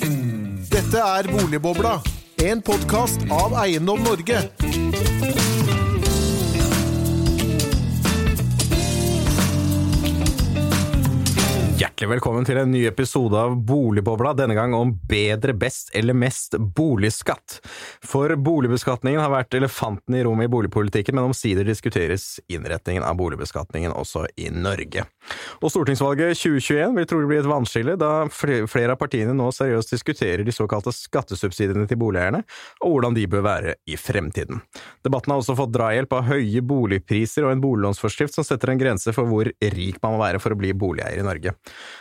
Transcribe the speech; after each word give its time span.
Dette 0.00 0.96
er 0.96 1.26
Boligbobla, 1.28 2.00
en 2.44 2.62
podkast 2.64 3.20
av 3.28 3.52
Eiendom 3.60 4.00
Norge. 4.00 4.38
Hjertelig 11.80 12.10
velkommen 12.14 12.48
til 12.48 12.62
en 12.62 12.72
ny 12.72 12.86
episode 12.88 13.36
av 13.36 13.58
Boligbobla, 13.68 14.32
denne 14.38 14.56
gang 14.56 14.72
om 14.76 14.94
bedre, 15.08 15.52
best 15.52 15.92
eller 15.96 16.16
mest 16.16 16.56
boligskatt. 16.56 17.58
For 18.04 18.32
boligbeskatningen 18.40 19.20
har 19.20 19.32
vært 19.34 19.58
elefanten 19.58 20.16
i 20.16 20.24
rommet 20.24 20.48
i 20.48 20.52
boligpolitikken, 20.52 21.18
men 21.18 21.28
omsider 21.28 21.68
diskuteres 21.68 22.38
innretningen 22.48 23.04
av 23.04 23.20
boligbeskatningen 23.20 23.92
også 23.92 24.26
i 24.40 24.48
Norge. 24.48 25.04
Og 25.60 25.70
stortingsvalget 25.72 26.38
2021 26.38 26.96
vil 26.96 27.08
trolig 27.08 27.28
bli 27.30 27.38
et 27.40 27.48
vannskille, 27.48 27.96
da 28.00 28.26
flere 28.32 28.94
av 28.94 28.98
partiene 29.00 29.34
nå 29.36 29.50
seriøst 29.54 29.92
diskuterer 29.94 30.44
de 30.46 30.54
såkalte 30.54 30.92
skattesubsidiene 30.94 31.86
til 31.90 32.00
boligeierne, 32.00 32.42
og 32.84 32.94
hvordan 32.94 33.16
de 33.16 33.26
bør 33.30 33.44
være 33.46 33.76
i 33.90 33.98
fremtiden. 34.00 34.62
Debatten 35.04 35.34
har 35.34 35.42
også 35.42 35.56
fått 35.58 35.74
drahjelp 35.76 36.16
av 36.16 36.26
høye 36.30 36.64
boligpriser 36.64 37.46
og 37.46 37.54
en 37.54 37.62
boliglånsforskrift 37.62 38.36
som 38.36 38.46
setter 38.46 38.72
en 38.72 38.80
grense 38.80 39.14
for 39.16 39.28
hvor 39.28 39.50
rik 39.60 40.00
man 40.02 40.16
må 40.16 40.22
være 40.24 40.42
for 40.42 40.54
å 40.54 40.60
bli 40.60 40.72
boligeier 40.76 41.20
i 41.20 41.26
Norge. 41.26 41.54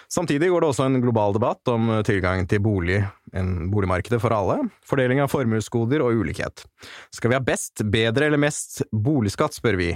Samtidig 0.10 0.50
går 0.50 0.64
det 0.64 0.72
også 0.72 0.88
en 0.88 1.02
global 1.04 1.36
debatt 1.36 1.70
om 1.70 1.92
tilgang 2.08 2.48
til 2.50 2.64
bolig, 2.64 3.04
en 3.38 3.70
boligmarkedet 3.70 4.18
for 4.24 4.34
alle, 4.34 4.58
fordeling 4.88 5.22
av 5.22 5.30
formuesgoder 5.30 6.02
og 6.02 6.24
ulikhet. 6.24 6.64
Skal 7.14 7.34
vi 7.34 7.38
ha 7.38 7.44
best, 7.44 7.84
bedre 7.92 8.30
eller 8.30 8.42
mest 8.42 8.82
boligskatt, 8.90 9.54
spør 9.60 9.78
vi, 9.80 9.92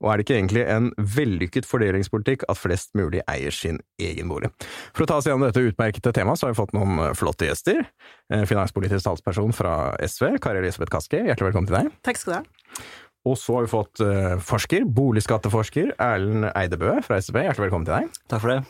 og 0.00 0.12
er 0.12 0.18
det 0.18 0.26
ikke 0.26 0.38
egentlig 0.38 0.64
en 0.70 0.90
vellykket 0.96 1.68
fordelingspolitikk 1.68 2.46
at 2.48 2.60
flest 2.68 2.94
mulig 2.98 3.24
eier 3.26 3.54
sin 3.54 3.80
egen 3.98 4.30
bolig? 4.30 4.52
For 4.92 5.02
å 5.04 5.08
ta 5.10 5.18
oss 5.18 5.26
gjennom 5.26 5.48
dette 5.48 5.64
utmerkede 5.64 6.14
temaet, 6.14 6.38
så 6.38 6.46
har 6.46 6.54
vi 6.54 6.60
fått 6.60 6.76
noen 6.76 7.16
flotte 7.18 7.48
gjester. 7.48 7.82
Finanspolitisk 8.28 9.08
talsperson 9.08 9.56
fra 9.56 9.74
SV, 10.04 10.36
Kari 10.44 10.62
Elisabeth 10.62 10.92
Kaski, 10.94 11.24
hjertelig 11.24 11.50
velkommen 11.50 11.72
til 11.72 11.80
deg. 11.80 11.92
Takk 12.06 12.22
skal 12.22 12.36
du 12.36 12.38
ha. 12.38 12.86
Og 13.28 13.34
så 13.36 13.58
har 13.58 13.66
vi 13.66 13.72
fått 13.72 14.00
forsker, 14.46 14.86
boligskatteforsker 14.94 15.90
Erlend 15.98 16.52
Eidebø 16.54 17.00
fra 17.04 17.18
SB, 17.20 17.42
hjertelig 17.48 17.66
velkommen 17.66 17.88
til 17.88 17.96
deg. 17.98 18.22
Takk 18.30 18.44
for 18.44 18.54
det. 18.54 18.62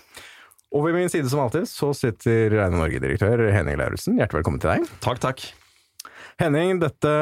Og 0.75 0.85
ved 0.85 0.99
min 0.99 1.13
side 1.13 1.31
som 1.31 1.45
alltid 1.45 1.69
så 1.71 1.93
sitter 1.97 2.51
Regne-Norge-direktør 2.57 3.47
Henning 3.55 3.79
Lauritzen. 3.81 4.19
Hjertelig 4.19 4.43
velkommen 4.43 4.61
til 4.65 4.75
deg. 4.75 4.91
Takk, 5.05 5.21
takk. 5.23 5.45
Henning, 6.39 6.77
dette, 6.83 7.13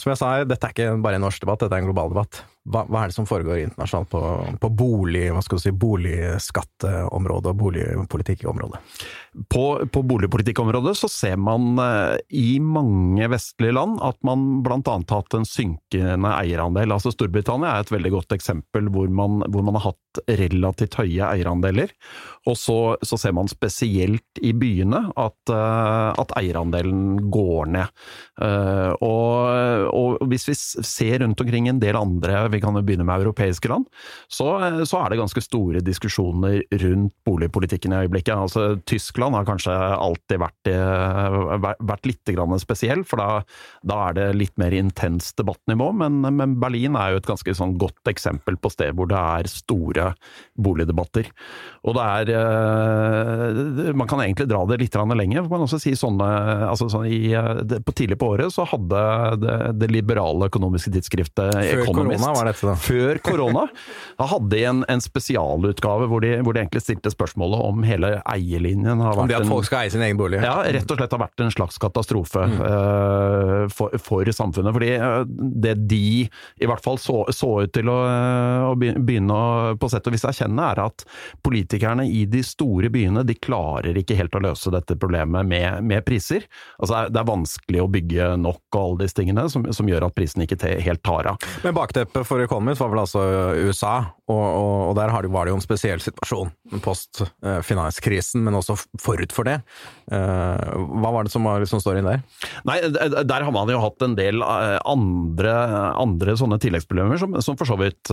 som 0.00 0.10
jeg 0.10 0.18
sa, 0.18 0.30
dette 0.48 0.66
er 0.66 0.72
ikke 0.74 0.94
bare 1.04 1.18
en 1.20 1.22
norsk 1.22 1.44
debatt, 1.44 1.60
dette 1.62 1.76
er 1.76 1.82
en 1.84 1.90
global 1.90 2.10
debatt. 2.10 2.40
Hva, 2.62 2.84
hva 2.86 3.02
er 3.02 3.10
det 3.10 3.16
som 3.16 3.26
foregår 3.26 3.64
internasjonalt 3.64 4.10
på, 4.12 4.20
på 4.62 4.68
bolig, 4.78 5.24
hva 5.34 5.42
skal 5.42 5.58
du 5.58 5.64
si, 5.64 5.72
boligskatteområdet 5.74 7.50
og 7.50 7.58
boligpolitikkområdet? 7.58 8.78
På, 9.50 9.64
på 9.88 10.02
boligpolitikkområdet 10.06 10.92
så 11.00 11.08
ser 11.10 11.38
man 11.40 11.80
eh, 11.82 12.20
i 12.38 12.60
mange 12.62 13.26
vestlige 13.32 13.74
land 13.74 13.98
at 14.04 14.18
man 14.26 14.62
annet 14.62 15.10
har 15.10 15.22
hatt 15.22 15.34
en 15.38 15.48
synkende 15.48 16.34
eierandel. 16.36 16.94
Altså 16.94 17.10
Storbritannia 17.14 17.72
er 17.72 17.86
et 17.86 17.94
veldig 17.94 18.12
godt 18.14 18.36
eksempel 18.36 18.92
hvor 18.92 19.10
man, 19.10 19.42
hvor 19.50 19.66
man 19.66 19.80
har 19.80 19.90
hatt 19.90 20.22
relativt 20.28 20.98
høye 21.00 21.30
eierandeler. 21.32 21.92
Og 22.50 22.58
så, 22.58 22.78
så, 23.02 23.18
ser 23.20 23.34
man 23.36 23.50
spesielt 23.50 24.40
i 24.42 24.52
byene 24.56 25.04
at, 25.16 25.38
uh, 25.52 26.12
at 26.18 26.34
eierandelen 26.40 27.30
går 27.32 27.70
ned. 27.76 27.92
Uh, 28.40 28.92
og, 28.98 29.88
og, 29.92 30.24
hvis 30.30 30.48
vi 30.50 30.56
ser 30.58 31.22
rundt 31.22 31.40
omkring 31.40 31.70
en 31.70 31.80
del 31.82 31.98
andre, 31.98 32.48
vi 32.52 32.60
kan 32.62 32.76
jo 32.76 32.84
begynne 32.86 33.06
med 33.08 33.22
europeiske 33.24 33.70
land, 33.70 33.88
så, 34.32 34.48
så 34.88 35.02
er 35.02 35.12
det 35.12 35.20
ganske 35.22 35.44
store 35.44 35.82
diskusjoner 35.84 36.60
rundt 36.82 37.14
boligpolitikken 37.26 37.94
i 37.94 38.02
øyeblikket. 38.04 38.34
Altså 38.36 38.76
Tyskland 38.88 39.36
har 39.38 39.48
kanskje 39.48 39.74
alltid 39.74 40.42
vært, 40.42 40.72
vært 41.80 42.08
litt 42.08 42.34
spesiell, 42.62 43.04
for 43.08 43.20
da, 43.20 43.28
da, 43.86 43.98
er 44.08 44.18
det 44.18 44.28
litt 44.38 44.56
mer 44.60 44.74
intenst 44.76 45.36
debattnivå. 45.40 45.90
Men, 46.02 46.20
men, 46.22 46.56
Berlin 46.62 46.96
er 46.98 47.14
jo 47.14 47.22
et 47.22 47.28
ganske 47.28 47.56
sånn 47.56 47.76
godt 47.80 48.10
eksempel 48.10 48.58
på 48.60 48.70
sted 48.72 48.94
hvor 48.96 49.08
det 49.10 49.18
er 49.18 49.50
store 49.50 50.12
boligdebatter. 50.60 51.28
Og 51.88 51.96
det 51.98 52.06
er 52.06 52.32
Eh, 52.52 53.94
man 53.94 54.08
kan 54.08 54.20
egentlig 54.20 54.48
dra 54.48 54.64
det 54.66 54.78
litt 54.80 54.96
lenger. 55.16 55.48
Man 55.48 55.64
også 55.66 55.80
si 55.82 55.94
sånne, 55.98 56.28
altså 56.68 56.88
sånn 56.92 57.06
i, 57.08 57.32
det, 57.64 57.82
på 57.84 57.94
Tidlig 57.96 58.18
på 58.20 58.32
året 58.34 58.52
så 58.54 58.64
hadde 58.68 59.02
det, 59.42 59.56
det 59.80 59.90
liberale 59.92 60.48
økonomiske 60.48 60.92
tidsskriftet 60.94 61.52
Før 61.52 61.82
Economist 61.84 62.24
dette 62.50 62.66
da. 62.66 62.74
Før 62.78 63.20
korona. 63.24 63.66
Da 64.18 64.28
hadde 64.30 64.50
de 64.52 64.62
en, 64.68 64.82
en 64.90 65.02
spesialutgave 65.02 66.08
hvor 66.10 66.24
de, 66.24 66.34
hvor 66.44 66.56
de, 66.56 66.62
egentlig 66.62 66.82
stilte 66.84 67.12
spørsmålet 67.12 67.64
om 67.68 67.82
hele 67.86 68.14
eierlinjen 68.28 69.02
har 69.02 69.16
vært 69.16 69.24
Om 69.24 69.32
det 69.32 69.38
at 69.40 69.50
folk 69.50 69.68
skal 69.68 69.84
eie 69.84 69.94
sin 69.94 70.04
egen 70.04 70.20
bolig? 70.20 70.40
Ja, 70.44 70.58
rett 70.62 70.90
og 70.90 71.00
slett 71.00 71.16
har 71.16 71.22
vært 71.24 71.44
en 71.44 71.54
slags 71.54 71.80
katastrofe 71.82 72.46
mm. 72.52 72.58
uh, 72.62 73.64
for, 73.72 73.96
for, 74.02 74.32
samfunnet. 74.32 74.74
Fordi 74.76 74.92
det 75.62 75.74
de 75.90 76.02
i 76.26 76.68
hvert 76.68 76.84
fall 76.84 76.98
så, 77.02 77.22
så 77.34 77.50
ut 77.66 77.74
til 77.74 77.90
å, 77.90 77.98
å 78.70 78.74
begynne 78.78 79.36
å 79.36 79.76
på 79.80 79.90
sett 79.92 80.06
og 80.08 80.16
vis 80.16 80.26
erkjenne, 80.28 80.68
er 80.72 80.82
at 80.84 81.04
politikerne 81.44 82.06
i 82.08 82.24
de 82.30 82.42
store 82.46 82.90
byene 82.92 83.24
de 83.26 83.36
klarer 83.38 83.98
ikke 83.98 84.16
helt 84.18 84.36
å 84.38 84.42
løse 84.44 84.72
dette 84.72 84.96
problemet 85.00 85.48
med, 85.48 85.82
med 85.88 86.04
priser. 86.06 86.46
Altså 86.78 87.06
det 87.12 87.20
er 87.20 87.28
vanskelig 87.28 87.82
å 87.82 87.90
bygge 87.92 88.32
nok 88.40 88.62
og 88.72 88.82
alle 88.82 89.04
disse 89.04 89.18
tingene, 89.18 89.46
som, 89.52 89.66
som 89.74 89.88
gjør 89.88 90.08
at 90.08 90.16
prisen 90.16 90.44
ikke 90.44 90.58
helt 90.82 91.02
tar 91.04 91.28
av. 91.32 91.48
Men 91.64 91.76
bakteppet 91.76 92.26
for 92.32 92.40
Economist 92.40 92.80
var 92.80 92.92
vel 92.92 93.02
altså 93.02 93.22
USA, 93.68 93.94
og, 94.32 94.40
og, 94.40 94.76
og 94.90 94.96
der 94.96 95.12
var 95.32 95.44
det 95.44 95.52
jo 95.52 95.58
en 95.58 95.64
spesiell 95.64 96.00
situasjon 96.00 96.52
post 96.80 97.20
eh, 97.44 97.60
finanskrisen, 97.66 98.40
men 98.46 98.56
også 98.56 98.76
forut 99.00 99.34
for 99.34 99.48
det. 99.48 99.58
Eh, 100.12 100.76
hva 101.02 101.12
var 101.12 101.26
det 101.26 101.32
som, 101.34 101.44
var, 101.44 101.60
liksom 101.60 101.82
står 101.82 102.00
inn 102.00 102.08
der? 102.08 102.22
Nei, 102.68 102.78
Der 102.88 103.44
har 103.44 103.52
man 103.52 103.70
jo 103.70 103.80
hatt 103.82 104.04
en 104.04 104.16
del 104.16 104.40
eh, 104.44 104.78
andre, 104.88 105.52
andre 106.00 106.36
sånne 106.38 106.60
tilleggsproblemer, 106.62 107.20
som, 107.20 107.36
som 107.44 107.58
for 107.60 107.68
så 107.68 107.76
vidt 107.80 108.12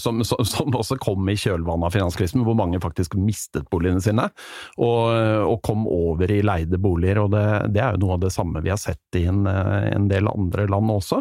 som, 0.00 0.24
som, 0.26 0.42
som 0.46 0.74
også 0.76 0.98
kom 1.00 1.28
i 1.30 1.36
kjølvannet 1.38 1.88
av 1.88 1.94
finanskrisen, 1.94 2.42
hvor 2.46 2.56
mange 2.58 2.80
faktisk 2.82 3.14
mistet 3.18 3.68
boligene 3.70 4.02
sine, 4.02 4.26
og, 4.80 5.00
og, 5.46 5.56
kom 5.66 5.84
over 5.90 6.30
i 6.32 6.40
leide 6.42 6.78
boliger. 6.80 7.20
og 7.22 7.34
det, 7.34 7.44
det, 7.76 7.82
er 7.84 7.94
jo 7.94 8.06
noe 8.06 8.16
av 8.16 8.24
det 8.24 8.32
samme 8.34 8.62
vi 8.64 8.72
har 8.72 8.80
sett 8.80 9.18
i 9.18 9.26
en, 9.28 9.44
en 9.46 10.08
del 10.10 10.30
andre 10.30 10.66
land 10.70 10.90
også. 10.94 11.20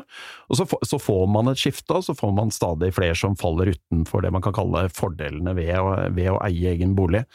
Og 0.50 0.58
så, 0.58 0.66
så, 0.88 1.00
får 1.02 1.26
man 1.32 1.52
et 1.52 1.60
skifte, 1.60 1.92
og 1.98 2.06
så 2.06 2.16
får 2.18 2.32
man 2.34 2.39
stadig 2.54 2.94
flere 2.96 3.18
som 3.18 3.36
faller 3.40 3.74
utenfor 3.76 4.24
det 4.24 4.32
man 4.34 4.44
kan 4.46 4.56
kalle 4.56 4.86
fordelene 4.96 5.54
ved 5.58 5.74
å, 5.78 5.92
ved 6.16 6.32
å 6.32 6.40
eie 6.48 6.74
egen 6.74 6.96
bolig. 6.98 7.26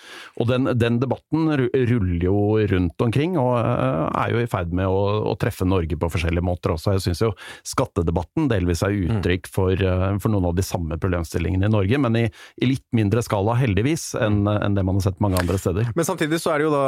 Og 0.41 0.48
den, 0.48 0.70
den, 0.81 0.98
debatten 1.03 1.50
ruller 1.53 2.25
jo 2.25 2.38
rundt 2.70 3.04
omkring, 3.04 3.37
og 3.41 3.59
eh, 3.60 4.04
er 4.25 4.32
jo 4.32 4.43
i 4.43 4.48
ferd 4.50 4.72
med 4.76 4.88
å, 4.88 5.03
å 5.31 5.37
treffe 5.41 5.66
Norge 5.69 5.98
på 6.00 6.10
forskjellige 6.16 6.47
måter 6.47 6.75
også. 6.75 6.97
Jeg 6.97 7.04
syns 7.09 7.25
jo 7.26 7.32
skattedebatten 7.66 8.48
delvis 8.50 8.84
er 8.87 8.97
uttrykk 8.97 9.50
for, 9.53 9.75
eh, 9.76 10.06
for, 10.16 10.32
noen 10.32 10.48
av 10.50 10.56
de 10.56 10.64
samme 10.66 10.98
problemstillingene 11.00 11.69
i 11.69 11.75
Norge, 11.75 12.00
men 12.00 12.20
i, 12.22 12.25
i 12.62 12.70
litt 12.72 12.87
mindre 12.97 13.22
skala, 13.25 13.59
heldigvis, 13.60 14.12
enn 14.16 14.43
en 14.48 14.75
det 14.75 14.84
man 14.87 14.98
har 14.98 15.09
sett 15.09 15.22
mange 15.25 15.38
andre 15.41 15.60
steder. 15.60 15.93
Men 15.94 16.09
samtidig 16.09 16.41
så 16.43 16.54
er 16.54 16.62
det 16.62 16.69
jo 16.69 16.75
da 16.75 16.84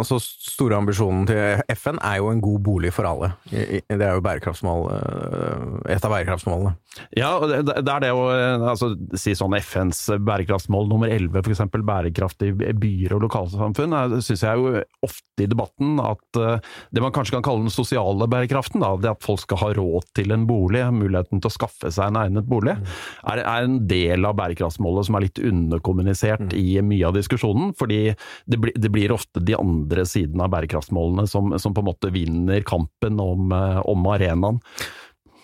altså 0.00 0.18
store 0.22 0.78
ambisjonen 0.78 1.26
til 1.28 1.62
FN 1.76 2.00
er 2.04 2.18
jo 2.22 2.32
en 2.32 2.42
god 2.42 2.62
bolig 2.64 2.92
for 2.94 3.08
alle. 3.08 3.32
Det 3.50 3.98
er 3.98 4.16
jo 4.16 4.24
bærekraftsmål, 4.24 4.86
eh, 4.94 5.94
et 5.96 6.04
av 6.04 6.14
bærekraftsmålene. 6.14 6.74
Ja, 7.18 7.34
og 7.38 7.48
det, 7.50 7.57
det 7.66 7.92
er 7.92 8.02
det 8.02 8.10
å 8.14 8.24
altså, 8.70 8.92
si 9.18 9.34
sånn 9.36 9.56
FNs 9.58 10.00
bærekraftsmål 10.24 10.88
nummer 10.90 11.10
11, 11.12 11.40
f.eks. 11.42 11.62
bærekraftige 11.72 12.74
byer 12.78 13.14
og 13.16 13.24
lokalsamfunn, 13.26 13.96
syns 14.24 14.44
jeg 14.44 14.60
jo 14.60 14.82
ofte 15.06 15.44
i 15.44 15.48
debatten 15.50 15.98
at 16.02 16.40
uh, 16.40 16.58
det 16.94 17.02
man 17.04 17.14
kanskje 17.14 17.36
kan 17.36 17.46
kalle 17.46 17.66
den 17.66 17.74
sosiale 17.74 18.28
bærekraften, 18.30 18.82
da, 18.82 18.92
det 19.00 19.12
at 19.12 19.24
folk 19.24 19.42
skal 19.44 19.62
ha 19.62 19.70
råd 19.78 20.08
til 20.18 20.34
en 20.34 20.46
bolig, 20.48 20.84
muligheten 20.94 21.42
til 21.42 21.50
å 21.50 21.54
skaffe 21.54 21.92
seg 21.94 22.10
en 22.10 22.20
egnet 22.22 22.48
bolig, 22.50 22.76
mm. 22.78 22.92
er, 23.32 23.42
er, 23.42 23.68
en 23.68 23.80
del 23.90 24.28
av 24.28 24.36
bærekraftsmålet 24.38 25.08
som 25.08 25.18
er 25.18 25.26
litt 25.26 25.42
underkommunisert 25.42 26.46
mm. 26.48 26.54
i 26.58 26.78
mye 26.84 27.08
av 27.08 27.16
diskusjonen. 27.18 27.74
fordi 27.78 28.00
det, 28.46 28.60
bli, 28.60 28.74
det, 28.76 28.92
blir 28.94 29.14
ofte 29.14 29.42
de 29.44 29.56
andre 29.58 30.06
sidene 30.08 30.46
av 30.46 30.54
bærekraftsmålene 30.54 31.26
som, 31.30 31.54
som 31.58 31.74
på 31.74 31.84
en 31.84 31.90
måte 31.90 32.12
vinner 32.14 32.64
kampen 32.66 33.20
om, 33.22 33.52
uh, 33.54 33.82
om 33.88 34.08
arenaen. 34.14 34.62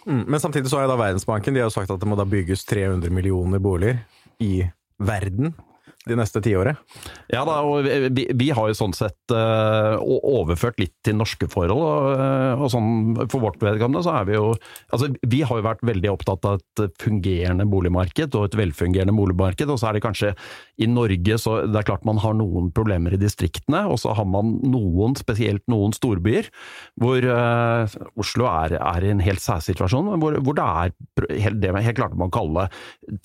Mm, 0.04 0.24
men 0.28 0.40
samtidig 0.40 0.70
så 0.70 0.80
har 0.80 0.88
da 0.90 0.96
Verdensbanken. 1.00 1.54
De 1.54 1.62
har 1.64 1.72
sagt 1.72 1.90
at 1.90 2.00
det 2.00 2.08
må 2.08 2.16
da 2.18 2.26
bygges 2.28 2.64
300 2.68 3.12
millioner 3.14 3.62
boliger 3.62 4.02
i 4.42 4.66
verden 4.98 5.54
de 6.08 6.16
neste 6.18 6.42
tiåret? 6.44 6.80
Ja 7.32 7.44
da, 7.48 7.60
og 7.64 7.86
vi, 7.86 8.26
vi, 8.36 8.50
har 8.54 8.68
jo 8.68 8.76
sånn 8.76 8.94
sett 8.96 9.32
uh, 9.32 9.96
overført 10.00 10.80
litt 10.82 10.94
til 11.06 11.16
norske 11.16 11.48
forhold. 11.50 11.80
Og, 11.80 12.08
og, 12.58 12.66
sånn 12.72 12.90
for 13.32 13.40
vårt 13.46 13.62
vedkommende 13.64 14.04
så 14.04 14.18
er 14.20 14.28
vi 14.28 14.36
jo 14.36 14.52
Altså 14.94 15.08
vi 15.26 15.40
har 15.46 15.58
jo 15.58 15.64
vært 15.64 15.82
veldig 15.86 16.10
opptatt 16.12 16.46
av 16.46 16.60
et 16.84 16.94
fungerende 17.02 17.64
boligmarked 17.68 18.36
og 18.36 18.48
et 18.48 18.56
velfungerende 18.58 19.14
boligmarked. 19.16 19.70
Og 19.70 19.80
så 19.80 19.88
er 19.88 19.96
det 19.96 20.04
kanskje 20.04 20.32
i 20.82 20.88
Norge 20.90 21.38
så 21.40 21.56
det 21.66 21.80
er 21.80 21.88
klart 21.88 22.06
man 22.06 22.20
har 22.22 22.36
noen 22.36 22.70
problemer 22.74 23.14
i 23.14 23.20
distriktene, 23.20 23.84
og 23.90 23.98
så 24.02 24.14
har 24.16 24.26
man 24.28 24.56
noen, 24.66 25.16
spesielt 25.18 25.64
noen 25.70 25.94
storbyer, 25.96 26.50
hvor 27.00 27.24
uh, 27.26 27.96
Oslo 28.20 28.48
er, 28.50 28.76
er, 28.78 29.06
i 29.06 29.12
en 29.14 29.22
helt 29.24 29.42
særsituasjon, 29.42 30.12
hvor, 30.22 30.38
hvor 30.44 30.58
det 30.58 30.64
er 30.64 30.94
helt, 31.46 31.60
det 31.62 31.74
helt 31.74 31.98
klart 31.98 32.18
man 32.18 32.32
kaller 32.34 32.72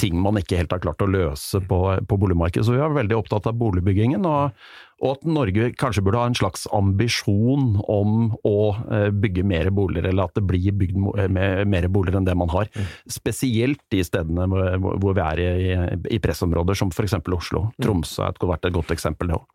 ting 0.01 0.17
man 0.19 0.39
ikke 0.39 0.59
helt 0.59 0.73
har 0.73 0.81
klart 0.83 1.03
å 1.03 1.09
løse 1.09 1.61
på, 1.65 1.79
på 2.07 2.19
boligmarkedet. 2.21 2.68
Så 2.69 2.77
vi 2.77 2.85
er 2.85 2.93
veldig 3.01 3.17
opptatt 3.17 3.49
av 3.49 3.57
boligbyggingen. 3.57 4.29
og 4.29 4.53
og 4.99 5.13
at 5.15 5.27
Norge 5.31 5.69
kanskje 5.79 6.01
burde 6.03 6.19
ha 6.19 6.27
en 6.27 6.35
slags 6.35 6.65
ambisjon 6.75 7.77
om 7.87 8.33
å 8.43 8.57
eh, 8.91 9.07
bygge 9.15 9.45
mer 9.47 9.69
boliger, 9.71 10.09
eller 10.09 10.27
at 10.27 10.35
det 10.35 10.43
blir 10.49 10.75
bygd 10.75 10.97
mer 11.31 11.87
boliger 11.87 12.19
enn 12.19 12.27
det 12.27 12.35
man 12.35 12.51
har. 12.51 12.67
Mm. 12.75 12.89
Spesielt 13.15 13.79
de 13.93 14.03
stedene 14.03 14.47
hvor 14.49 15.15
vi 15.15 15.23
er 15.23 15.43
i, 15.45 15.77
i 16.17 16.19
pressområder, 16.19 16.75
som 16.75 16.91
f.eks. 16.91 17.15
Oslo. 17.31 17.69
Mm. 17.69 17.79
Tromsø 17.85 18.27
har 18.27 18.51
vært 18.51 18.67
et 18.67 18.75
godt 18.75 18.91
eksempel, 18.95 19.31
det 19.31 19.39
òg. 19.39 19.47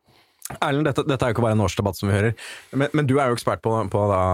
Erlend, 0.60 0.84
dette, 0.84 1.06
dette, 1.08 1.24
er 1.24 1.32
jo 1.32 1.38
ikke 1.38 1.46
bare 1.46 1.56
en 1.56 1.64
årsdebatt 1.64 1.96
som 1.96 2.10
vi 2.10 2.18
hører, 2.18 2.34
men, 2.76 2.92
men 2.92 3.08
du 3.08 3.16
er 3.16 3.30
jo 3.30 3.38
ekspert 3.38 3.64
på, 3.64 3.72
på 3.92 4.04
da 4.10 4.24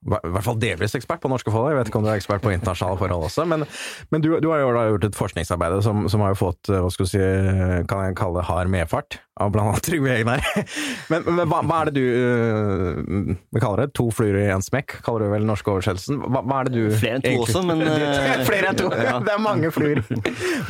i 0.00 0.30
hvert 0.32 0.44
fall 0.46 0.56
delvis 0.56 0.94
ekspert 0.96 1.20
på 1.20 1.28
norske 1.28 1.52
forhold, 1.52 1.74
jeg 1.74 1.76
vet 1.76 1.88
ikke 1.90 1.98
om 2.00 2.06
du 2.06 2.08
er 2.08 2.16
ekspert 2.16 2.40
på 2.40 2.52
internasjonale 2.54 2.96
forhold 2.96 3.26
også. 3.26 3.44
Men, 3.44 3.66
men 4.08 4.22
du, 4.24 4.30
du, 4.40 4.46
har 4.48 4.62
jo 4.62 4.70
da 4.72 4.84
gjort 4.88 5.04
et 5.10 5.18
forskningsarbeid 5.18 5.74
som, 5.84 6.06
som, 6.08 6.22
har 6.24 6.32
jo 6.32 6.38
fått 6.40 6.70
hva 6.72 6.88
skal 6.92 7.04
du 7.04 7.10
si, 7.10 7.20
kan 7.90 8.06
jeg 8.06 8.16
kalle 8.16 8.40
det 8.40 8.46
hard 8.48 8.72
medfart, 8.72 9.18
av 9.36 9.52
annet 9.60 9.84
Trygve 9.88 10.14
Egnar. 10.14 10.44
Men, 11.12 11.28
men 11.28 11.42
hva, 11.44 11.60
hva, 11.68 11.82
er 11.82 11.90
det 11.90 12.00
du 12.00 12.06
uh, 12.16 13.34
vi 13.52 13.60
kaller 13.60 13.84
det? 13.84 13.92
To 14.00 14.08
fluer 14.14 14.40
i 14.40 14.46
én 14.54 14.64
smekk, 14.64 14.96
kaller 15.04 15.26
du 15.26 15.34
vel 15.34 15.44
den 15.44 15.52
norske 15.52 15.74
oversettelsen? 15.74 16.24
Hva, 16.24 16.46
hva, 16.48 16.62
er 16.62 16.70
det 16.70 16.74
du 16.78 16.96
Flere 16.96 17.20
enn 17.20 17.26
to 17.28 17.36
også, 17.44 17.64
men 17.68 17.84
Flere 18.48 18.72
enn 18.72 18.80
to! 18.80 18.88
Ja. 18.96 19.18
Det 19.20 19.36
er 19.36 19.44
mange 19.44 19.74
fluer! 19.74 20.00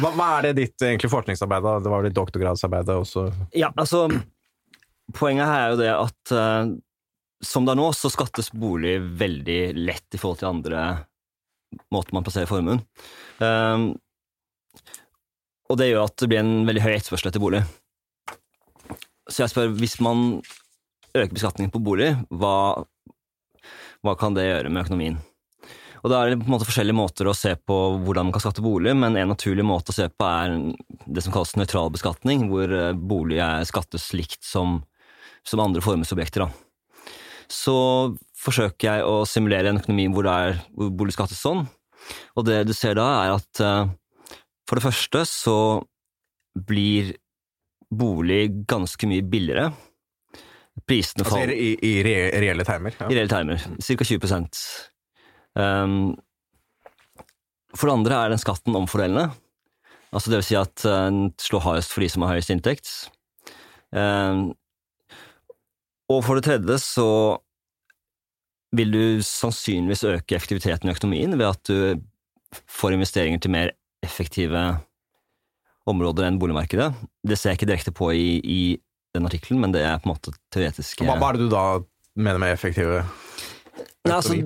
Hva, 0.02 0.11
hva, 0.11 0.29
er 0.41 0.50
det 0.50 0.56
ditt 0.58 0.88
egentlig 0.91 1.14
forskningsarbeid, 1.14 1.70
da? 1.70 1.79
Det 1.87 1.94
var 1.94 2.02
vel 2.02 2.11
ditt 2.11 2.19
doktorgradsarbeid 2.19 2.94
også? 2.99 3.29
Ja, 3.55 3.70
altså 3.79 4.08
Poenget 5.16 5.48
her 5.48 5.64
er 5.64 5.72
jo 5.72 5.80
det 5.80 5.90
at 5.94 6.34
uh, 6.36 6.72
som 7.40 7.64
det 7.64 7.74
er 7.74 7.80
nå, 7.80 7.88
så 7.96 8.10
skattes 8.12 8.52
bolig 8.52 8.98
veldig 9.00 9.60
lett 9.78 10.16
i 10.16 10.20
forhold 10.20 10.42
til 10.42 10.50
andre 10.50 10.84
måter 11.94 12.16
man 12.16 12.26
plasserer 12.26 12.50
formuen. 12.50 12.82
Um, 13.38 13.92
og 15.70 15.78
det 15.78 15.90
gjør 15.90 16.08
at 16.08 16.16
det 16.18 16.28
blir 16.30 16.42
en 16.42 16.66
veldig 16.68 16.82
høy 16.84 16.92
etterspørsel 16.96 17.30
etter 17.30 17.42
bolig. 17.42 17.62
Så 19.30 19.44
jeg 19.44 19.52
spør, 19.52 19.70
hvis 19.78 20.00
man 20.02 20.40
øker 21.14 21.34
beskatningen 21.34 21.72
på 21.72 21.82
bolig, 21.82 22.12
hva, 22.34 22.82
hva 24.02 24.16
kan 24.18 24.34
det 24.34 24.48
gjøre 24.48 24.72
med 24.72 24.84
økonomien? 24.84 25.20
Og 26.00 26.08
Da 26.08 26.20
er 26.20 26.32
det 26.32 26.40
på 26.40 26.48
en 26.48 26.54
måte 26.54 26.66
forskjellige 26.66 26.96
måter 26.96 27.28
å 27.28 27.36
se 27.36 27.52
på 27.60 27.76
hvordan 28.00 28.28
man 28.28 28.34
kan 28.34 28.42
skatte 28.46 28.64
bolig, 28.64 28.94
men 28.96 29.18
en 29.20 29.32
naturlig 29.34 29.66
måte 29.68 29.92
å 29.92 29.96
se 29.96 30.08
på 30.08 30.26
er 30.26 30.54
det 31.04 31.24
som 31.24 31.34
kalles 31.34 31.52
nøytral 31.60 31.92
beskatning, 31.92 32.48
hvor 32.50 32.72
eh, 32.72 32.96
bolig 32.96 33.40
skattes 33.68 34.08
likt 34.16 34.40
som, 34.46 34.80
som 35.46 35.62
andre 35.62 35.82
formuesobjekter. 35.84 36.46
så 37.50 37.76
forsøker 38.38 38.87
jeg 38.87 39.06
å 39.06 39.25
simulere 39.28 39.72
en 39.72 39.81
økonomi 39.81 40.06
hvor, 40.14 40.28
er, 40.31 40.60
hvor 40.75 41.10
skattes 41.12 41.40
sånn. 41.42 41.64
Og 42.38 42.46
det 42.46 42.62
du 42.69 42.72
ser 42.76 42.96
da, 42.98 43.08
er 43.25 43.34
at 43.37 43.62
uh, 43.64 43.90
for 44.69 44.78
det 44.78 44.87
første 44.87 45.25
så 45.28 45.58
blir 46.54 47.14
bolig 47.90 48.66
ganske 48.70 49.08
mye 49.10 49.25
billigere. 49.26 49.70
Prisene 50.87 51.26
faller 51.26 51.50
Altså 51.50 51.58
i, 51.58 51.70
i, 51.90 51.94
reelle 52.04 52.64
termer? 52.66 52.94
Ja. 52.96 53.10
I 53.10 53.19
reelle 53.19 53.31
termer. 53.31 53.60
Ca. 53.82 54.06
20 54.06 54.31
um, 55.58 55.96
For 57.75 57.90
det 57.90 57.96
andre 57.96 58.20
er 58.20 58.32
den 58.32 58.42
skatten 58.42 58.78
omfordelende. 58.78 59.28
Altså 60.14 60.31
det 60.31 60.40
vil 60.40 60.48
si 60.48 60.58
at 60.58 60.87
den 60.87 61.28
slår 61.38 61.66
hardest 61.66 61.92
for 61.94 62.02
de 62.02 62.10
som 62.10 62.25
har 62.25 62.34
høyest 62.34 62.54
inntekt. 62.54 62.94
Um, 63.90 64.52
og 66.10 66.24
for 66.26 66.38
det 66.38 66.46
tredje 66.48 66.78
så 66.82 67.08
vil 68.76 68.92
du 68.94 69.02
sannsynligvis 69.26 70.04
øke 70.06 70.36
effektiviteten 70.36 70.88
i 70.88 70.94
økonomien 70.94 71.34
ved 71.38 71.48
at 71.48 71.62
du 71.66 72.00
får 72.70 72.94
investeringer 72.94 73.42
til 73.42 73.54
mer 73.54 73.72
effektive 74.06 74.62
områder 75.90 76.28
enn 76.28 76.38
boligmarkedet. 76.40 76.92
Det 77.26 77.38
ser 77.38 77.52
jeg 77.52 77.60
ikke 77.60 77.70
direkte 77.70 77.94
på 77.94 78.10
i, 78.14 78.38
i 78.42 78.60
den 79.16 79.26
artikkelen, 79.26 79.62
men 79.62 79.74
det 79.74 79.82
er 79.86 79.98
på 79.98 80.08
en 80.08 80.14
måte 80.14 80.34
teoretisk 80.54 81.02
Hva, 81.02 81.16
hva 81.18 81.30
er 81.32 81.38
det 81.38 81.48
du 81.48 81.54
da 81.54 81.64
mener 82.20 82.42
med 82.42 82.54
effektive 82.54 83.02
Nei, 84.06 84.14
altså, 84.14 84.36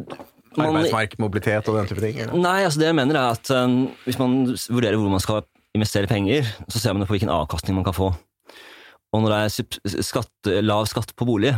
Arbeidsmark, 0.54 1.16
mobilitet 1.18 1.68
og 1.70 1.78
den 1.80 1.88
type 1.90 2.02
ting? 2.04 2.20
Eller? 2.22 2.36
Nei, 2.38 2.60
altså 2.66 2.80
det 2.80 2.88
jeg 2.90 2.96
mener 2.96 3.18
er 3.18 3.34
at 3.34 3.50
um, 3.56 3.88
hvis 4.06 4.20
man 4.20 4.36
vurderer 4.54 4.98
hvor 5.00 5.12
man 5.12 5.22
skal 5.22 5.44
investere 5.74 6.10
penger, 6.10 6.46
så 6.70 6.78
ser 6.78 6.94
man 6.94 7.06
på 7.06 7.16
hvilken 7.16 7.32
avkastning 7.34 7.76
man 7.76 7.86
kan 7.86 7.96
få. 7.96 8.12
Og 9.14 9.22
når 9.22 9.30
det 9.30 9.40
er 9.40 10.02
skatt, 10.02 10.52
lav 10.66 10.88
skatt 10.90 11.14
på 11.14 11.26
bolig, 11.28 11.54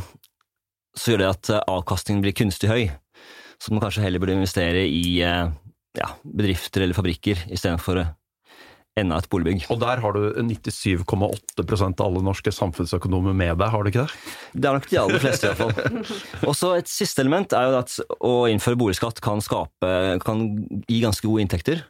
så 0.97 1.13
gjør 1.13 1.23
det 1.23 1.33
at 1.33 1.53
eh, 1.55 1.65
avkastningen 1.73 2.25
blir 2.25 2.37
kunstig 2.37 2.71
høy. 2.71 2.85
Så 3.61 3.73
man 3.73 3.83
kanskje 3.85 4.05
heller 4.05 4.21
burde 4.21 4.37
investere 4.37 4.85
i 4.85 5.19
eh, 5.25 5.49
ja, 5.97 6.13
bedrifter 6.25 6.85
eller 6.85 6.97
fabrikker 6.97 7.47
istedenfor 7.53 8.03
eh, 8.03 8.13
enda 9.01 9.19
et 9.21 9.29
boligbygg. 9.33 9.67
Og 9.73 9.81
der 9.81 10.01
har 10.05 10.17
du 10.17 10.23
97,8% 10.41 12.01
av 12.01 12.07
alle 12.07 12.25
norske 12.25 12.53
samfunnsøkonomer 12.53 13.37
med 13.37 13.57
deg, 13.61 13.69
har 13.73 13.85
du 13.85 13.93
ikke 13.93 14.05
det? 14.05 14.21
Det 14.57 14.69
er 14.71 14.79
nok 14.79 14.89
de 14.93 15.01
aller 15.03 15.25
fleste, 15.25 15.53
iallfall. 15.53 16.01
Og 16.49 16.57
så 16.57 16.73
et 16.79 16.93
siste 16.93 17.25
element 17.25 17.57
er 17.57 17.69
jo 17.69 17.81
at 17.81 17.97
å 18.25 18.35
innføre 18.53 18.81
boligskatt 18.81 19.21
kan, 19.25 19.45
skape, 19.45 19.93
kan 20.25 20.47
gi 20.89 21.03
ganske 21.05 21.29
gode 21.29 21.45
inntekter. 21.45 21.85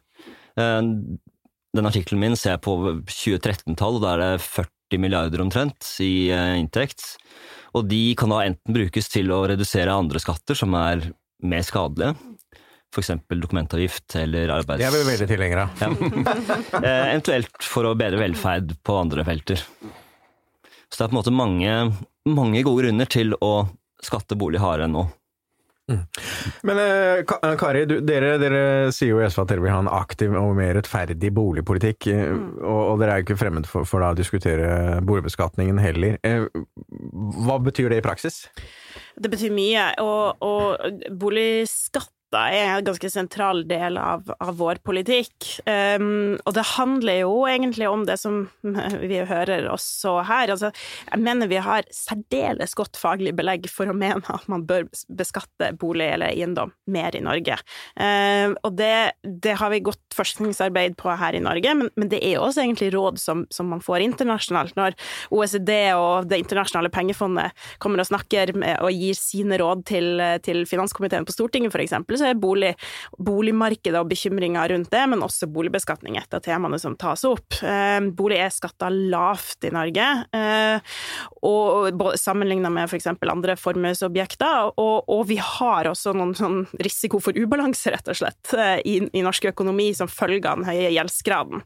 Den 0.57 1.87
artikkelen 1.87 2.23
min 2.25 2.35
ser 2.41 2.59
på 2.65 2.75
2013-tall, 3.07 4.01
og 4.01 4.03
da 4.03 4.17
er 4.17 4.25
det 4.25 4.33
40 4.43 4.76
40 4.91 5.01
milliarder 5.01 5.41
omtrent 5.41 5.87
i 6.01 6.31
eh, 6.31 6.59
inntekt. 6.61 7.17
Og 7.75 7.87
de 7.89 8.15
kan 8.17 8.31
da 8.31 8.45
enten 8.47 8.75
brukes 8.75 9.09
til 9.13 9.31
å 9.35 9.45
redusere 9.49 9.93
andre 9.93 10.21
skatter 10.23 10.57
som 10.57 10.75
er 10.79 11.11
mer 11.43 11.63
skadelige. 11.67 12.15
F.eks. 12.95 13.11
dokumentavgift 13.29 14.15
eller 14.17 14.49
arbeids... 14.55 14.81
Det 14.81 14.87
er 14.89 14.95
vi 14.95 15.11
veldig 15.11 15.29
tilhengere 15.29 15.67
av. 15.67 15.83
Ja. 15.83 15.91
Eh, 16.87 17.05
eventuelt 17.17 17.65
for 17.65 17.89
å 17.89 17.97
bedre 17.99 18.21
velferd 18.21 18.77
på 18.85 18.97
andre 19.01 19.25
felter. 19.27 19.63
Så 20.87 20.99
det 20.99 21.05
er 21.07 21.11
på 21.11 21.17
en 21.17 21.19
måte 21.19 21.35
mange, 21.35 21.73
mange 22.29 22.63
gode 22.65 22.85
grunner 22.87 23.09
til 23.11 23.35
å 23.43 23.67
skatte 24.05 24.39
bolig 24.39 24.61
hardere 24.63 24.87
enn 24.87 24.95
nå. 24.95 25.07
Mm. 25.87 26.03
Men 26.67 26.79
eh, 26.83 27.19
eh, 27.23 27.53
Kari, 27.59 27.85
du, 27.87 28.01
dere, 28.03 28.33
dere, 28.43 28.63
sier 28.95 29.13
jo 29.13 29.21
i 29.21 29.27
SV 29.29 29.43
at 29.45 29.53
dere 29.53 29.63
vil 29.63 29.71
ha 29.71 29.83
en 29.85 29.91
aktiv 29.93 30.35
og 30.35 30.57
mer 30.59 30.75
rettferdig 30.75 31.31
boligpolitikk. 31.37 32.09
Eh, 32.11 32.25
mm. 32.35 32.49
Og, 32.59 32.81
og, 32.81 32.97
dere 33.03 33.15
er 33.15 33.23
jo 33.23 33.29
ikke 33.29 33.39
fremmed 33.45 33.71
for, 33.71 33.87
for 33.89 34.03
å 34.03 34.11
diskutere 34.19 34.99
boligbeskatningen 35.07 35.79
heller. 35.83 36.19
Hva 37.47 37.61
betyr 37.63 37.95
det 37.95 38.03
i 38.03 38.07
praksis? 38.07 38.47
Det 39.15 39.31
betyr 39.31 39.55
mye. 39.55 39.89
Og, 40.03 40.43
og 40.43 41.07
boligskatt 41.23 42.11
er 42.37 42.77
en 42.77 42.87
ganske 42.87 43.09
sentral 43.11 43.63
del 43.69 43.97
av, 44.01 44.27
av 44.43 44.57
vår 44.59 44.81
politikk. 44.87 45.49
Um, 45.67 46.37
og 46.45 46.57
det 46.57 46.65
handler 46.75 47.21
jo 47.23 47.33
egentlig 47.49 47.89
om 47.89 48.05
det 48.09 48.19
som 48.21 48.43
vi 49.11 49.23
hører 49.29 49.69
også 49.73 50.19
her. 50.29 50.53
Altså, 50.55 50.73
jeg 51.09 51.23
mener 51.23 51.51
vi 51.51 51.61
har 51.63 51.87
særdeles 51.95 52.77
godt 52.77 52.99
faglig 53.01 53.35
belegg 53.39 53.69
for 53.73 53.89
å 53.89 53.97
mene 53.97 54.25
at 54.35 54.49
man 54.51 54.67
bør 54.69 54.89
beskatte 55.19 55.73
bolig 55.81 56.11
eller 56.13 56.35
eiendom 56.35 56.75
mer 56.93 57.17
i 57.17 57.23
Norge. 57.25 57.59
Um, 57.97 58.57
og 58.67 58.77
det, 58.81 58.93
det, 59.25 59.57
har 59.61 59.73
vi 59.73 59.83
godt 59.87 60.17
forskningsarbeid 60.17 60.99
på 61.01 61.15
her 61.17 61.39
i 61.39 61.43
Norge, 61.43 61.75
men, 61.79 61.93
men 61.97 62.13
det 62.13 62.21
er 62.27 62.43
også 62.43 62.65
egentlig 62.65 62.93
råd 62.95 63.21
som, 63.23 63.47
som, 63.55 63.71
man 63.73 63.85
får 63.85 64.05
internasjonalt. 64.05 64.77
Når 64.77 64.95
OECD 65.35 65.73
og 65.97 66.29
Det 66.31 66.39
internasjonale 66.43 66.91
pengefondet 66.93 67.67
kommer 67.83 68.03
og 68.03 68.09
snakker 68.11 68.53
med, 68.59 68.79
og 68.85 68.93
gir 68.95 69.17
sine 69.19 69.59
råd 69.61 69.87
til, 69.89 70.23
til 70.45 70.65
finanskomiteen 70.69 71.27
på 71.27 71.35
Stortinget, 71.35 71.75
eksempel, 71.87 72.19
så 72.19 72.26
bolig, 72.35 72.73
boligmarkedet 73.19 74.01
og 74.01 74.11
bekymringer 74.11 74.73
rundt 74.73 74.91
det, 74.93 75.03
men 75.11 75.25
også 75.25 75.49
boligbeskatning 75.53 76.19
et 76.21 76.35
av 76.35 76.43
temaene 76.45 76.79
som 76.81 76.97
tas 76.99 77.25
opp. 77.29 77.59
Eh, 77.63 78.01
bolig 78.17 78.41
er 78.43 78.55
skatta 78.55 78.91
lavt 78.93 79.67
i 79.67 79.73
Norge, 79.75 80.09
eh, 80.37 80.97
og 81.47 82.03
sammenligna 82.19 82.71
med 82.73 82.91
f.eks. 82.91 83.09
andre 83.23 83.57
formuesobjekter, 83.61 84.73
og, 84.77 85.09
og, 85.09 85.25
vi 85.27 85.39
har 85.43 85.89
også 85.91 86.15
noen 86.17 86.35
sånn 86.39 86.61
risiko 86.83 87.21
for 87.23 87.37
ubalanse, 87.37 87.91
rett 87.95 88.11
og 88.13 88.19
slett, 88.19 88.53
eh, 88.57 88.79
i, 88.87 88.97
i 89.17 89.25
norsk 89.27 89.51
økonomi 89.53 89.93
som 89.97 90.11
følge 90.11 90.47
av 90.47 90.61
den 90.61 90.69
høye 90.69 90.93
gjeldsgraden. 90.95 91.63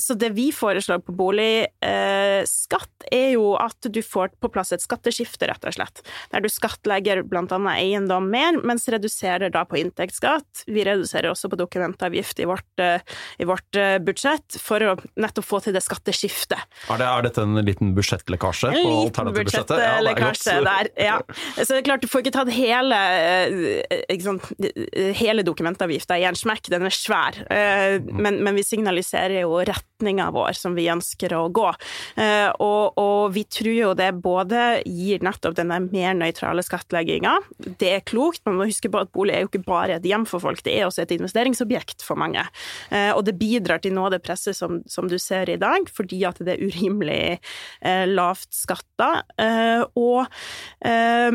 Så 0.00 0.14
det 0.18 0.30
vi 0.34 0.48
foreslår 0.54 1.02
på 1.04 1.12
boligskatt, 1.16 3.04
er 3.12 3.34
jo 3.34 3.52
at 3.60 3.86
du 3.92 4.00
får 4.04 4.32
på 4.40 4.50
plass 4.52 4.72
et 4.74 4.82
skatteskifte, 4.82 5.48
rett 5.50 5.66
og 5.66 5.76
slett, 5.76 6.02
der 6.32 6.44
du 6.44 6.48
skattlegger 6.52 7.22
annet 7.40 7.70
eiendom 7.72 8.28
mer, 8.30 8.58
mens 8.66 8.88
reduserer 8.90 9.52
da 9.52 9.59
på 9.68 9.78
inntektsskatt. 9.80 10.64
Vi 10.66 10.84
reduserer 10.86 11.30
også 11.32 11.50
på 11.50 11.58
dokumentavgift 11.60 12.40
i 12.42 12.46
vårt, 12.48 12.68
eh, 12.82 13.02
i 13.38 13.46
vårt 13.48 13.76
eh, 13.78 13.98
budsjett, 14.02 14.58
for 14.60 14.82
å 14.84 14.94
nettopp 15.20 15.46
få 15.46 15.60
til 15.64 15.76
det 15.76 15.82
skatteskiftet. 15.84 16.60
Er, 16.88 17.00
det, 17.00 17.08
er 17.08 17.26
dette 17.26 17.44
en 17.44 17.60
liten 17.66 17.94
budsjettlekkasje? 17.96 18.72
Liten 18.76 19.32
budsjettlekkasje 19.36 20.56
ja, 20.58 20.64
der, 20.66 20.90
ja. 20.96 21.18
Så 21.60 21.72
det 21.72 21.80
er 21.82 21.86
klart, 21.90 22.04
du 22.04 22.10
får 22.10 22.24
ikke 22.24 22.34
tatt 22.38 22.52
hele, 22.54 23.00
eh, 23.20 24.04
ikke 24.08 24.26
sant, 24.26 24.50
hele 25.20 25.44
dokumentavgifta 25.46 26.18
i 26.20 26.26
en 26.28 26.38
smekk, 26.38 26.70
den 26.72 26.88
er 26.88 26.94
svær. 26.94 27.38
Men, 27.50 28.40
men 28.44 28.56
vi 28.56 28.64
signaliserer 28.64 29.42
jo 29.42 29.58
retninga 29.66 30.28
vår 30.34 30.56
som 30.58 30.74
vi 30.76 30.86
ønsker 30.92 31.32
å 31.36 31.44
gå. 31.54 31.66
Og, 31.70 32.98
og 33.00 33.32
vi 33.34 33.44
tror 33.50 33.72
jo 33.74 33.92
det 33.98 34.10
både 34.22 34.80
gir 34.88 35.24
nettopp 35.24 35.56
denne 35.58 35.80
mer 35.86 36.16
nøytrale 36.18 36.64
skattlegginga, 36.64 37.36
det 37.80 37.92
er 37.96 38.04
klokt, 38.06 38.42
man 38.46 38.58
må 38.58 38.68
huske 38.68 38.90
på 38.92 39.02
at 39.02 39.12
bolig 39.14 39.36
er 39.36 39.44
jo 39.44 39.49
ikke 39.50 39.64
bare 39.66 39.98
et 39.98 40.08
hjem 40.08 40.26
for 40.28 40.42
folk, 40.42 40.62
det 40.66 40.76
er 40.78 40.86
også 40.86 41.04
et 41.04 41.14
investeringsobjekt 41.18 42.04
for 42.06 42.20
mange. 42.20 42.44
Eh, 42.94 43.10
og 43.12 43.24
det 43.26 43.36
bidrar 43.40 43.82
til 43.82 43.94
noe 43.96 44.08
av 44.08 44.16
det 44.16 44.22
presset 44.24 44.56
som, 44.56 44.80
som 44.90 45.10
du 45.10 45.18
ser 45.20 45.50
i 45.52 45.58
dag, 45.60 45.88
fordi 45.92 46.22
at 46.28 46.40
det 46.44 46.56
er 46.56 46.64
urimelig 46.64 47.20
eh, 47.36 48.06
lavt 48.08 48.50
skatta. 48.54 49.10
Eh, 49.40 49.84
og 50.00 50.24
eh, 50.86 51.30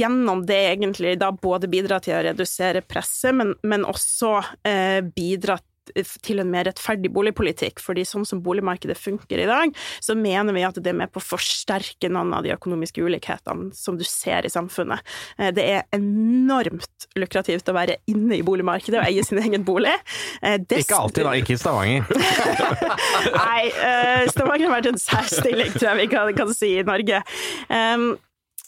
gjennom 0.00 0.44
det 0.48 0.60
egentlig 0.74 1.16
da 1.22 1.30
både 1.32 1.70
bidra 1.70 2.00
til 2.02 2.18
å 2.18 2.24
redusere 2.30 2.84
presset, 2.86 3.34
men, 3.36 3.54
men 3.62 3.86
også 3.88 4.38
eh, 4.66 5.00
bidra 5.04 5.58
til 6.24 6.42
en 6.42 6.50
mer 6.50 6.68
rettferdig 6.68 7.10
boligpolitikk. 7.14 7.80
fordi 7.80 8.04
sånn 8.06 8.26
som 8.26 8.42
boligmarkedet 8.42 8.96
funker 8.98 9.38
i 9.38 9.48
dag, 9.48 9.74
så 10.00 10.16
mener 10.18 10.54
vi 10.56 10.64
at 10.66 10.78
det 10.78 10.92
er 10.92 10.98
med 11.00 11.12
på 11.12 11.20
å 11.20 11.26
forsterke 11.26 12.10
noen 12.12 12.34
av 12.36 12.44
de 12.46 12.52
økonomiske 12.54 13.02
ulikhetene 13.02 13.72
som 13.76 13.98
du 13.98 14.04
ser 14.06 14.46
i 14.46 14.52
samfunnet. 14.52 15.00
Eh, 15.38 15.50
det 15.54 15.64
er 15.64 15.82
enormt 15.96 17.08
lukrativt 17.18 17.68
å 17.68 17.76
være 17.76 17.98
inne 18.10 18.38
i 18.38 18.44
boligmarkedet 18.46 19.00
og 19.00 19.08
eie 19.08 19.24
sin 19.26 19.40
egen 19.42 19.64
bolig. 19.66 19.94
Eh, 20.42 20.58
ikke 20.58 20.98
alltid, 20.98 21.24
da. 21.26 21.34
Ikke 21.38 21.56
i 21.56 21.60
Stavanger. 21.60 22.06
Nei, 23.42 23.68
eh, 23.70 24.24
Stavanger 24.32 24.68
har 24.68 24.78
vært 24.78 24.92
en 24.92 25.02
særstilling, 25.02 25.74
tror 25.76 25.92
jeg 25.92 26.00
vi 26.02 26.08
kan, 26.14 26.32
kan 26.38 26.54
si, 26.54 26.74
i 26.78 26.86
Norge. 26.86 27.22
Um, 27.68 28.10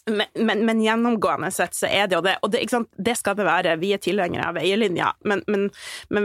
men, 0.09 0.27
men, 0.35 0.65
men, 0.65 0.81
gjennomgående 0.81 1.51
sett 1.53 1.75
så 1.77 1.85
er 1.85 2.07
det 2.09 2.17
jo 2.17 2.23
det, 2.25 2.33
og 2.41 2.51
det, 2.53 2.63
det 2.97 3.13
skal 3.19 3.35
det 3.37 3.45
være. 3.45 3.75
Vi 3.81 3.91
er 3.93 4.01
tilhengere 4.01 4.47
av 4.49 4.57
eierlinja, 4.57 5.11
men, 5.29 5.43
men, 5.47 5.69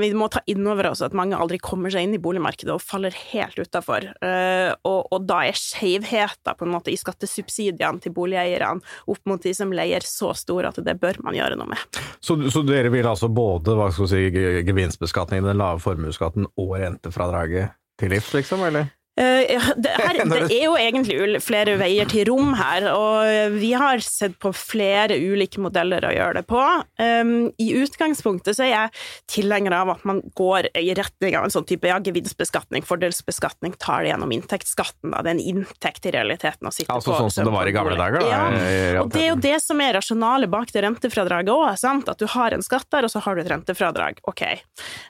vi 0.01 0.11
må 0.17 0.31
ta 0.33 0.41
inn 0.49 0.65
over 0.67 0.91
oss 0.93 1.05
at 1.05 1.17
mange 1.17 1.37
aldri 1.37 1.59
kommer 1.63 1.93
seg 1.93 2.07
inn 2.07 2.17
i 2.17 2.23
boligmarkedet 2.23 2.73
og 2.73 2.85
faller 2.85 3.17
helt 3.35 3.59
utafor. 3.61 4.09
Uh, 4.25 4.73
og, 4.89 5.13
og, 5.13 5.27
da 5.29 5.43
er 5.49 5.61
skjevheten 5.61 6.77
i 6.87 6.97
skattesubsidiene 6.99 8.03
til 8.03 8.15
boligeierne 8.17 8.81
opp 9.13 9.23
mot 9.29 9.43
de 9.43 9.53
som 9.57 9.73
leier, 9.75 10.05
så 10.07 10.33
stor 10.37 10.71
at 10.71 10.81
det 10.85 10.97
bør 11.03 11.21
man 11.27 11.37
gjøre 11.37 11.59
noe 11.61 11.75
med. 11.75 12.01
Så, 12.25 12.39
så 12.53 12.65
dere 12.67 12.93
vil 12.95 13.07
altså 13.07 13.29
både 13.29 13.77
hva 13.77 13.91
skal 13.93 14.11
si, 14.11 14.27
gevinstbeskatningen, 14.67 15.51
den 15.51 15.61
lave 15.61 15.83
formuesskatten 15.85 16.49
og 16.57 16.79
rentefradraget 16.81 17.77
til 18.01 18.13
livs, 18.13 18.33
liksom, 18.37 18.65
eller? 18.67 18.96
Uh, 19.17 19.73
det, 19.81 19.93
her, 19.97 20.19
det, 20.33 20.41
er 20.53 20.65
jo 20.67 20.75
egentlig 20.77 21.41
flere 21.45 21.77
veier 21.81 22.09
til 22.11 22.27
rom 22.29 22.53
her, 22.59 22.89
og 22.93 23.57
vi 23.57 23.73
har 23.77 24.03
sett 24.05 24.37
på 24.43 24.53
flere 24.57 25.17
ulike 25.17 25.63
modeller 25.63 26.05
å 26.05 26.13
gjøre 26.13 26.41
det 26.41 26.45
på. 26.51 26.63
Um, 27.01 27.49
I 27.63 27.71
utgangspunktet 27.81 28.59
så 28.59 28.67
er 28.67 28.73
jeg 28.73 28.93
tilhenger 29.39 29.77
av 29.79 29.95
at 29.97 30.05
man 30.09 30.21
går 30.37 30.71
i 30.77 30.93
retning 30.97 31.39
av 31.39 31.49
en 31.49 31.55
sånn 31.55 31.67
type 31.69 31.89
ja, 31.89 31.99
gevinstbeskatning, 32.03 32.85
fordelsbeskatning, 32.87 33.77
tar 33.81 34.05
det 34.05 34.13
gjennom 34.13 34.37
inntektsskatten. 34.37 35.15
Da. 35.15 35.25
Det 35.25 35.33
er 35.33 35.39
en 35.39 35.45
inntekt 35.55 36.09
i 36.09 36.15
realiteten 36.15 36.69
å 36.69 36.75
sitte 36.75 36.93
altså, 36.93 37.15
på. 37.15 37.21
Sånn 37.25 37.35
som 37.39 37.51
det 37.51 37.57
var 37.57 37.71
i 37.71 37.75
gamle 37.77 37.97
dager? 37.99 38.21
Da, 38.21 38.31
ja. 38.31 39.03
og 39.03 39.13
det 39.15 39.25
er 39.25 39.31
jo 39.33 39.41
det 39.49 39.57
som 39.65 39.81
er 39.85 39.97
rasjonalet 39.97 40.53
bak 40.53 40.73
det 40.75 40.85
rentefradraget 40.85 41.53
òg, 41.55 41.87
at 41.97 42.21
du 42.21 42.27
har 42.37 42.55
en 42.57 42.65
skatt 42.65 42.89
der, 42.93 43.07
og 43.07 43.13
så 43.13 43.23
har 43.25 43.37
du 43.37 43.45
et 43.45 43.53
rentefradrag. 43.53 44.21
Ok. 44.29 44.45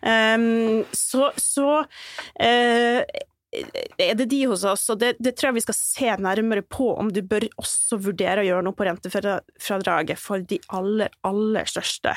Um, 0.03 0.85
så, 0.95 1.31
så 1.41 1.81
uh, 1.83 3.01
er 3.55 4.15
det 4.19 4.27
de 4.31 4.41
hos 4.51 4.65
oss, 4.69 4.89
og 4.93 5.01
det, 5.01 5.15
det, 5.23 5.37
tror 5.37 5.51
jeg 5.51 5.59
vi 5.61 5.65
skal 5.67 5.79
se 5.79 6.15
nærmere 6.23 6.65
på, 6.67 6.91
om 6.99 7.13
du 7.13 7.23
bør 7.23 7.47
også 7.61 8.01
vurdere 8.03 8.43
å 8.43 8.49
gjøre 8.49 8.67
noe 8.67 8.77
på 8.77 8.87
rentefradraget 8.89 10.21
for 10.21 10.45
de 10.51 10.59
aller, 10.77 11.13
aller 11.27 11.71
største 11.71 12.17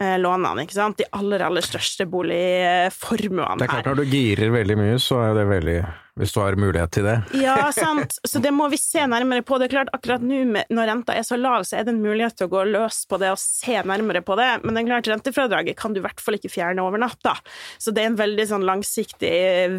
lånene, 0.00 0.64
ikke 0.64 0.76
sant? 0.76 0.96
De 0.96 1.04
aller, 1.12 1.42
aller 1.44 1.64
største 1.64 2.06
boligformuene 2.08 3.44
her. 3.44 3.58
Det 3.60 3.66
er 3.66 3.72
klart, 3.74 3.88
når 3.90 3.98
du 4.00 4.14
girer 4.14 4.54
veldig 4.54 4.76
mye, 4.80 5.00
så 5.02 5.18
er 5.26 5.34
det 5.36 5.44
veldig 5.50 5.80
Hvis 6.20 6.32
du 6.34 6.38
har 6.40 6.56
mulighet 6.60 6.90
til 6.92 7.04
det. 7.06 7.16
Ja, 7.44 7.70
sant. 7.76 8.16
Så 8.24 8.40
det 8.42 8.50
må 8.52 8.66
vi 8.72 8.78
se 8.80 9.04
nærmere 9.08 9.44
på. 9.46 9.58
Det 9.60 9.68
er 9.68 9.74
klart, 9.74 9.92
akkurat 9.96 10.24
nå 10.24 10.40
når 10.72 10.88
renta 10.90 11.16
er 11.16 11.24
så 11.24 11.36
lav, 11.40 11.64
så 11.68 11.78
er 11.78 11.86
det 11.86 11.94
en 11.94 12.00
mulighet 12.02 12.36
til 12.38 12.48
å 12.48 12.52
gå 12.52 12.64
løs 12.68 13.02
på 13.08 13.20
det 13.20 13.30
og 13.32 13.40
se 13.40 13.76
nærmere 13.88 14.24
på 14.26 14.36
det. 14.40 14.48
Men 14.64 14.76
det 14.76 14.82
er 14.82 14.88
klart, 14.90 15.12
rentefradraget 15.12 15.78
kan 15.80 15.94
du 15.96 16.00
i 16.00 16.04
hvert 16.04 16.20
fall 16.24 16.36
ikke 16.40 16.52
fjerne 16.52 16.84
over 16.84 17.00
natta. 17.00 17.36
Så 17.80 17.92
det 17.96 18.04
er 18.04 18.10
en 18.12 18.18
veldig 18.20 18.48
sånn 18.54 18.66
langsiktig 18.68 19.34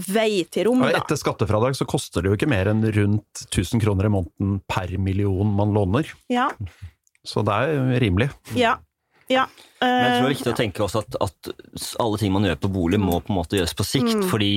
vei 0.09 0.45
til 0.53 0.69
rom, 0.69 0.85
da. 0.85 0.93
Etter 1.01 1.19
skattefradrag 1.19 1.77
så 1.77 1.89
koster 1.89 2.21
det 2.21 2.31
jo 2.31 2.37
ikke 2.39 2.49
mer 2.49 2.71
enn 2.71 2.85
rundt 2.93 3.45
1000 3.49 3.81
kroner 3.83 4.09
i 4.09 4.13
måneden 4.13 4.61
per 4.69 4.93
million 5.01 5.57
man 5.57 5.73
låner. 5.75 6.13
Ja. 6.31 6.49
Så 7.27 7.43
det 7.45 7.53
er 7.53 7.99
rimelig. 8.01 8.31
Ja. 8.57 8.77
Ja. 9.31 9.47
Men 9.81 10.03
jeg 10.03 10.11
tror 10.11 10.19
det 10.19 10.27
er 10.27 10.35
viktig 10.35 10.51
å 10.51 10.57
tenke 10.59 10.83
også 10.85 11.01
at, 11.01 11.15
at, 11.25 11.47
alle 12.03 12.19
ting 12.21 12.33
man 12.35 12.45
gjør 12.45 12.59
på 12.61 12.69
bolig, 12.75 12.99
må 13.01 13.17
på 13.23 13.33
en 13.33 13.39
måte 13.39 13.57
gjøres 13.57 13.73
på 13.77 13.87
sikt. 13.87 14.19
Mm. 14.19 14.27
Fordi 14.29 14.51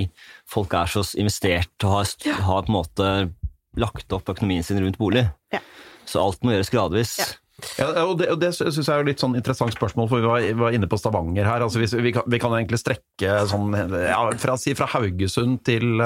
folk 0.51 0.75
er 0.77 0.91
så 0.93 1.05
investert 1.17 1.87
og 1.87 1.97
har, 1.97 2.11
har, 2.45 2.67
på 2.67 2.73
en 2.73 2.77
måte 2.77 3.15
lagt 3.81 4.13
opp 4.15 4.29
økonomien 4.35 4.67
sin 4.67 4.83
rundt 4.83 5.01
bolig. 5.01 5.25
Ja. 5.55 5.63
Så 6.05 6.21
alt 6.21 6.45
må 6.45 6.53
gjøres 6.53 6.73
gradvis. 6.75 7.17
Ja. 7.23 7.31
Ja, 7.79 7.87
og 8.03 8.19
Det, 8.19 8.29
og 8.33 8.41
det 8.43 8.51
syns 8.57 8.81
jeg 8.81 8.93
er 8.93 9.07
litt 9.07 9.23
sånn 9.23 9.37
interessant 9.39 9.75
spørsmål, 9.77 10.09
for 10.11 10.21
vi 10.21 10.27
var, 10.27 10.43
vi 10.43 10.59
var 10.59 10.75
inne 10.75 10.89
på 10.91 10.99
Stavanger 10.99 11.47
her. 11.47 11.63
Altså 11.65 11.81
vi, 11.81 11.89
vi, 12.09 12.13
kan, 12.17 12.27
vi, 12.27 12.41
kan, 12.43 12.55
egentlig 12.57 12.81
strekke 12.83 13.37
sånn, 13.51 13.71
ja, 13.95 14.19
fra, 14.43 14.57
si 14.61 14.75
fra 14.77 14.89
Haugesund 14.91 15.61
til, 15.67 16.03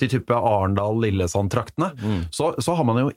til 0.00 0.12
type 0.16 0.38
Arendal-Lillesand-traktene. 0.38 1.92
Mm. 2.00 2.22
Så, 2.32 2.54
så, 2.56 2.76
har 2.78 2.88
man 2.88 3.02
jo 3.04 3.12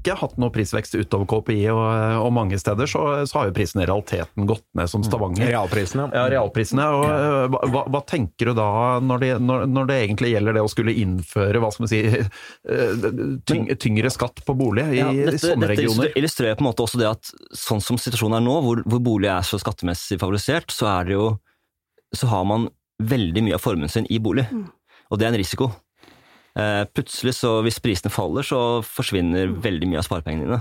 ikke 0.00 0.16
hatt 0.16 0.36
noe 0.40 0.48
prisvekst 0.52 0.94
utover 0.96 1.26
KPI, 1.28 1.66
og, 1.74 1.82
og 2.24 2.30
mange 2.32 2.56
steder 2.60 2.88
så, 2.88 3.02
så, 3.28 3.36
har 3.36 3.50
jo 3.50 3.54
prisen 3.56 3.82
i 3.82 3.86
realiteten 3.88 4.46
gått 4.48 4.64
ned 4.78 4.88
som 4.88 5.04
Stavanger. 5.04 5.44
Mm. 5.44 5.50
Realprisene. 5.52 6.06
Ja, 6.16 6.22
realprisene. 6.32 6.86
Og, 6.96 7.04
eh, 7.04 7.58
hva, 7.74 7.82
hva, 7.84 8.00
tenker 8.08 8.50
du 8.50 8.54
da, 8.56 8.70
når 9.04 9.22
det, 9.24 9.30
når, 9.44 9.66
når 9.68 9.90
det, 9.90 9.98
egentlig 10.06 10.32
gjelder 10.32 10.56
det 10.56 10.64
å 10.64 10.72
skulle 10.72 10.96
innføre 11.02 11.60
hva 11.60 11.70
skal 11.74 11.84
man 11.84 11.92
si, 11.92 12.00
eh, 12.72 13.06
tyng, 13.50 13.68
tyngre 13.82 14.12
skatt 14.14 14.40
på 14.46 14.56
bolig 14.56 14.86
i, 14.88 15.02
ja, 15.02 15.12
dette, 15.12 15.42
sånne 15.44 15.68
dette 15.68 15.74
regioner? 15.74 16.08
Dette 16.08 16.24
illustrerer 16.24 16.56
på 16.56 16.64
en 16.64 16.70
måte 16.70 16.86
også 16.86 17.02
det 17.02 17.10
at 17.10 17.32
sånn 17.60 17.84
som 17.84 18.00
situasjonen 18.00 18.40
er 18.40 18.48
nå, 18.48 18.56
hvor, 18.64 18.82
hvor 18.88 19.04
bolig 19.04 19.28
er 19.32 19.44
så 19.46 19.60
skattemessig 19.60 20.20
favorisert, 20.22 20.72
så 20.72 20.88
er 20.96 21.10
det 21.10 21.18
jo 21.18 21.30
så 22.16 22.26
har 22.26 22.48
man 22.48 22.70
veldig 23.00 23.44
mye 23.46 23.56
av 23.56 23.62
formuen 23.62 23.92
sin 23.92 24.08
i 24.10 24.18
bolig. 24.22 24.48
Mm. 24.50 24.66
Og 25.10 25.20
det 25.20 25.26
er 25.26 25.34
en 25.34 25.40
risiko. 25.40 25.70
Eh, 26.58 26.82
plutselig, 26.90 27.34
så 27.38 27.60
hvis 27.62 27.78
prisene 27.82 28.10
faller, 28.12 28.42
så 28.46 28.82
forsvinner 28.86 29.46
veldig 29.62 29.88
mye 29.90 29.98
av 30.00 30.04
sparepengene 30.06 30.46
dine. 30.48 30.60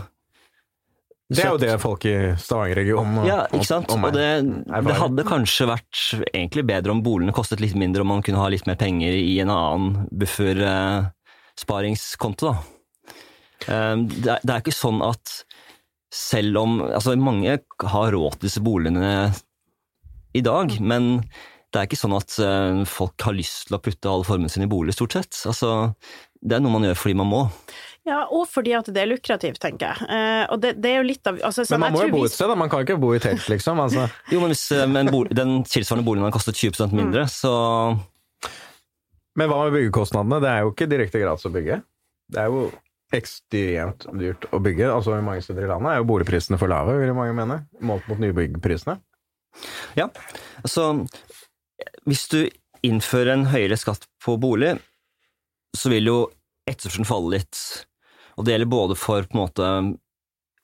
Det 1.29 1.43
er 1.43 1.51
jo 1.53 1.59
det 1.61 1.75
folk 1.77 2.05
i 2.09 2.33
Stavanger-regionen 2.41 3.27
Ja, 3.27 3.43
ikke 3.53 3.67
sant. 3.67 3.91
Og 3.93 4.13
det, 4.15 4.41
det, 4.65 4.95
hadde 4.97 5.23
kanskje 5.29 5.67
vært 5.69 5.99
egentlig 6.31 6.63
bedre 6.71 6.91
om 6.95 7.03
boligene 7.05 7.35
kostet 7.37 7.61
litt 7.61 7.77
mindre, 7.77 8.01
om 8.01 8.09
man 8.15 8.23
kunne 8.25 8.41
ha 8.41 8.47
litt 8.49 8.65
mer 8.69 8.77
penger 8.81 9.13
i 9.13 9.37
en 9.43 9.51
annen 9.53 10.09
buffersparingskonto, 10.09 12.49
da. 12.49 12.55
Eh, 13.69 13.95
det 14.09 14.29
er, 14.37 14.41
det 14.41 14.51
er 14.55 14.61
ikke 14.63 14.73
sånn 14.73 15.01
at 15.05 15.45
selv 16.09 16.57
om 16.57 16.81
Altså, 16.87 17.13
mange 17.21 17.61
har 17.91 18.07
råd 18.15 18.39
til 18.39 18.47
disse 18.47 18.61
boligene 18.65 19.29
i 20.33 20.41
dag, 20.41 20.73
men 20.81 21.21
det 21.69 21.81
er 21.81 21.85
ikke 21.89 21.99
sånn 21.99 22.15
at 22.17 22.33
uh, 22.41 22.81
folk 22.89 23.27
har 23.27 23.35
lyst 23.37 23.67
til 23.69 23.77
å 23.77 23.81
putte 23.83 24.09
alle 24.09 24.25
formuen 24.25 24.49
sin 24.51 24.65
i 24.65 24.69
bolig, 24.69 24.95
stort 24.97 25.15
sett. 25.17 25.37
Altså, 25.49 25.93
det 26.41 26.57
er 26.57 26.63
noe 26.63 26.73
man 26.73 26.87
gjør 26.87 26.97
fordi 26.97 27.15
man 27.19 27.29
må. 27.29 27.43
Ja, 28.07 28.23
og 28.33 28.47
fordi 28.49 28.73
at 28.73 28.87
det 28.93 29.03
er 29.03 29.09
lukrativt, 29.11 29.59
tenker 29.61 29.91
jeg. 29.91 30.09
Uh, 30.09 30.45
og 30.55 30.63
det, 30.63 30.73
det, 30.81 30.93
er 30.93 31.03
jo 31.03 31.07
litt 31.11 31.29
av 31.29 31.37
altså, 31.45 31.67
Men 31.75 31.83
man 31.85 31.97
må 31.97 32.03
jo 32.07 32.13
bo 32.15 32.25
et 32.25 32.33
sted, 32.33 32.49
da. 32.49 32.57
Man 32.57 32.71
kan 32.71 32.85
ikke 32.85 32.97
bo 33.01 33.13
i 33.13 33.21
telt, 33.21 33.45
liksom. 33.51 33.81
Altså. 33.83 34.07
jo, 34.33 34.41
men 34.41 34.53
hvis 34.55 34.65
uh, 34.73 34.85
men 34.89 35.11
bolig, 35.13 35.35
den 35.37 35.59
tilsvarende 35.67 36.07
boligen 36.07 36.29
har 36.29 36.33
kostet 36.33 36.57
20 36.57 36.89
mindre, 36.95 37.27
mm. 37.27 37.33
så 37.33 37.53
Men 39.37 39.51
hva 39.51 39.63
med 39.67 39.77
byggekostnadene? 39.77 40.41
Det 40.43 40.53
er 40.53 40.63
jo 40.65 40.73
ikke 40.73 40.89
direkte 40.89 41.21
gratis 41.21 41.49
å 41.49 41.53
bygge. 41.53 41.81
Det 42.29 42.41
er 42.41 42.49
jo 42.49 42.69
ekstremt 43.15 44.05
dyrt 44.21 44.47
å 44.53 44.61
bygge. 44.61 44.89
Altså 44.93 45.15
I 45.17 45.25
mange 45.25 45.45
steder 45.45 45.65
i 45.65 45.69
landet 45.69 45.93
er 45.93 46.01
jo 46.01 46.09
boligprisene 46.09 46.59
for 46.61 46.71
lave, 46.71 46.97
vil 47.01 47.13
mange 47.17 47.35
mene, 47.37 47.61
målt 47.85 48.09
mot 48.09 48.21
nybyggprisene. 48.21 48.99
Ja, 49.97 50.09
altså 50.61 50.91
hvis 52.09 52.27
du 52.31 52.39
innfører 52.85 53.33
en 53.33 53.47
høyere 53.51 53.77
skatt 53.79 54.05
på 54.23 54.37
bolig, 54.41 54.75
så 55.77 55.91
vil 55.91 56.09
jo 56.09 56.19
etterspørselen 56.69 57.07
falle 57.07 57.37
litt. 57.37 57.63
Og 58.39 58.45
det 58.45 58.55
gjelder 58.55 58.71
både 58.71 58.97
for 58.99 59.25
på 59.27 59.35
en 59.35 59.43
måte 59.43 59.71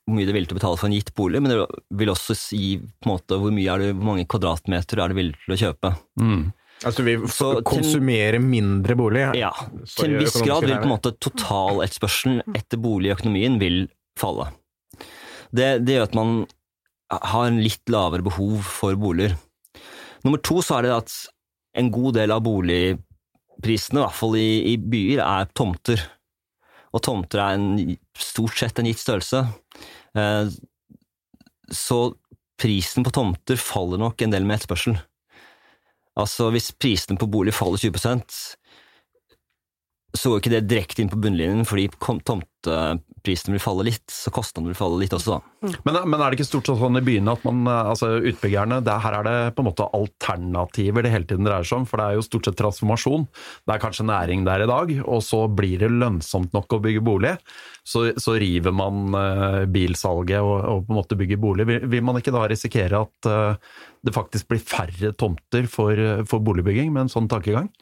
hvor 0.06 0.14
mye 0.14 0.26
du 0.26 0.30
er 0.30 0.36
villig 0.36 0.48
til 0.52 0.54
å 0.54 0.60
betale 0.60 0.78
for 0.78 0.88
en 0.88 0.94
gitt 0.94 1.10
bolig, 1.18 1.40
men 1.42 1.50
det 1.50 1.64
vil 1.98 2.12
også 2.12 2.36
si 2.38 2.76
på 2.78 3.08
en 3.08 3.12
måte 3.16 3.38
hvor, 3.42 3.50
du, 3.50 3.88
hvor 3.90 4.06
mange 4.06 4.26
kvadratmeter 4.30 5.02
er 5.02 5.10
du 5.10 5.18
villig 5.18 5.34
til 5.42 5.56
å 5.56 5.58
kjøpe. 5.64 5.90
Mm. 6.22 6.44
Altså 6.86 7.02
vi 7.06 7.16
så 7.32 7.48
konsumere 7.66 8.36
til, 8.36 8.46
mindre 8.46 8.96
bolig? 8.98 9.24
Ja. 9.38 9.50
Til 9.96 10.12
en 10.12 10.20
viss 10.20 10.36
grad 10.44 10.66
vil 10.66 10.76
på 10.76 10.86
en 10.86 10.92
måte 10.92 11.14
totaletterspørselen 11.24 12.54
etter 12.54 12.80
bolig 12.80 13.10
i 13.10 13.14
økonomien 13.16 13.56
vil 13.62 13.86
falle. 14.20 14.50
Det, 15.50 15.80
det 15.86 15.96
gjør 15.96 16.06
at 16.06 16.16
man 16.18 16.36
har 17.10 17.48
en 17.48 17.58
litt 17.62 17.90
lavere 17.92 18.26
behov 18.26 18.60
for 18.66 18.98
boliger. 19.00 19.36
Nummer 20.26 20.42
to 20.42 20.58
så 20.64 20.80
er 20.80 20.86
det 20.86 20.94
at 20.96 21.16
en 21.78 21.90
god 21.94 22.16
del 22.18 22.32
av 22.34 22.42
boligprisene, 22.42 24.00
i 24.00 24.02
hvert 24.02 24.18
fall 24.18 24.38
i, 24.40 24.48
i 24.72 24.76
byer, 24.80 25.22
er 25.22 25.50
tomter. 25.54 26.02
Og 26.96 27.02
tomter 27.04 27.42
er 27.42 27.58
en, 27.58 27.96
stort 28.18 28.56
sett 28.58 28.80
en 28.80 28.88
gitt 28.88 29.02
størrelse. 29.02 29.44
Eh, 30.16 30.48
så 31.70 32.00
prisen 32.56 33.04
på 33.04 33.12
tomter 33.12 33.60
faller 33.60 34.00
nok 34.00 34.24
en 34.24 34.32
del 34.32 34.46
med 34.48 34.58
etterspørsel. 34.58 34.96
Altså 36.16 36.48
hvis 36.54 36.70
prisene 36.72 37.20
på 37.20 37.28
bolig 37.28 37.52
faller 37.54 37.82
20 37.82 38.00
så 40.18 40.32
går 40.32 40.42
ikke 40.42 40.52
det 40.52 40.66
direkte 40.70 41.02
inn 41.02 41.10
på 41.10 41.18
bunnlinjen, 41.20 41.66
fordi 41.68 41.86
tomteprisene 41.98 43.56
vil 43.56 43.62
falle 43.62 43.86
litt, 43.88 44.04
så 44.12 44.30
kostnadene 44.34 44.72
vil 44.72 44.78
falle 44.78 45.00
litt 45.00 45.14
også, 45.16 45.36
da. 45.36 45.72
Men, 45.86 45.98
men 46.06 46.20
er 46.20 46.30
det 46.30 46.38
ikke 46.38 46.46
stort 46.48 46.68
sett 46.68 46.78
sånn 46.80 47.00
i 47.00 47.04
byene 47.06 47.34
at 47.34 47.46
man, 47.46 47.62
eh, 47.70 47.90
altså 47.92 48.10
utbyggerne, 48.30 48.78
det, 48.86 48.98
her 49.02 49.16
er 49.18 49.26
det 49.26 49.36
på 49.56 49.64
en 49.64 49.68
måte 49.70 49.88
alternativer 49.96 51.06
det 51.06 51.12
hele 51.14 51.28
tiden 51.28 51.48
dreier 51.48 51.66
seg 51.66 51.80
om? 51.80 51.88
For 51.90 52.00
det 52.00 52.06
er 52.06 52.18
jo 52.18 52.26
stort 52.26 52.48
sett 52.48 52.58
transformasjon. 52.60 53.26
Det 53.66 53.74
er 53.74 53.82
kanskje 53.82 54.06
næring 54.10 54.46
der 54.46 54.66
i 54.66 54.70
dag, 54.70 54.94
og 55.04 55.24
så 55.26 55.42
blir 55.50 55.82
det 55.82 55.90
lønnsomt 55.94 56.54
nok 56.56 56.78
å 56.78 56.82
bygge 56.86 57.02
bolig. 57.06 57.34
Så, 57.86 58.08
så 58.22 58.36
river 58.42 58.74
man 58.76 59.18
eh, 59.18 59.60
bilsalget 59.72 60.38
og, 60.42 60.56
og 60.60 60.86
på 60.86 60.94
en 60.94 61.00
måte 61.00 61.18
bygger 61.18 61.42
bolig. 61.42 61.66
Vil, 61.70 61.82
vil 61.90 62.06
man 62.06 62.20
ikke 62.22 62.34
da 62.34 62.46
risikere 62.50 63.02
at 63.06 63.30
eh, 63.32 63.74
det 64.06 64.14
faktisk 64.14 64.52
blir 64.52 64.62
færre 64.62 65.12
tomter 65.18 65.66
for, 65.70 65.98
for 66.30 66.42
boligbygging 66.46 66.92
med 66.94 67.06
en 67.06 67.14
sånn 67.16 67.30
tankegang? 67.30 67.72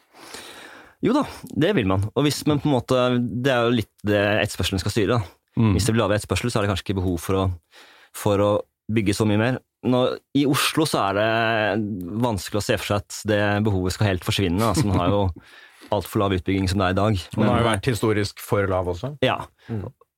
Jo 1.03 1.13
da, 1.17 1.25
det 1.55 1.73
vil 1.75 1.87
man. 1.89 2.05
Og 2.15 2.23
hvis 2.25 2.43
man 2.47 2.61
på 2.63 2.69
en 2.69 2.75
måte, 2.77 2.99
Det 3.43 3.51
er 3.51 3.65
jo 3.67 3.75
litt 3.75 3.91
det 4.07 4.21
etterspørselen 4.45 4.79
skal 4.81 4.93
styre. 4.93 5.17
da. 5.19 5.35
Mm. 5.59 5.73
Hvis 5.75 5.85
det 5.87 5.93
blir 5.95 6.03
lavere 6.03 6.19
etterspørsel, 6.19 6.51
så 6.51 6.59
er 6.59 6.65
det 6.65 6.71
kanskje 6.73 6.85
ikke 6.87 6.99
behov 7.01 7.19
for 7.23 7.35
å, 7.39 7.43
for 8.15 8.43
å 8.43 8.49
bygge 8.91 9.15
så 9.17 9.27
mye 9.27 9.39
mer. 9.41 9.59
Nå, 9.85 10.01
I 10.37 10.45
Oslo 10.49 10.85
så 10.89 11.03
er 11.09 11.19
det 11.19 12.15
vanskelig 12.23 12.59
å 12.59 12.65
se 12.65 12.77
for 12.79 12.89
seg 12.89 13.03
at 13.03 13.19
det 13.29 13.41
behovet 13.67 13.93
skal 13.95 14.09
helt 14.13 14.25
forsvinne. 14.25 14.61
Altså, 14.65 14.87
man 14.89 14.99
har 15.03 15.13
jo 15.13 15.21
altfor 15.95 16.23
lav 16.23 16.33
utbygging 16.37 16.67
som 16.71 16.81
det 16.81 16.89
er 16.89 16.95
i 16.95 16.99
dag. 17.01 17.21
Den 17.35 17.49
har 17.49 17.61
jo 17.61 17.69
vært 17.69 17.91
historisk 17.91 18.41
for 18.41 18.65
lav 18.71 18.89
også. 18.95 19.13
Ja. 19.25 19.39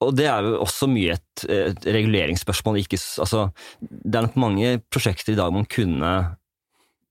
Og 0.03 0.13
det 0.15 0.27
er 0.29 0.45
jo 0.45 0.59
også 0.63 0.87
mye 0.91 1.17
et, 1.17 1.45
et 1.51 1.87
reguleringsspørsmål. 1.97 2.79
Ikke, 2.83 2.99
altså, 3.23 3.47
det 3.81 4.15
er 4.15 4.27
nok 4.29 4.37
mange 4.39 4.75
prosjekter 4.93 5.33
i 5.33 5.39
dag 5.39 5.53
man 5.55 5.67
kunne 5.69 6.13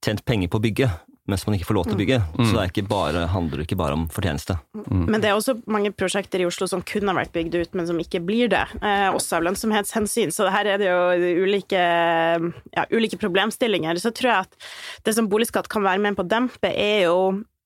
tjent 0.05 0.23
penger 0.29 0.51
på 0.53 0.61
å 0.61 0.63
bygge, 0.63 0.89
mens 1.31 1.47
man 1.47 1.57
ikke 1.57 1.69
får 1.69 1.79
lov 1.79 1.89
til 1.89 1.97
å 1.97 2.01
bygge. 2.01 2.19
Så 2.37 2.51
det 2.53 2.61
er 2.63 2.71
ikke 2.71 2.87
bare, 2.91 3.25
handler 3.33 3.65
ikke 3.65 3.79
bare 3.79 3.97
om 3.99 4.07
fortjeneste. 4.13 4.59
Men 4.91 5.19
det 5.23 5.31
er 5.31 5.39
også 5.39 5.57
mange 5.71 5.91
prosjekter 5.97 6.43
i 6.43 6.47
Oslo 6.49 6.69
som 6.71 6.85
kunne 6.87 7.15
vært 7.17 7.35
bygd 7.35 7.59
ut, 7.59 7.75
men 7.79 7.89
som 7.89 7.99
ikke 8.03 8.23
blir 8.27 8.53
det. 8.53 8.63
Eh, 8.81 9.09
også 9.11 9.41
av 9.41 9.49
lønnsomhetshensyn. 9.49 10.35
Så 10.35 10.47
her 10.55 10.71
er 10.75 10.83
det 10.83 10.89
jo 10.91 11.43
ulike, 11.47 11.83
ja, 12.77 12.87
ulike 12.95 13.19
problemstillinger. 13.21 13.99
Så 14.03 14.15
tror 14.15 14.33
jeg 14.33 14.47
at 14.47 14.71
det 15.07 15.17
som 15.19 15.31
boligskatt 15.33 15.71
kan 15.73 15.87
være 15.87 16.03
med 16.05 16.19
på 16.19 16.27
å 16.27 16.31
dempe, 16.31 16.71
er 16.71 17.07
jo 17.09 17.19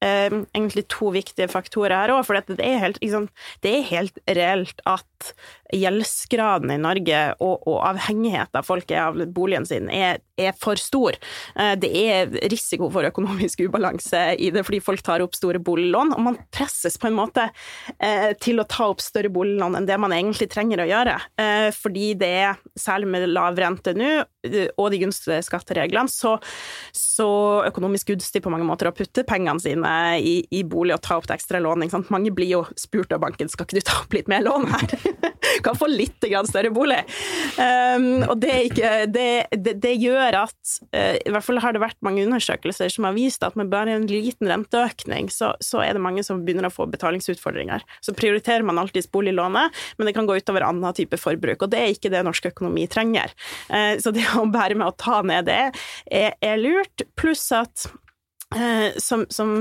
eh, 0.05 0.33
egentlig 0.55 0.87
to 0.93 1.13
viktige 1.15 1.51
faktorer 1.53 1.97
her 1.97 2.15
òg. 2.17 2.25
For 2.29 2.39
det 2.39 2.59
er, 2.59 2.81
helt, 2.83 3.01
liksom, 3.05 3.29
det 3.65 3.77
er 3.77 3.89
helt 3.93 4.21
reelt 4.29 4.85
at 4.89 5.33
gjeldsgraden 5.77 6.73
i 6.75 6.79
Norge 6.81 7.21
og, 7.41 7.67
og 7.69 7.79
avhengigheten 7.91 8.67
folk 8.67 8.91
er 8.95 9.07
av 9.09 9.21
boligen 9.35 9.67
sin, 9.69 9.89
er, 9.93 10.21
er 10.41 10.57
for 10.59 10.81
stor. 10.81 11.17
Eh, 11.57 11.75
Det 11.81 11.91
er 11.91 12.33
risiko 12.51 12.91
for 12.93 13.07
økonomisk 13.09 13.63
ubalanse 13.67 14.23
i 14.39 14.51
det 14.55 14.65
fordi 14.67 14.83
folk 14.85 15.05
tar 15.07 15.25
opp 15.25 15.37
store 15.39 15.61
boliglån, 15.63 16.15
og 16.17 16.25
man 16.31 16.39
presses 16.55 16.99
på 17.01 17.11
en 17.11 17.19
måte 17.19 17.49
eh, 17.99 18.33
til 18.43 18.61
å 18.63 18.67
ta 18.69 18.89
opp 18.91 19.03
større 19.05 19.31
boliglån 19.33 19.79
enn 19.79 19.89
det 19.89 19.99
man 20.01 20.15
egentlig 20.17 20.51
trenger 20.53 20.83
å 20.85 20.89
gjøre. 20.91 21.17
Eh, 21.41 21.69
Fordi 21.77 22.13
det 22.21 22.31
er, 22.45 22.61
særlig 22.79 23.11
med 23.13 23.29
lav 23.31 23.59
rente 23.61 23.95
nå, 23.97 24.11
og 24.81 24.87
de 24.93 25.03
gunstige 25.03 25.43
skattereglene, 25.45 26.09
så, 26.09 26.37
så 26.97 27.29
økonomisk 27.69 28.13
gunstig 28.15 28.43
på 28.45 28.53
mange 28.53 28.67
måter 28.69 28.89
å 28.89 28.95
putte 28.97 29.25
pengene 29.29 29.61
sine 29.61 29.93
i, 30.21 30.39
i 30.57 30.63
bolig 30.65 30.97
og 30.97 31.03
ta 31.05 31.19
opp 31.21 31.29
det 31.29 31.37
ekstra 31.37 31.61
lån. 31.63 31.85
Mange 32.13 32.33
blir 32.35 32.49
jo 32.55 32.63
spurt 32.81 33.13
av 33.13 33.21
banken 33.25 33.51
skal 33.53 33.69
ikke 33.69 33.81
du 33.81 33.87
ta 33.87 34.01
opp 34.03 34.17
litt 34.17 34.31
mer 34.33 34.45
lån 34.47 34.69
her. 34.73 34.97
kan 35.67 35.79
få 35.79 35.89
litt 35.91 36.19
større 36.21 36.71
bolig. 36.75 37.01
Um, 37.57 38.23
og 38.29 38.37
det, 38.43 38.55
ikke, 38.71 38.91
det, 39.11 39.29
det, 39.53 39.77
det 39.83 39.95
gjør 40.01 40.41
at 40.45 40.75
uh, 40.95 41.17
I 41.17 41.33
hvert 41.33 41.47
fall 41.47 41.61
har 41.63 41.75
det 41.75 41.83
vært 41.83 41.99
mange 42.07 42.25
undersøkelser 42.27 42.93
som 42.93 43.09
har 43.09 43.17
vist 43.17 43.45
at 43.47 43.57
med 43.59 43.71
bare 43.73 43.97
en 43.97 44.07
liten 44.11 44.51
renteøkning, 44.51 45.31
så, 45.33 45.53
så 45.65 45.83
er 45.85 45.97
det 45.97 46.05
mange 46.05 46.25
som 46.27 46.45
begynner 46.45 46.69
å 46.69 46.75
få 46.75 46.89
betalingsutfordringer. 46.91 47.85
Så 48.05 48.15
prioriterer 48.17 48.67
man 48.67 48.81
alltids 48.81 49.11
boliglånet, 49.11 49.77
men 49.99 50.09
det 50.09 50.17
kan 50.17 50.29
gå 50.29 50.39
utover 50.41 50.67
annen 50.67 50.97
type 50.97 51.19
forbruk. 51.21 51.65
Og 51.65 51.73
det 51.73 51.81
er 51.81 51.95
ikke 51.95 52.13
det 52.13 52.25
norsk 52.27 52.51
økonomi 52.53 52.87
trenger. 52.91 53.35
Uh, 53.73 53.97
så 54.03 54.15
det 54.15 54.27
å 54.37 54.47
bære 54.51 54.79
med 54.79 54.91
å 54.91 54.97
ta 54.99 55.21
ned 55.27 55.49
det 55.51 55.61
er, 55.71 56.37
er 56.37 56.61
lurt. 56.61 57.07
Pluss 57.19 57.49
at 57.57 57.89
som, 58.99 59.27
som 59.31 59.53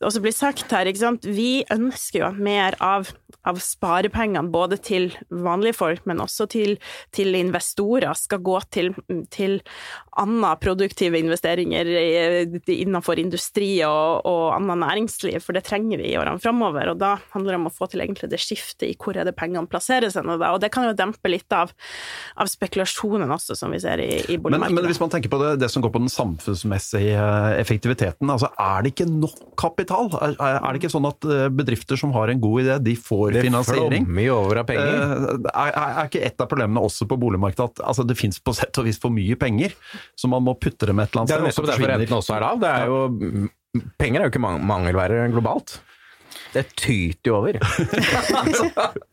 det 0.00 0.06
også 0.08 0.22
blir 0.24 0.32
sagt 0.32 0.72
her, 0.72 0.88
vi 1.26 1.64
ønsker 1.72 2.22
jo 2.22 2.30
mer 2.40 2.76
av, 2.80 3.10
av 3.44 3.58
sparepengene, 3.60 4.48
både 4.52 4.78
til 4.80 5.10
vanlige 5.28 5.76
folk, 5.76 6.06
men 6.08 6.22
også 6.24 6.46
til, 6.52 6.78
til 7.12 7.36
investorer, 7.36 8.14
skal 8.16 8.40
gå 8.44 8.58
til, 8.72 8.92
til 9.32 9.58
andre 10.20 10.54
produktive 10.60 11.20
investeringer 11.20 11.88
innenfor 12.72 13.20
industri 13.20 13.70
og, 13.86 14.24
og 14.28 14.56
annet 14.56 14.80
næringsliv, 14.82 15.40
for 15.44 15.56
det 15.56 15.64
trenger 15.68 16.00
vi 16.00 16.12
i 16.12 16.16
årene 16.20 16.40
framover. 16.42 16.92
Og 16.92 17.00
da 17.00 17.14
handler 17.34 17.54
det 17.54 17.60
om 17.60 17.68
å 17.70 17.74
få 17.74 17.90
til 17.92 18.04
egentlig 18.04 18.30
det 18.32 18.40
skiftet 18.42 18.88
i 18.88 18.96
hvor 19.02 19.16
er 19.18 19.28
det 19.28 19.36
pengene 19.36 19.68
plasseres 19.68 20.16
hen, 20.18 20.32
og 20.32 20.60
det 20.62 20.72
kan 20.72 20.88
jo 20.88 20.96
dempe 20.96 21.30
litt 21.30 21.52
av, 21.52 21.72
av 22.40 22.48
spekulasjonen 22.50 23.30
også, 23.32 23.56
som 23.58 23.72
vi 23.74 23.80
ser 23.82 24.00
i, 24.00 24.10
i 24.24 24.36
Men, 24.36 24.46
boligmarkedet. 24.46 24.78
men 24.78 24.90
hvis 24.90 25.02
man 25.02 25.12
tenker 25.12 25.32
på 25.32 25.40
det, 25.42 25.54
det 25.62 25.70
som 25.72 25.84
går 25.84 25.92
på 25.92 26.02
den 26.02 26.12
samfunnsmessige 26.12 27.28
eh, 27.58 27.60
effektiviteten, 28.22 28.30
altså 28.30 28.48
er 28.58 28.82
det 28.82 28.92
ikke 28.92 29.06
nok 29.10 29.56
kapital? 29.58 30.08
Er, 30.22 30.34
er 30.56 30.72
det 30.72 30.80
ikke 30.82 30.90
sånn 30.92 31.06
at 31.08 31.24
eh, 31.26 31.48
bedrifter 31.52 31.96
som 31.98 32.12
har 32.14 32.28
en 32.32 32.40
god 32.40 32.62
idé, 32.62 32.76
de 32.82 32.94
får 32.96 33.32
Det 33.36 33.42
finansiering? 33.46 34.06
flommer 34.06 34.30
over 34.34 34.60
av 34.62 34.66
penger. 34.66 34.94
Eh, 34.94 35.50
Er, 35.52 35.72
er 35.76 36.08
ikke 36.08 36.22
et 36.24 36.40
av 36.40 36.48
problemene 36.50 36.80
også 36.82 37.06
på 37.10 37.18
boligmarkedet 37.20 37.64
at 37.70 37.82
altså, 37.86 38.06
det 38.06 38.16
finnes 38.18 38.38
på 38.40 38.54
sett 38.54 38.76
og 38.78 38.84
vis 38.88 38.98
for 39.02 39.10
mye 39.10 39.36
penger, 39.36 39.72
så 40.16 40.28
man 40.30 40.42
må 40.42 40.54
putte 40.58 40.86
dem 40.86 40.98
et 41.02 41.10
eller 41.12 41.22
er 41.22 41.24
annet 41.24 41.28
sted, 41.28 41.38
Det 41.38 41.42
er 41.42 41.48
nettopp 41.50 41.70
derfor 41.72 41.92
renten 41.92 42.18
også 42.18 42.36
er 42.36 42.40
lav. 42.46 42.60
Det 42.62 42.70
er 42.72 42.86
jo, 42.86 43.48
penger 43.98 44.20
er 44.20 44.28
jo 44.28 44.32
ikke 44.32 44.44
mangelvære 44.72 45.26
globalt. 45.32 45.80
Det 46.52 46.66
tyter 46.76 47.32
jo 47.32 47.38
over. 47.40 47.60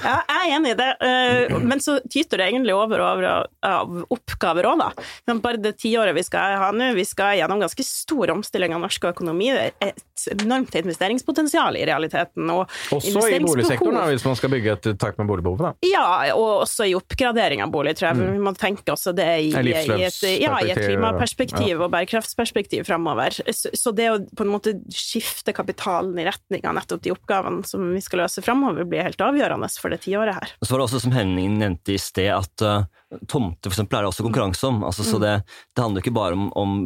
Ja, 0.00 0.14
jeg 0.24 0.38
er 0.40 0.52
enig 0.56 0.70
i 0.72 0.76
det, 0.78 0.88
eh, 1.04 1.58
men 1.60 1.82
så 1.84 1.98
tyter 2.08 2.40
det 2.40 2.46
egentlig 2.48 2.72
over 2.72 3.02
over 3.04 3.26
av 3.66 3.98
oppgaver 4.08 4.70
òg, 4.70 4.80
da. 4.80 5.08
Men 5.28 5.42
Bare 5.44 5.60
det 5.60 5.74
tiåret 5.80 6.16
vi 6.16 6.24
skal 6.24 6.56
ha 6.60 6.70
nå, 6.72 6.90
vi 6.96 7.04
skal 7.08 7.36
gjennom 7.38 7.60
ganske 7.60 7.84
stor 7.84 8.32
omstilling 8.32 8.74
av 8.76 8.82
norsk 8.84 9.04
økonomi. 9.12 9.50
Det 9.52 9.66
er 9.68 9.92
et 9.92 10.24
enormt 10.44 10.74
investeringspotensial 10.80 11.76
i 11.80 11.84
realiteten. 11.88 12.48
Og 12.52 12.72
Også 12.96 13.24
i 13.28 13.40
boligsektoren, 13.44 14.00
hvis 14.12 14.26
man 14.26 14.38
skal 14.40 14.52
bygge 14.52 14.76
et 14.76 14.88
takt 15.00 15.20
med 15.20 15.28
boligbehovet. 15.30 15.70
Da. 15.70 15.90
Ja, 15.90 16.34
og 16.36 16.64
også 16.64 16.88
i 16.88 16.96
oppgradering 16.96 17.64
av 17.64 17.72
bolig, 17.72 17.96
tror 18.00 18.10
jeg. 18.10 18.32
Vi 18.36 18.44
må 18.44 18.54
tenke 18.58 18.94
også 18.94 19.14
det 19.16 19.28
i, 19.46 19.52
i, 19.52 19.76
et, 19.76 20.20
ja, 20.40 20.56
i 20.64 20.72
et 20.72 20.80
klimaperspektiv 20.80 21.84
og 21.84 21.92
bærekraftsperspektiv 21.94 22.88
framover. 22.88 23.40
Så, 23.52 23.72
så 23.76 23.94
det 23.96 24.10
å 24.12 24.18
på 24.36 24.46
en 24.46 24.52
måte 24.52 24.76
skifte 24.94 25.54
kapitalen 25.56 26.16
i 26.20 26.26
retning 26.28 26.64
av 26.68 26.79
nettopp 26.80 27.04
de 27.04 27.12
oppgavene 27.14 27.66
som 27.68 27.84
vi 27.94 28.00
skal 28.04 28.24
løse 28.24 28.42
framover, 28.44 28.88
blir 28.88 29.06
helt 29.06 29.22
avgjørende 29.22 29.68
for 29.80 29.92
det 29.92 30.02
tiåret 30.06 30.36
her. 30.36 30.56
Så 30.64 30.72
var 30.72 30.82
det 30.82 30.88
også, 30.88 31.02
som 31.04 31.14
Henning 31.14 31.58
nevnte 31.60 31.94
i 31.94 32.00
sted, 32.00 32.32
at 32.34 32.66
uh, 32.66 32.88
tomter 33.30 33.68
for 33.70 33.76
eksempel, 33.76 34.00
er 34.00 34.06
det 34.06 34.12
også 34.12 34.26
konkurranse 34.26 34.66
om. 34.68 34.82
Altså, 34.86 35.06
Så 35.06 35.20
det, 35.22 35.36
det 35.76 35.84
handler 35.84 36.04
ikke 36.04 36.16
bare 36.16 36.38
om, 36.38 36.50
om 36.58 36.76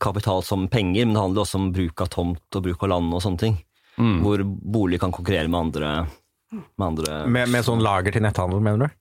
kapital 0.00 0.42
som 0.44 0.68
penger, 0.68 1.06
men 1.06 1.14
det 1.16 1.24
handler 1.24 1.44
også 1.46 1.60
om 1.62 1.72
bruk 1.72 2.04
av 2.04 2.12
tomt 2.12 2.58
og 2.58 2.64
bruk 2.68 2.82
av 2.84 2.92
land 2.94 3.14
og 3.14 3.24
sånne 3.24 3.44
ting. 3.44 3.58
Mm. 3.98 4.20
Hvor 4.22 4.44
bolig 4.44 5.00
kan 5.02 5.12
konkurrere 5.14 5.48
med 5.50 5.58
andre, 5.58 6.06
med 6.52 6.84
andre 6.86 7.16
Med, 7.26 7.50
med 7.50 7.66
sånn 7.66 7.82
lager 7.82 8.14
til 8.14 8.22
netthandel, 8.22 8.60
mener 8.62 8.86
du? 8.86 8.92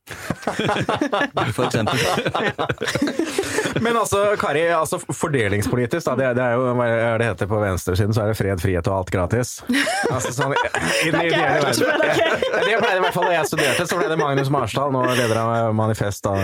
for 1.54 1.68
eksempel. 1.68 2.02
Men 3.84 3.98
altså, 4.00 4.22
Kari, 4.40 4.64
altså 4.74 5.00
fordelingspolitisk, 5.04 6.06
da, 6.08 6.16
det, 6.20 6.28
det 6.38 6.44
er 6.46 6.56
jo 6.58 6.74
hva 6.78 6.88
er 6.88 7.22
det 7.22 7.28
heter 7.32 7.50
på 7.52 7.60
venstresiden, 7.62 8.16
så 8.16 8.24
er 8.24 8.32
det 8.32 8.38
fred, 8.40 8.62
frihet 8.64 8.90
og 8.92 8.96
alt 9.02 9.12
gratis. 9.14 9.52
Altså, 10.12 10.32
sånn, 10.36 10.56
i 11.06 11.12
den 11.14 11.28
ideelle 11.28 11.62
verden. 11.66 12.02
Det 12.68 12.78
ble 12.82 12.92
det 12.92 12.98
i 13.00 13.04
hvert 13.06 13.16
fall 13.16 13.28
da 13.30 13.36
jeg 13.38 13.50
studerte, 13.52 13.88
så 13.90 14.00
ble 14.00 14.10
det 14.12 14.18
Magnus 14.22 14.52
Marsdal, 14.54 14.92
nå 14.96 15.04
leder 15.12 15.40
av 15.42 15.76
Manifest, 15.78 16.26
da, 16.28 16.36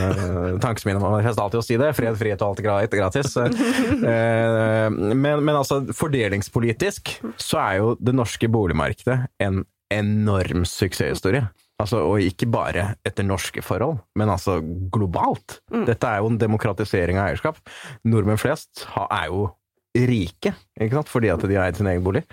tankesmien 0.63 0.99
Manifest, 1.03 1.41
alltid 1.43 1.61
å 1.61 1.65
si 1.65 1.79
det. 1.81 1.91
Fred, 1.97 2.17
frihet 2.19 2.43
og 2.45 2.53
alt 2.63 2.93
gratis. 2.93 3.35
Eh, 3.37 4.89
Men, 4.93 5.43
men 5.45 5.55
altså, 5.55 5.81
fordelingspolitisk 5.95 7.15
så 7.41 7.59
er 7.61 7.79
jo 7.81 7.93
det 7.99 8.13
norske 8.15 8.47
boligmarkedet 8.51 9.19
en 9.43 9.63
enorm 9.93 10.63
suksesshistorie. 10.67 11.45
Altså, 11.83 11.99
og 12.07 12.21
ikke 12.23 12.47
bare 12.47 12.93
etter 13.03 13.25
norske 13.27 13.63
forhold, 13.65 13.97
men 14.19 14.31
altså 14.31 14.59
globalt. 14.63 15.59
Dette 15.87 16.07
er 16.07 16.21
jo 16.23 16.29
en 16.31 16.39
demokratisering 16.39 17.19
av 17.19 17.31
eierskap. 17.31 17.59
Nordmenn 18.07 18.39
flest 18.39 18.85
er 19.03 19.27
jo 19.27 19.49
rike, 19.93 20.55
ikke 20.79 21.01
sant? 21.01 21.11
fordi 21.11 21.33
at 21.33 21.43
de 21.43 21.57
har 21.57 21.67
eid 21.67 21.77
sin 21.81 21.89
egen 21.91 22.05
bolig. 22.05 22.23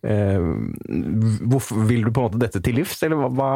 Eh, 0.00 0.40
hvorfor, 1.50 1.82
vil 1.84 2.06
du 2.06 2.08
på 2.08 2.22
en 2.22 2.30
måte 2.30 2.40
dette 2.40 2.62
til 2.64 2.78
livs, 2.80 2.96
eller 3.04 3.20
hva, 3.20 3.28
hva, 3.36 3.48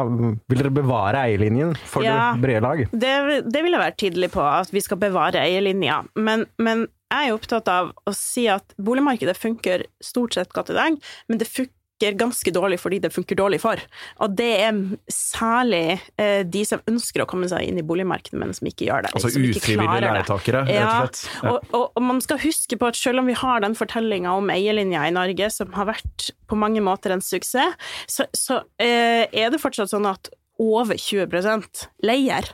vil 0.45 0.61
dere 0.61 0.73
bevare 0.73 1.23
eierlinjen 1.25 1.73
for 1.89 2.05
Ja. 2.05 2.33
det 2.35 2.43
brede 2.45 2.61
lag? 2.61 2.83
Det, 2.91 3.13
det 3.49 3.63
vil 3.65 3.73
jeg 3.73 3.81
være 3.81 3.97
tydelig 4.03 4.29
på, 4.35 4.43
at 4.45 4.69
vi 4.73 4.83
skal 4.85 5.01
bevare 5.01 5.41
eierlinja. 5.41 6.03
Men, 6.15 6.45
men 6.61 6.85
jeg 7.09 7.17
er 7.17 7.31
jo 7.31 7.39
opptatt 7.39 7.71
av 7.71 7.91
å 8.05 8.13
si 8.13 8.45
at 8.51 8.77
boligmarkedet 8.77 9.35
funker 9.37 9.87
stort 10.03 10.37
sett 10.37 10.53
godt 10.53 10.69
i 10.73 10.77
dag, 10.77 11.01
men 11.29 11.41
det, 11.41 11.49
fun 11.49 11.71
ganske 11.99 12.51
dårlig 12.51 12.79
fordi 12.81 12.99
det 13.03 13.11
funker 13.13 13.37
dårlig 13.39 13.61
for. 13.63 13.81
Og 14.23 14.35
det 14.35 14.49
er 14.65 14.79
særlig 15.11 15.99
eh, 16.19 16.43
de 16.43 16.63
som 16.67 16.83
ønsker 16.89 17.23
å 17.23 17.27
komme 17.29 17.47
seg 17.51 17.67
inn 17.67 17.79
i 17.79 17.85
boligmarkedet, 17.85 18.37
men 18.39 18.53
som 18.53 18.67
ikke 18.67 18.89
gjør 18.89 19.07
det. 19.07 19.13
Altså 19.15 19.31
ufrivillige 19.31 20.01
leietakere, 20.03 20.65
rett 20.67 20.75
Ja, 20.75 20.87
og 20.87 21.09
slett. 21.09 21.21
Ja. 21.41 21.51
og, 21.53 21.69
og, 21.71 21.85
og 21.95 22.07
man 22.11 22.21
skal 22.23 22.41
huske 22.43 22.79
på 22.79 22.89
at 22.91 22.99
selv 22.99 23.23
om 23.23 23.29
vi 23.31 23.37
har 23.39 23.63
den 23.63 23.77
fortellinga 23.77 24.35
om 24.35 24.51
eierlinja 24.53 25.05
i 25.07 25.15
Norge, 25.15 25.49
som 25.53 25.71
har 25.77 25.89
vært 25.93 26.31
på 26.49 26.59
mange 26.59 26.83
måter 26.83 27.15
en 27.15 27.23
suksess, 27.23 27.77
så, 28.11 28.27
så 28.35 28.61
eh, 28.81 29.25
er 29.31 29.53
det 29.53 29.61
fortsatt 29.63 29.93
sånn 29.93 30.07
at 30.09 30.29
over 30.61 30.95
20% 30.99 31.87
leier. 32.05 32.53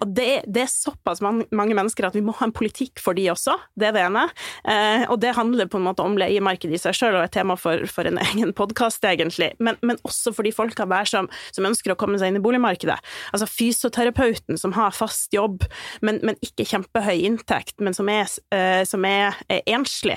Og 0.00 0.12
det, 0.16 0.28
det 0.48 0.64
er 0.64 0.70
såpass 0.72 1.20
mange, 1.20 1.46
mennesker 1.50 2.08
at 2.08 2.16
vi 2.16 2.22
må 2.24 2.32
ha 2.38 2.46
en 2.48 2.54
politikk 2.56 3.02
for 3.02 3.16
de 3.16 3.26
også, 3.32 3.56
det 3.78 3.90
er 3.90 3.96
det 3.96 4.04
ene. 4.06 4.24
Eh, 4.64 5.04
og 5.12 5.20
det 5.22 5.34
handler 5.36 5.68
på 5.70 5.80
en 5.80 5.86
måte 5.86 6.04
om 6.04 6.16
leiemarkedet 6.20 6.78
i 6.78 6.80
seg 6.80 6.96
sjøl, 6.96 7.18
og 7.18 7.26
er 7.26 7.32
tema 7.34 7.56
for, 7.60 7.84
for 7.90 8.08
en 8.08 8.20
egen 8.22 8.54
podkast, 8.56 9.04
egentlig. 9.04 9.52
Men, 9.60 9.78
men 9.84 10.00
også 10.08 10.32
for 10.36 10.46
de 10.46 10.54
folka 10.56 10.86
der 10.88 11.08
som, 11.08 11.28
som 11.52 11.68
ønsker 11.68 11.92
å 11.92 11.98
komme 12.00 12.20
seg 12.20 12.32
inn 12.32 12.40
i 12.40 12.44
boligmarkedet. 12.44 12.96
Altså 13.34 13.48
fysioterapeuten 13.50 14.60
som 14.60 14.74
har 14.78 14.96
fast 14.96 15.36
jobb, 15.36 15.66
men, 16.06 16.22
men 16.24 16.38
ikke 16.44 16.68
kjempehøy 16.72 17.26
inntekt, 17.28 17.76
men 17.84 17.96
som 17.96 18.08
er, 18.12 18.30
eh, 18.56 18.82
som 18.88 19.04
er, 19.08 19.36
er 19.52 19.64
enslig, 19.76 20.16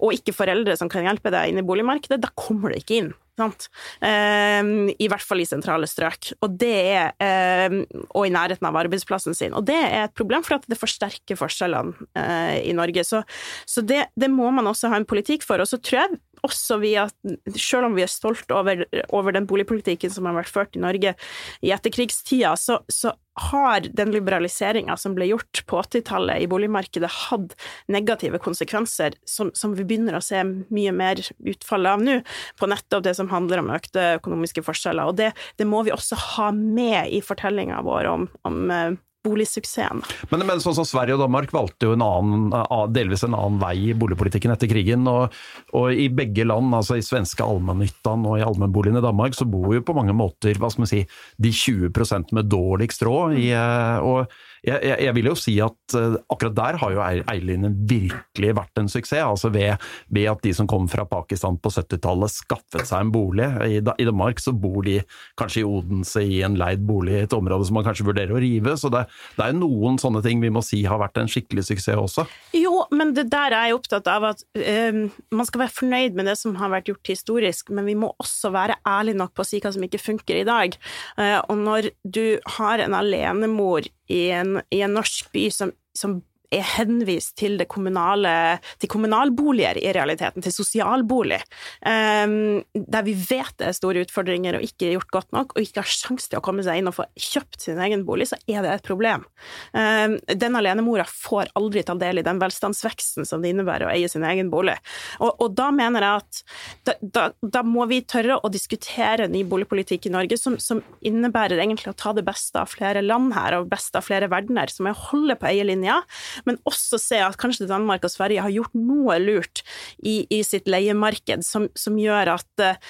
og 0.00 0.16
ikke 0.16 0.36
foreldre 0.36 0.78
som 0.80 0.90
kan 0.92 1.04
hjelpe 1.06 1.32
deg 1.34 1.52
inn 1.52 1.60
i 1.60 1.66
boligmarkedet, 1.66 2.22
da 2.22 2.32
kommer 2.38 2.72
du 2.72 2.80
ikke 2.80 3.02
inn. 3.02 3.12
Sant? 3.42 3.68
Eh, 4.04 4.62
I 4.94 5.10
hvert 5.10 5.26
fall 5.26 5.42
i 5.42 5.48
sentrale 5.48 5.88
strøk. 5.90 6.32
Og 6.42 6.56
det 6.60 6.72
er, 6.94 7.12
eh, 7.22 7.78
og 8.14 8.26
i 8.26 8.34
nærheten 8.34 8.68
av 8.68 8.78
arbeidsplassen 8.84 9.36
sin. 9.38 9.56
Og 9.58 9.66
det 9.68 9.78
er 9.78 10.06
et 10.06 10.16
problem, 10.18 10.44
for 10.46 10.58
at 10.58 10.68
det 10.70 10.80
forsterker 10.80 11.38
forskjellene 11.38 12.08
eh, 12.18 12.58
i 12.70 12.76
Norge. 12.76 13.04
Så, 13.08 13.22
så 13.66 13.84
det, 13.84 14.06
det 14.18 14.30
må 14.32 14.50
man 14.54 14.70
også 14.70 14.92
ha 14.92 15.00
en 15.00 15.08
politikk 15.08 15.46
for. 15.46 15.62
Og 15.62 15.70
så 15.70 15.80
tror 15.82 16.04
jeg 16.04 16.20
også 16.46 16.78
vi 16.82 16.94
at 17.00 17.14
selv 17.56 17.88
om 17.88 17.96
vi 17.96 18.04
er 18.04 18.10
stolt 18.10 18.50
over, 18.54 18.84
over 19.14 19.34
den 19.34 19.46
boligpolitikken 19.50 20.12
som 20.12 20.26
har 20.28 20.36
vært 20.40 20.52
ført 20.52 20.78
i 20.78 20.82
Norge 20.82 21.14
i 21.62 21.72
etterkrigstida, 21.74 22.54
så, 22.58 22.80
så 22.90 23.14
har 23.52 23.86
den 23.96 24.10
liberaliseringa 24.12 24.96
som 25.00 25.14
ble 25.16 25.30
gjort 25.30 25.62
på 25.70 25.78
80-tallet 25.80 26.42
i 26.42 26.48
boligmarkedet, 26.50 27.08
hatt 27.30 27.54
negative 27.92 28.40
konsekvenser 28.42 29.16
som, 29.28 29.52
som 29.56 29.76
vi 29.78 29.86
begynner 29.86 30.18
å 30.18 30.24
se 30.24 30.42
mye 30.44 30.92
mer 30.92 31.22
utfallet 31.38 31.94
av 31.94 32.04
nå, 32.04 32.18
på 32.60 32.68
nettopp 32.68 33.06
det 33.06 33.14
som 33.18 33.30
handler 33.32 33.62
om 33.62 33.72
økte 33.72 34.18
økonomiske 34.18 34.66
forskjeller. 34.66 35.08
Og 35.08 35.16
det, 35.22 35.30
det 35.56 35.68
må 35.68 35.84
vi 35.86 35.94
også 35.94 36.18
ha 36.34 36.50
med 36.56 37.08
i 37.14 37.22
fortellinga 37.24 37.80
vår 37.86 38.10
om, 38.10 38.28
om 38.48 38.60
eh, 38.74 39.00
boligsuksessen. 39.24 40.02
Men, 40.30 40.44
men 40.48 40.62
sånn 40.62 40.76
som 40.76 40.86
Sverige 40.88 41.16
og 41.16 41.24
Danmark 41.24 41.52
valgte 41.54 41.88
jo 41.88 41.96
en 41.96 42.04
annen, 42.04 42.54
delvis 42.94 43.24
en 43.26 43.36
annen 43.38 43.60
vei 43.62 43.74
i 43.90 43.96
boligpolitikken 43.98 44.54
etter 44.54 44.70
krigen. 44.70 45.06
Og, 45.10 45.34
og 45.78 45.92
i 45.94 46.08
begge 46.12 46.46
land, 46.48 46.74
altså 46.76 46.98
i 46.98 47.06
svenske 47.06 47.46
allmennyttan 47.46 48.26
og 48.28 48.38
i 48.40 48.46
allmennboligen 48.46 49.00
i 49.00 49.04
Danmark, 49.04 49.36
så 49.38 49.48
bor 49.48 49.72
jo 49.76 49.84
på 49.86 49.96
mange 49.96 50.16
måter 50.16 50.58
hva 50.58 50.72
skal 50.72 50.86
man 50.86 50.92
si, 50.92 51.04
de 51.42 51.54
20% 51.54 52.34
med 52.36 52.50
dårligst 52.52 53.06
råd. 53.06 53.38
I, 53.38 53.50
eh, 53.56 53.98
og 54.02 54.32
jeg, 54.62 54.78
jeg, 54.78 54.96
jeg 55.08 55.14
vil 55.16 55.28
jo 55.30 55.34
si 55.38 55.54
at 55.64 55.96
eh, 55.98 56.16
akkurat 56.30 56.54
der 56.54 56.78
har 56.82 56.94
jo 56.94 57.00
ei- 57.02 57.24
eierlinjen 57.32 57.74
virkelig 57.90 58.52
vært 58.58 58.78
en 58.78 58.90
suksess. 58.92 59.22
altså 59.24 59.50
ved, 59.54 59.82
ved 60.14 60.28
at 60.30 60.42
de 60.44 60.52
som 60.54 60.68
kom 60.70 60.86
fra 60.90 61.04
Pakistan 61.08 61.58
på 61.58 61.72
70-tallet 61.74 62.30
skaffet 62.30 62.86
seg 62.88 63.06
en 63.06 63.12
bolig. 63.14 63.48
I, 63.66 63.80
I 63.82 64.06
Danmark 64.08 64.40
så 64.42 64.54
bor 64.54 64.82
de 64.86 65.00
kanskje 65.40 65.62
i 65.62 65.66
Odense 65.66 66.22
i 66.22 66.42
en 66.46 66.54
leid 66.60 66.84
bolig 66.86 67.16
i 67.16 67.24
et 67.26 67.34
område 67.36 67.66
som 67.68 67.78
man 67.78 67.86
kanskje 67.88 68.06
vurderer 68.06 68.34
å 68.36 68.42
rive. 68.42 68.76
Så 68.78 68.90
det, 68.92 69.04
det 69.38 69.48
er 69.48 69.56
noen 69.58 69.98
sånne 70.02 70.22
ting 70.24 70.42
vi 70.42 70.52
må 70.54 70.62
si 70.64 70.84
har 70.86 71.00
vært 71.02 71.18
en 71.22 71.30
skikkelig 71.30 71.66
suksess 71.72 71.98
også. 71.98 72.26
Jo, 72.56 72.84
men 72.94 73.14
det 73.16 73.26
der 73.32 73.54
er 73.56 73.70
jeg 73.70 73.78
opptatt 73.80 74.08
av 74.10 74.28
at 74.30 74.44
um, 74.54 75.02
man 75.34 75.48
skal 75.48 75.64
være 75.64 75.76
fornøyd 75.80 76.18
med 76.18 76.30
det 76.30 76.36
som 76.40 76.54
har 76.60 76.72
vært 76.72 76.92
gjort 76.92 77.12
historisk, 77.12 77.72
men 77.74 77.88
vi 77.88 77.96
må 77.98 78.12
også 78.22 78.52
være 78.54 78.78
ærlige 78.88 79.18
nok 79.18 79.34
på 79.34 79.44
å 79.44 79.48
si 79.48 79.60
hva 79.62 79.74
som 79.74 79.82
ikke 79.86 80.02
funker 80.02 80.38
i 80.42 80.46
dag. 80.48 80.78
Uh, 81.18 81.40
og 81.48 81.58
når 81.66 81.90
du 82.06 82.24
har 82.58 82.82
en 82.84 82.96
alenemor 82.98 83.90
i 84.12 84.26
en, 84.34 84.60
i 84.70 84.82
en 84.84 84.94
norsk 84.96 85.32
by 85.32 85.46
som, 85.54 85.72
som 85.96 86.20
er 86.52 86.66
henvist 86.76 87.34
til 87.40 87.58
det 87.60 87.68
kommunale, 87.72 88.58
til 88.80 88.90
kommunalboliger 88.92 89.80
i 89.80 89.92
realiteten, 89.94 90.44
til 90.44 90.54
sosialbolig, 90.54 91.40
um, 91.86 92.62
der 92.72 93.06
vi 93.06 93.14
vet 93.16 93.54
det 93.58 93.70
er 93.70 93.76
store 93.76 94.04
utfordringer 94.06 94.58
og 94.58 94.66
ikke 94.66 94.88
er 94.88 94.96
gjort 94.96 95.14
godt 95.16 95.32
nok, 95.36 95.54
og 95.54 95.64
ikke 95.64 95.82
har 95.82 95.90
sjanse 95.90 96.30
til 96.30 96.40
å 96.40 96.44
komme 96.44 96.64
seg 96.66 96.80
inn 96.80 96.90
og 96.90 96.96
få 96.98 97.06
kjøpt 97.18 97.66
sin 97.66 97.80
egen 97.82 98.04
bolig, 98.08 98.28
så 98.30 98.38
er 98.46 98.64
det 98.64 98.72
et 98.74 98.86
problem. 98.86 99.26
Um, 99.72 100.18
den 100.28 100.58
alenemora 100.58 101.06
får 101.08 101.52
aldri 101.58 101.84
ta 101.86 101.96
del 101.98 102.22
i 102.22 102.26
den 102.26 102.40
velstandsveksten 102.42 103.28
som 103.28 103.42
det 103.42 103.52
innebærer 103.52 103.88
å 103.88 103.92
eie 103.94 104.10
sin 104.10 104.26
egen 104.28 104.50
bolig. 104.52 104.76
Og, 105.20 105.30
og 105.42 105.56
da 105.58 105.70
mener 105.74 106.06
jeg 106.06 106.22
at 106.22 106.42
da, 106.88 106.96
da, 107.02 107.26
da 107.42 107.64
må 107.66 107.86
vi 107.90 108.02
tørre 108.08 108.38
å 108.42 108.50
diskutere 108.52 109.28
ny 109.30 109.44
boligpolitikk 109.48 110.08
i 110.08 110.14
Norge 110.14 110.38
som, 110.40 110.58
som 110.62 110.82
innebærer 111.04 111.60
egentlig 111.60 111.92
å 111.92 111.98
ta 111.98 112.14
det 112.16 112.24
beste 112.26 112.60
av 112.60 112.70
flere 112.72 113.02
land 113.04 113.34
her, 113.36 113.58
og 113.58 113.70
beste 113.72 113.98
av 113.98 114.06
flere 114.06 114.28
verdener, 114.32 114.70
som 114.72 114.88
er 114.88 114.96
å 114.96 115.08
holde 115.10 115.36
på 115.38 115.48
eierlinja, 115.50 116.00
men 116.48 116.58
også 116.68 116.98
se 117.00 117.20
at 117.22 117.38
kanskje 117.40 117.68
Danmark 117.70 118.04
og 118.06 118.12
Sverige 118.12 118.44
har 118.44 118.52
gjort 118.52 118.74
noe 118.78 119.18
lurt 119.22 119.62
i, 119.98 120.22
i 120.30 120.42
sitt 120.46 120.68
leiemarked 120.70 121.44
som, 121.46 121.68
som 121.78 121.98
gjør 122.00 122.34
at 122.36 122.64
eh, 122.64 122.80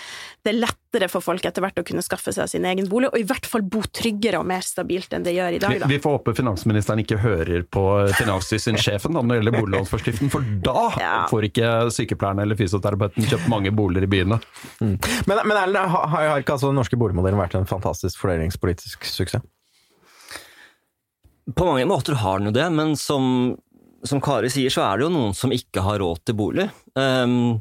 det 0.43 0.53
er 0.53 0.59
lettere 0.63 1.09
for 1.13 1.25
folk 1.25 1.45
etter 1.49 1.65
hvert 1.65 1.79
å 1.81 1.85
kunne 1.87 2.03
skaffe 2.05 2.35
seg 2.35 2.51
sin 2.51 2.67
egen 2.69 2.89
bolig, 2.91 3.11
og 3.13 3.21
i 3.21 3.27
hvert 3.27 3.47
fall 3.49 3.65
bo 3.65 3.83
tryggere 3.95 4.41
og 4.41 4.49
mer 4.49 4.65
stabilt 4.67 5.15
enn 5.17 5.25
det 5.27 5.37
gjør 5.37 5.57
i 5.57 5.61
dag. 5.63 5.79
Da. 5.85 5.91
vi 5.91 6.01
får 6.03 6.19
håpe 6.19 6.35
finansministeren 6.37 7.03
ikke 7.05 7.21
hører 7.23 7.65
på 7.73 7.85
finanstilsynssjefen 8.19 9.15
når 9.17 9.29
det 9.31 9.39
gjelder 9.41 9.59
boliglånsforskriften, 9.59 10.33
for 10.33 10.47
da 10.65 10.89
Ja. 11.03 11.15
får 11.31 11.49
ikke 11.49 11.71
sykepleierne 11.95 12.45
eller 12.45 12.59
fysioterapeuten 12.59 13.27
kjøpt 13.27 13.49
mange 13.51 13.73
boliger 13.75 14.07
i 14.07 14.11
byene. 14.13 14.39
Men, 14.83 14.99
men 15.31 15.57
Erlend, 15.57 15.91
har, 15.95 16.07
har 16.13 16.43
ikke 16.43 16.57
altså 16.57 16.71
den 16.71 16.79
norske 16.79 16.99
boligmodellen 17.01 17.41
vært 17.41 17.57
en 17.59 17.69
fantastisk 17.69 18.21
fordelingspolitisk 18.23 19.07
suksess? 19.09 19.43
På 21.51 21.67
mange 21.67 21.87
måter 21.91 22.15
har 22.21 22.39
den 22.39 22.51
jo 22.51 22.55
det, 22.55 22.69
men 22.71 22.95
som, 22.99 23.57
som 24.07 24.21
Kari 24.23 24.51
sier, 24.53 24.71
så 24.71 24.85
er 24.87 24.99
det 24.99 25.09
jo 25.09 25.15
noen 25.15 25.35
som 25.35 25.55
ikke 25.55 25.83
har 25.83 25.99
råd 26.03 26.23
til 26.23 26.39
bolig. 26.39 26.69
Um, 26.95 27.59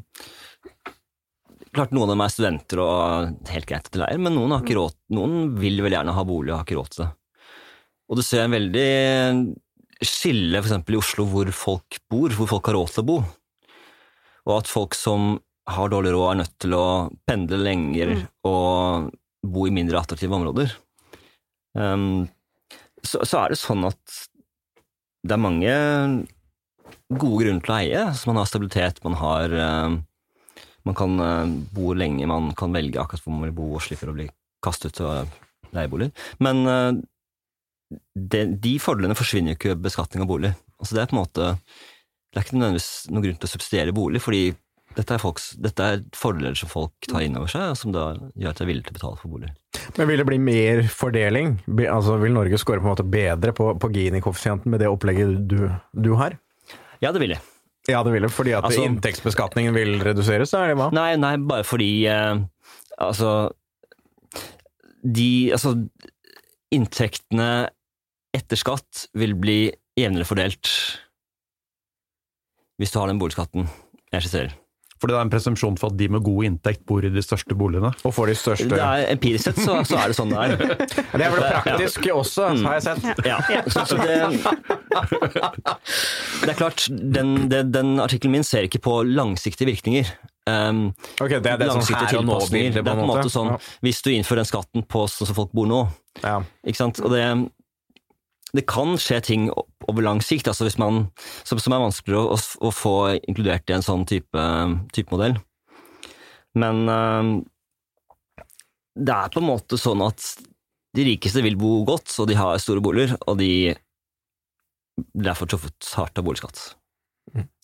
klart 1.74 1.90
noen 1.90 2.06
av 2.06 2.14
dem 2.14 2.22
er 2.22 2.32
studenter 2.32 2.82
og 2.84 3.50
helt 3.50 3.68
greit 3.68 3.90
til 3.90 4.04
leier, 4.04 4.22
men 4.22 4.36
noen, 4.36 4.54
har 4.54 4.62
ikke 4.62 4.78
råd, 4.78 4.96
noen 5.16 5.54
vil 5.58 5.82
vel 5.82 5.96
gjerne 5.96 6.14
ha 6.14 6.24
bolig 6.28 6.52
og 6.52 6.60
har 6.60 6.66
ikke 6.68 6.78
råd 6.78 6.94
til 6.94 7.04
det. 7.04 7.10
Og 8.12 8.18
du 8.18 8.24
ser 8.26 8.44
en 8.44 8.54
veldig 8.54 8.88
skille 10.02 10.58
for 10.58 10.68
eksempel 10.68 10.96
i 10.96 11.00
Oslo 11.00 11.24
hvor 11.30 11.48
folk 11.56 11.98
bor, 12.10 12.34
hvor 12.36 12.50
folk 12.50 12.68
har 12.68 12.76
råd 12.78 12.92
til 12.92 13.02
å 13.02 13.08
bo. 13.08 13.18
Og 14.50 14.54
at 14.58 14.70
folk 14.70 14.96
som 14.98 15.34
har 15.70 15.90
dårlig 15.90 16.12
råd, 16.12 16.28
er 16.28 16.40
nødt 16.42 16.54
til 16.60 16.74
å 16.76 16.86
pendle 17.28 17.60
lenger 17.62 18.14
og 18.48 19.10
bo 19.42 19.66
i 19.66 19.74
mindre 19.74 20.00
attraktive 20.00 20.34
områder. 20.34 20.74
Ehm, 21.78 22.26
så, 23.06 23.22
så 23.26 23.42
er 23.42 23.52
det 23.52 23.60
sånn 23.60 23.84
at 23.88 24.20
det 25.22 25.36
er 25.36 25.42
mange 25.42 25.74
gode 27.12 27.44
grunner 27.44 27.62
til 27.62 27.74
å 27.74 27.78
eie. 27.78 28.02
Så 28.16 28.30
man 28.30 28.40
har 28.40 28.48
stabilitet, 28.50 29.02
man 29.06 29.18
har 29.20 29.58
eh, 29.58 30.00
Man 30.82 30.96
kan 30.98 31.20
eh, 31.22 31.50
bo 31.70 31.92
lenge, 31.94 32.26
man 32.26 32.50
kan 32.58 32.72
velge 32.74 32.98
akkurat 32.98 33.22
hvor 33.22 33.36
man 33.36 33.46
vil 33.46 33.54
bo 33.54 33.68
og 33.76 33.84
slipper 33.84 34.10
å 34.10 34.16
bli 34.16 34.24
kastet 34.64 34.98
av 35.06 35.30
leieboliger. 35.70 36.10
Men 36.42 36.66
eh, 36.66 36.90
det, 38.16 38.44
de 38.64 38.72
fordelene 38.82 39.14
forsvinner 39.14 39.54
jo 39.54 39.60
ikke 39.60 39.74
ved 39.76 39.84
beskatning 39.84 40.24
av 40.24 40.30
bolig. 40.32 40.50
Altså 40.80 40.96
det 40.96 41.04
er 41.04 41.10
på 41.12 41.14
en 41.14 41.20
måte 41.22 41.52
Det 42.32 42.40
er 42.40 42.46
ikke 42.46 42.56
nødvendigvis 42.56 42.90
noen 43.12 43.24
grunn 43.26 43.38
til 43.38 43.48
å 43.48 43.52
subsidiere 43.52 43.94
bolig, 43.94 44.22
fordi 44.24 44.42
dette 44.96 45.14
er, 45.16 45.20
folks, 45.22 45.50
dette 45.62 45.86
er 45.94 46.00
fordeler 46.16 46.56
som 46.58 46.70
folk 46.70 47.08
tar 47.08 47.24
inn 47.24 47.36
over 47.38 47.50
seg, 47.50 47.72
og 47.72 47.78
som 47.80 47.92
da 47.94 48.06
gjør 48.38 48.50
at 48.52 48.60
de 48.60 48.64
er 48.64 48.70
villige 48.70 48.88
til 48.88 48.94
å 48.94 48.98
betale 48.98 49.20
for 49.20 49.32
bolig. 49.34 49.50
Men 49.96 50.08
vil 50.10 50.20
det 50.20 50.26
bli 50.28 50.38
mer 50.42 50.82
fordeling? 50.92 51.54
Altså, 51.86 52.18
vil 52.22 52.34
Norge 52.36 52.58
score 52.60 52.80
på 52.82 52.86
en 52.88 52.92
måte 52.92 53.06
bedre 53.08 53.54
på, 53.56 53.70
på 53.80 53.90
Gini-koeffisienten 53.94 54.72
med 54.72 54.82
det 54.84 54.90
opplegget 54.92 55.46
du, 55.50 55.66
du 55.96 56.12
har? 56.20 56.36
Ja, 57.02 57.10
det 57.14 57.22
vil 57.24 57.34
jeg. 57.34 57.42
Ja, 57.90 58.04
det 58.06 58.12
vil 58.14 58.22
det, 58.22 58.30
fordi 58.30 58.52
at 58.54 58.64
Altså- 58.68 58.84
inntektsbeskatningen 58.86 59.74
vil 59.74 59.96
reduseres, 60.06 60.52
er 60.54 60.70
det 60.70 60.76
hva? 60.78 60.90
Nei, 60.94 61.16
nei, 61.18 61.34
bare 61.50 61.64
fordi 61.66 62.06
eh, 62.06 62.36
Altså 63.02 63.32
De 65.02 65.50
Altså 65.56 65.72
Inntektene 66.72 67.48
etter 68.32 68.56
skatt 68.56 69.06
vil 69.18 69.34
bli 69.36 69.56
jevnere 69.98 70.24
fordelt 70.24 70.70
hvis 72.80 72.90
du 72.94 72.96
har 72.98 73.10
den 73.10 73.18
boligskatten 73.20 73.66
jeg 74.10 74.24
skisserer. 74.24 74.54
Fordi 75.02 75.16
det 75.16 75.18
er 75.18 75.26
en 75.26 75.32
presumpsjon 75.32 75.76
for 75.80 75.90
at 75.90 75.96
de 75.98 76.06
med 76.14 76.22
god 76.22 76.44
inntekt 76.46 76.84
bor 76.86 77.02
i 77.02 77.10
de 77.10 77.22
største 77.24 77.56
boligene. 77.58 77.90
Og 78.06 78.14
får 78.14 78.30
de 78.30 78.36
største 78.38 78.68
Det 78.70 78.78
er 78.78 79.08
Empirisk 79.10 79.48
sett 79.48 79.58
så, 79.58 79.80
så 79.88 79.98
er 79.98 80.12
det 80.12 80.18
sånn 80.18 80.30
det 80.30 80.38
er. 80.38 80.52
Det 81.18 81.26
er 81.26 81.32
vel 81.34 81.42
praktisk 81.42 82.06
også, 82.14 82.52
har 82.62 82.78
jeg 82.78 82.84
sett. 82.86 83.26
Ja, 83.26 83.38
så, 83.66 83.82
så 83.90 83.98
det, 83.98 84.18
det 86.42 86.50
er 86.52 86.58
klart, 86.58 86.86
den, 86.90 87.34
den, 87.50 87.72
den 87.74 87.92
artikkelen 88.02 88.36
min 88.38 88.46
ser 88.46 88.68
ikke 88.68 88.80
på 88.84 89.00
langsiktige 89.08 89.68
virkninger. 89.72 90.12
Um, 90.46 90.88
Ok, 91.22 91.36
det 91.38 91.50
er 91.52 91.58
det 91.60 91.68
som 91.70 91.82
her 91.86 92.16
og 92.18 92.24
nå 92.26 92.38
blir, 92.50 92.72
Det 92.74 92.82
på 92.82 92.94
en 92.96 93.06
måte 93.06 93.30
sånn, 93.30 93.52
hvis 93.84 94.00
du 94.02 94.10
innfører 94.10 94.42
den 94.42 94.50
skatten 94.50 94.86
på 94.90 95.04
sånn 95.10 95.28
som 95.30 95.38
folk 95.38 95.52
bor 95.54 95.68
nå, 95.70 95.84
Ja. 96.22 96.40
ikke 96.66 96.80
sant? 96.80 96.98
Og 97.02 97.12
det, 97.14 97.22
det 98.52 98.66
kan 98.68 98.98
skje 99.00 99.20
ting 99.24 99.46
over 99.88 100.04
lang 100.04 100.20
sikt, 100.24 100.48
altså 100.50 100.68
man, 100.80 101.06
som, 101.42 101.60
som 101.62 101.72
er 101.72 101.84
vanskeligere 101.86 102.34
å, 102.34 102.36
å 102.36 102.72
få 102.74 102.96
inkludert 103.20 103.70
i 103.70 103.76
en 103.78 103.84
sånn 103.84 104.04
type, 104.08 104.44
type 104.92 105.14
modell. 105.14 105.38
Men 106.60 106.82
øh, 106.92 107.30
det 109.00 109.14
er 109.14 109.32
på 109.32 109.40
en 109.40 109.48
måte 109.48 109.80
sånn 109.80 110.04
at 110.04 110.26
de 110.92 111.06
rikeste 111.08 111.40
vil 111.44 111.56
bo 111.56 111.78
godt, 111.88 112.12
og 112.20 112.28
de 112.28 112.36
har 112.36 112.60
store 112.60 112.84
boliger, 112.84 113.16
og 113.24 113.40
de 113.40 113.72
blir 115.00 115.30
derfor 115.30 115.48
truffet 115.48 115.92
hardt 115.96 116.20
av 116.20 116.26
boligskatt. 116.26 116.60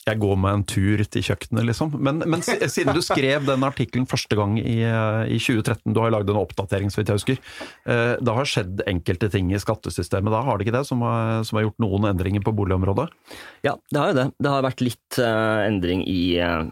Jeg 0.09 0.16
går 0.23 0.38
meg 0.40 0.55
en 0.57 0.62
tur 0.64 1.03
til 1.12 1.25
kjøkkenet, 1.27 1.66
liksom. 1.68 1.90
Men, 2.01 2.23
men 2.25 2.40
siden 2.40 2.94
du 2.97 3.03
skrev 3.05 3.44
den 3.44 3.64
artikkelen 3.66 4.07
første 4.09 4.38
gang 4.38 4.55
i, 4.57 4.79
eh, 4.87 5.25
i 5.35 5.37
2013, 5.42 5.92
du 5.92 6.01
har 6.01 6.14
lagd 6.14 6.31
en 6.33 6.38
oppdatering, 6.40 6.88
så 6.88 7.03
vidt 7.03 7.11
jeg 7.12 7.18
husker. 7.21 7.40
eh, 7.85 8.14
Det 8.16 8.37
har 8.38 8.49
skjedd 8.49 8.81
enkelte 8.88 9.29
ting 9.35 9.51
i 9.53 9.61
skattesystemet 9.61 10.33
da, 10.33 10.40
har 10.47 10.57
det 10.57 10.64
ikke 10.68 10.77
det? 10.79 10.87
Som 10.88 11.05
har, 11.05 11.42
som 11.44 11.59
har 11.61 11.66
gjort 11.66 11.85
noen 11.85 12.09
endringer 12.09 12.40
på 12.47 12.55
boligområdet? 12.57 13.11
Ja, 13.66 13.75
det 13.92 14.01
har 14.01 14.14
jo 14.14 14.18
det. 14.23 14.27
Det 14.40 14.55
har 14.55 14.64
vært 14.64 14.85
litt 14.87 15.21
eh, 15.21 15.61
endring 15.66 16.07
i 16.09 16.23
eh, 16.40 16.62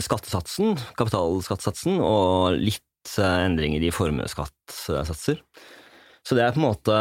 skattesatsen, 0.00 0.78
kapitalskattesatsen, 0.96 2.00
og 2.00 2.56
litt 2.56 3.18
eh, 3.20 3.40
endringer 3.44 3.84
i 3.84 3.92
formuesskattesatser. 3.92 5.42
Så 6.24 6.36
det 6.38 6.46
er 6.46 6.56
på 6.56 6.62
en 6.62 6.70
måte 6.70 6.96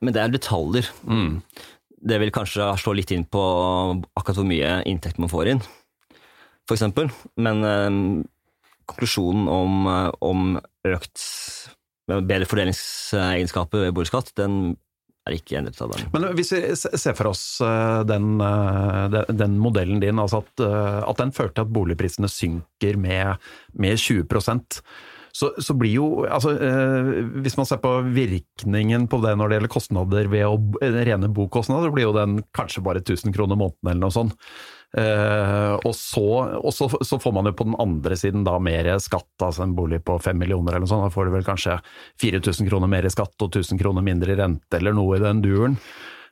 Men 0.00 0.14
det 0.16 0.20
er 0.22 0.32
detaljer. 0.32 0.86
Det 2.00 2.16
vil 2.22 2.32
kanskje 2.32 2.64
slå 2.80 2.94
litt 2.96 3.10
inn 3.12 3.26
på 3.28 3.40
akkurat 4.16 4.38
hvor 4.40 4.48
mye 4.48 4.80
inntekt 4.88 5.20
man 5.20 5.32
får 5.32 5.52
inn, 5.52 5.64
eksempel. 6.70 7.10
Men 7.36 7.64
eh, 7.66 8.24
konklusjonen 8.90 9.48
om, 9.48 9.86
eh, 9.86 10.10
om 10.20 10.60
økt 10.88 11.24
bedre 12.10 12.46
fordelingsegenskaper 12.50 13.86
ved 13.86 13.94
boligskatt, 13.94 14.32
den 14.38 14.76
er 15.28 15.36
ikke 15.36 15.60
endret 15.60 15.78
av 15.84 15.92
den. 15.92 16.08
Men 16.14 16.30
hvis 16.34 16.50
vi 16.56 16.62
ser 16.74 17.14
for 17.18 17.30
oss 17.30 17.44
eh, 17.62 18.00
den, 18.08 18.40
eh, 18.42 19.20
den, 19.30 19.58
modellen 19.62 20.02
din, 20.02 20.18
altså 20.18 20.42
at, 20.42 20.64
at 21.06 21.22
den 21.22 21.34
fører 21.36 21.54
til 21.54 21.66
at 21.66 21.74
boligprisene 21.76 22.30
synker 22.30 22.98
med, 22.98 23.50
med 23.78 24.00
20 24.00 24.26
så, 25.32 25.52
så 25.62 25.76
blir 25.78 25.94
jo 25.94 26.08
altså, 26.26 26.54
eh, 26.56 27.10
Hvis 27.44 27.56
man 27.58 27.68
ser 27.68 27.78
på 27.82 27.92
virkningen 28.14 29.06
på 29.10 29.20
det 29.24 29.36
når 29.38 29.48
det 29.48 29.58
gjelder 29.58 29.72
kostnader 29.76 30.28
ved 30.32 30.46
å, 30.48 30.58
eh, 30.82 31.00
rene 31.06 31.30
bokostnader, 31.32 31.92
blir 31.94 32.08
jo 32.08 32.16
den 32.16 32.40
kanskje 32.56 32.84
bare 32.84 33.02
1000 33.04 33.34
kroner 33.36 33.58
måneden 33.60 33.92
eller 33.92 34.04
noe 34.06 34.14
sånt. 34.14 34.36
Eh, 34.98 35.74
og 35.86 35.92
så, 35.94 36.26
og 36.58 36.72
så, 36.74 36.88
så 37.06 37.18
får 37.22 37.34
man 37.36 37.46
jo 37.46 37.54
på 37.54 37.66
den 37.68 37.78
andre 37.78 38.16
siden 38.18 38.42
da 38.46 38.56
mer 38.62 38.88
skatt, 39.02 39.30
altså 39.38 39.62
en 39.62 39.76
bolig 39.78 40.02
på 40.06 40.18
fem 40.22 40.38
millioner 40.40 40.74
eller 40.74 40.86
noe 40.86 40.90
sånt, 40.90 41.06
da 41.06 41.14
får 41.14 41.28
du 41.28 41.36
vel 41.36 41.46
kanskje 41.46 41.78
4000 42.22 42.70
kroner 42.70 42.90
mer 42.90 43.06
i 43.06 43.12
skatt 43.14 43.36
og 43.38 43.52
1000 43.52 43.78
kroner 43.80 44.06
mindre 44.06 44.34
i 44.34 44.40
rente 44.40 44.80
eller 44.80 44.96
noe 44.96 45.20
i 45.20 45.22
den 45.22 45.44
duren. 45.44 45.78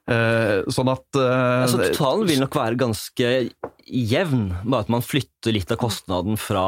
Eh, 0.08 0.64
sånn 0.72 0.88
at 0.88 1.18
eh, 1.20 1.64
Altså, 1.66 1.82
totalen 1.90 2.28
vil 2.30 2.40
nok 2.40 2.56
være 2.56 2.80
ganske 2.80 3.32
jevn, 3.88 4.46
bare 4.64 4.86
at 4.86 4.92
man 4.92 5.04
flytter 5.04 5.52
litt 5.52 5.70
av 5.74 5.80
kostnaden 5.82 6.40
fra 6.40 6.64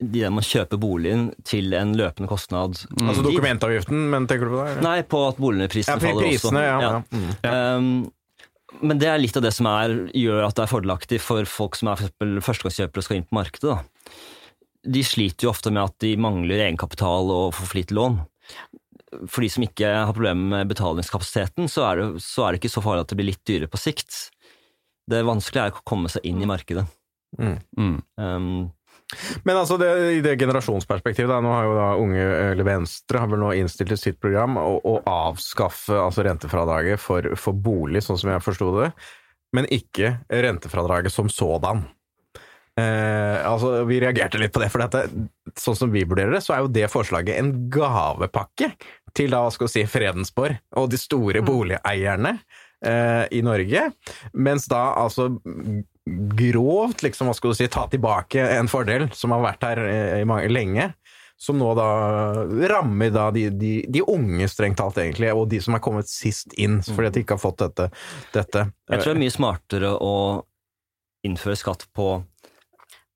de 0.00 0.22
der 0.24 0.32
å 0.32 0.44
kjøpe 0.44 0.78
boligen 0.80 1.26
til 1.44 1.74
en 1.76 1.92
løpende 1.98 2.28
kostnad. 2.30 2.78
Altså 3.04 3.24
dokumentavgiften, 3.26 4.06
men 4.12 4.26
tenker 4.30 4.48
du 4.48 4.54
på 4.54 4.62
det? 4.62 4.70
eller? 4.72 4.86
Nei, 4.86 5.02
på 5.04 5.20
at 5.28 5.40
boligprisene 5.42 5.98
Ja, 5.98 6.00
faller 6.06 6.26
prisene, 6.26 6.64
også. 6.64 6.64
ja. 6.64 6.78
ja. 6.80 7.02
Mm. 7.12 8.00
Um, 8.00 8.80
men 8.86 9.00
det 9.02 9.08
er 9.10 9.20
litt 9.20 9.36
av 9.36 9.44
det 9.44 9.52
som 9.52 9.66
er, 9.68 9.92
gjør 10.16 10.44
at 10.46 10.56
det 10.56 10.64
er 10.64 10.70
fordelaktig 10.70 11.18
for 11.20 11.48
folk 11.48 11.76
som 11.76 11.90
er 11.90 11.98
for 12.00 12.06
eksempel 12.08 12.40
førstegangskjøpere 12.46 13.02
og 13.02 13.06
skal 13.06 13.18
inn 13.18 13.26
på 13.28 13.36
markedet. 13.36 13.74
Da. 13.76 14.14
De 14.96 15.02
sliter 15.04 15.46
jo 15.46 15.52
ofte 15.52 15.72
med 15.74 15.82
at 15.84 15.96
de 16.00 16.14
mangler 16.16 16.62
egenkapital 16.64 17.32
og 17.34 17.56
for 17.58 17.76
lite 17.76 17.96
lån. 17.98 18.20
For 19.26 19.42
de 19.42 19.50
som 19.52 19.66
ikke 19.66 19.90
har 19.90 20.14
problemer 20.14 20.54
med 20.54 20.70
betalingskapasiteten, 20.70 21.68
så 21.68 21.84
er, 21.90 22.00
det, 22.00 22.22
så 22.24 22.46
er 22.46 22.54
det 22.54 22.62
ikke 22.62 22.72
så 22.72 22.84
farlig 22.84 23.04
at 23.04 23.12
det 23.12 23.18
blir 23.18 23.32
litt 23.32 23.42
dyrere 23.48 23.68
på 23.68 23.80
sikt. 23.82 24.30
Det 25.10 25.24
vanskelige 25.26 25.66
er 25.66 25.74
å 25.74 25.84
komme 25.84 26.08
seg 26.12 26.24
inn 26.30 26.40
i 26.40 26.48
markedet. 26.48 26.86
mm. 27.42 27.96
Um, 28.16 28.70
Men 29.44 29.58
altså, 29.58 29.78
det, 29.80 29.90
i 30.16 30.20
det 30.24 30.36
generasjonsperspektivet, 30.40 31.30
da, 31.30 31.40
nå 31.42 31.52
har 31.54 31.66
jo 31.66 31.76
da 31.78 31.86
unge, 32.00 32.26
eller 32.50 32.66
Venstre, 32.66 33.22
har 33.22 33.30
vel 33.30 33.42
nå 33.42 33.52
innstilt 33.58 33.96
sitt 33.98 34.20
program 34.22 34.58
å, 34.60 34.76
å 34.86 34.96
avskaffe 35.10 35.98
altså 35.98 36.26
rentefradraget 36.26 37.02
for, 37.02 37.32
for 37.40 37.56
bolig, 37.56 38.04
sånn 38.06 38.20
som 38.20 38.32
jeg 38.32 38.44
forsto 38.44 38.70
det, 38.78 38.90
men 39.56 39.66
ikke 39.74 40.18
rentefradraget 40.30 41.14
som 41.14 41.30
sådan. 41.32 41.82
Eh, 42.78 43.46
altså, 43.46 43.84
Vi 43.84 44.00
reagerte 44.02 44.38
litt 44.38 44.54
på 44.54 44.62
det, 44.62 44.70
for 44.72 44.84
dette, 44.84 45.04
sånn 45.58 45.78
som 45.78 45.92
vi 45.92 46.06
vurderer 46.06 46.36
det, 46.36 46.44
så 46.44 46.54
er 46.54 46.64
jo 46.64 46.72
det 46.72 46.86
forslaget 46.92 47.40
en 47.40 47.52
gavepakke 47.72 48.72
til 49.16 49.32
da, 49.32 49.42
hva 49.42 49.52
skal 49.54 49.66
vi 49.66 49.74
si, 49.74 49.86
Fredensborg 49.90 50.60
og 50.78 50.90
de 50.92 51.00
store 51.00 51.42
boligeierne 51.42 52.36
eh, 52.86 53.24
i 53.34 53.42
Norge, 53.42 53.88
mens 54.32 54.68
da 54.70 54.84
altså 55.02 55.32
grovt, 56.36 57.04
liksom, 57.04 57.30
hva 57.30 57.36
skal 57.36 57.52
du 57.52 57.58
si, 57.58 57.68
ta 57.70 57.86
tilbake 57.90 58.44
en 58.56 58.70
fordel 58.70 59.08
som 59.16 59.34
har 59.34 59.44
vært 59.44 59.66
her 59.68 59.82
eh, 59.86 60.18
i 60.22 60.28
mange, 60.28 60.50
lenge, 60.52 60.90
som 61.40 61.56
nå 61.56 61.70
da 61.78 61.88
rammer 62.68 63.12
da 63.14 63.30
de, 63.32 63.46
de, 63.56 63.72
de 63.88 64.02
unge, 64.04 64.48
strengt 64.52 64.78
talt, 64.80 64.98
egentlig, 65.00 65.30
og 65.32 65.48
de 65.52 65.62
som 65.64 65.76
er 65.76 65.84
kommet 65.84 66.10
sist 66.10 66.52
inn, 66.60 66.80
fordi 66.84 67.08
at 67.08 67.16
de 67.16 67.24
ikke 67.24 67.38
har 67.38 67.42
fått 67.42 67.62
dette. 67.62 67.88
dette. 68.34 68.66
jeg 68.90 69.00
tror 69.00 69.12
det 69.12 69.16
er 69.16 69.24
mye 69.24 69.38
smartere 69.38 69.94
å 69.96 70.14
innføre 71.26 71.56
skatt 71.56 71.86
på 71.96 72.12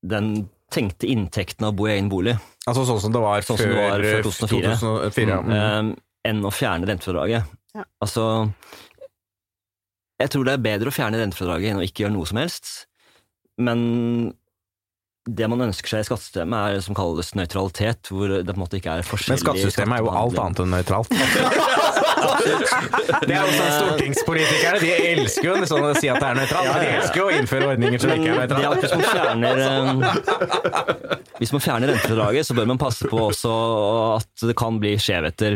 den 0.05 0.33
tenkte 0.73 1.07
inntekten 1.09 1.67
av 1.67 1.73
å 1.73 1.77
bo 1.77 1.87
i 1.89 1.95
egen 1.95 2.09
bolig, 2.11 2.35
Altså 2.65 2.85
sånn 2.87 3.01
som 3.03 3.13
det 3.13 3.21
var 3.21 3.45
Sånn 3.45 3.59
som 3.59 3.69
før, 3.69 3.75
det 3.75 3.83
var 3.83 4.01
før 4.01 4.17
eh, 4.17 4.25
2004. 4.25 4.73
2004 4.81 5.35
ja. 5.35 5.41
Mm. 5.45 5.91
enn 6.25 6.41
å 6.41 6.51
fjerne 6.53 6.89
rentefradraget. 6.89 7.51
Ja. 7.75 7.83
Altså 8.01 8.23
Jeg 10.21 10.31
tror 10.31 10.43
det 10.47 10.53
er 10.55 10.63
bedre 10.63 10.91
å 10.91 10.95
fjerne 10.95 11.19
rentefradraget 11.19 11.73
enn 11.73 11.81
å 11.81 11.85
ikke 11.85 12.01
gjøre 12.05 12.15
noe 12.15 12.27
som 12.29 12.39
helst. 12.39 12.65
Men 13.59 13.79
det 15.25 15.47
man 15.49 15.57
ønsker 15.65 15.89
seg 15.89 16.03
i 16.03 16.05
skattesystemet, 16.05 16.55
er 16.55 16.73
det 16.77 16.83
som 16.85 16.95
kalles 16.97 17.35
nøytralitet, 17.37 18.01
hvor 18.13 18.27
det 18.29 18.45
på 18.45 18.53
en 18.53 18.61
måte 18.61 18.77
ikke 18.77 18.91
er 18.99 19.03
forskjellig 19.07 19.39
Men 19.39 19.41
skattesystemet 19.41 19.93
er 19.97 20.01
jo 20.05 20.09
alt 20.13 20.37
annet 20.43 20.59
enn 20.61 20.71
nøytralt. 20.75 21.09
det 23.25 23.33
er 23.33 23.41
jo 23.41 23.49
sånn 23.55 23.73
Stortingspolitikere 23.73 24.77
de 24.83 24.89
elsker 25.09 25.45
jo 25.49 25.53
sånn 25.69 25.85
å 25.89 25.93
si 25.97 26.07
at 26.13 26.19
det 26.21 26.27
er 26.29 26.35
nøytralt, 26.39 26.69
men 26.69 26.81
de 26.83 26.89
elsker 26.99 27.17
jo 27.21 27.25
å 27.25 27.33
innføre 27.39 27.65
ordninger 27.73 27.99
som 28.05 28.11
ikke 28.13 28.29
er 28.29 28.33
det 28.53 28.57
er 28.61 28.63
nøytrale. 28.63 28.81
hvis 28.85 28.93
man 28.93 29.01
fjerner 29.09 29.55
eh, 29.65 29.73
Hvis 31.41 31.51
man 31.51 31.61
fjerner 31.65 31.87
rentefradraget, 31.91 32.43
så 32.47 32.53
bør 32.57 32.67
man 32.69 32.79
passe 32.85 33.03
på 33.09 33.17
også 33.25 33.51
at 34.15 34.33
det 34.45 34.55
kan 34.61 34.73
bli 34.79 34.93
skjevheter 35.01 35.53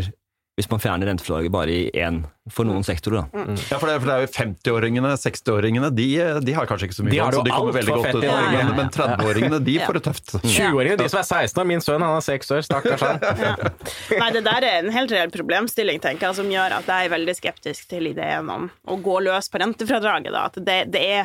hvis 0.60 0.68
man 0.72 0.82
fjerner 0.84 1.08
rentefradraget 1.08 1.54
bare 1.56 1.72
i 1.72 1.86
én, 1.96 2.26
for 2.50 2.66
noen 2.66 2.82
sektorer. 2.84 3.28
Da. 3.30 3.44
Ja, 3.70 3.78
for 3.78 3.86
det, 3.88 3.94
er- 3.94 4.00
for 4.02 4.10
det 4.10 4.14
er 4.16 4.24
jo 4.26 4.30
50-åringene, 4.34 5.10
60-åringene, 5.22 5.90
de, 5.94 6.06
de 6.48 6.54
har 6.58 6.66
kanskje 6.68 6.88
ikke 6.90 6.98
så 6.98 7.04
mye 7.06 7.14
De 7.14 7.20
har 7.22 7.36
lån, 7.36 7.38
så 7.38 7.46
de 7.46 7.52
jo 7.52 7.58
kommer 7.60 7.76
veldig 7.78 7.94
godt 7.94 8.18
ut. 8.18 8.24
Ja, 8.26 8.38
ja, 8.42 8.64
Men, 8.66 8.72
men 8.80 8.90
30-åringene, 8.96 9.60
de 9.68 9.76
får 9.84 10.00
det 10.00 10.02
tøft. 10.08 10.34
20-åringer, 10.44 10.98
de 11.04 11.10
som 11.14 11.22
er 11.22 11.28
16 11.30 11.62
år. 11.62 11.68
Min 11.70 11.84
sønn 11.86 12.02
han 12.08 12.16
er 12.18 12.26
6 12.26 12.52
år, 12.58 12.66
stakkars 12.66 13.06
han. 13.06 13.22
Nei, 14.24 14.30
det 14.34 14.42
der 14.50 14.68
er 14.72 14.80
en 14.82 14.90
helt 14.98 15.14
reell 15.14 15.32
problemstilling, 15.36 16.02
tenker 16.04 16.30
jeg, 16.32 16.40
som 16.42 16.50
gjør 16.52 16.78
at 16.82 16.90
jeg 16.90 17.08
er 17.10 17.14
veldig 17.14 17.38
skeptisk 17.38 17.88
til 17.94 18.10
ideen 18.16 18.50
om 18.56 18.66
å 18.90 18.98
gå 19.06 19.20
løs 19.30 19.52
på 19.54 19.62
rentefradraget. 19.62 20.34
Da. 20.34 20.48
At 20.50 20.58
det, 20.66 20.80
det 20.98 21.06
er 21.06 21.24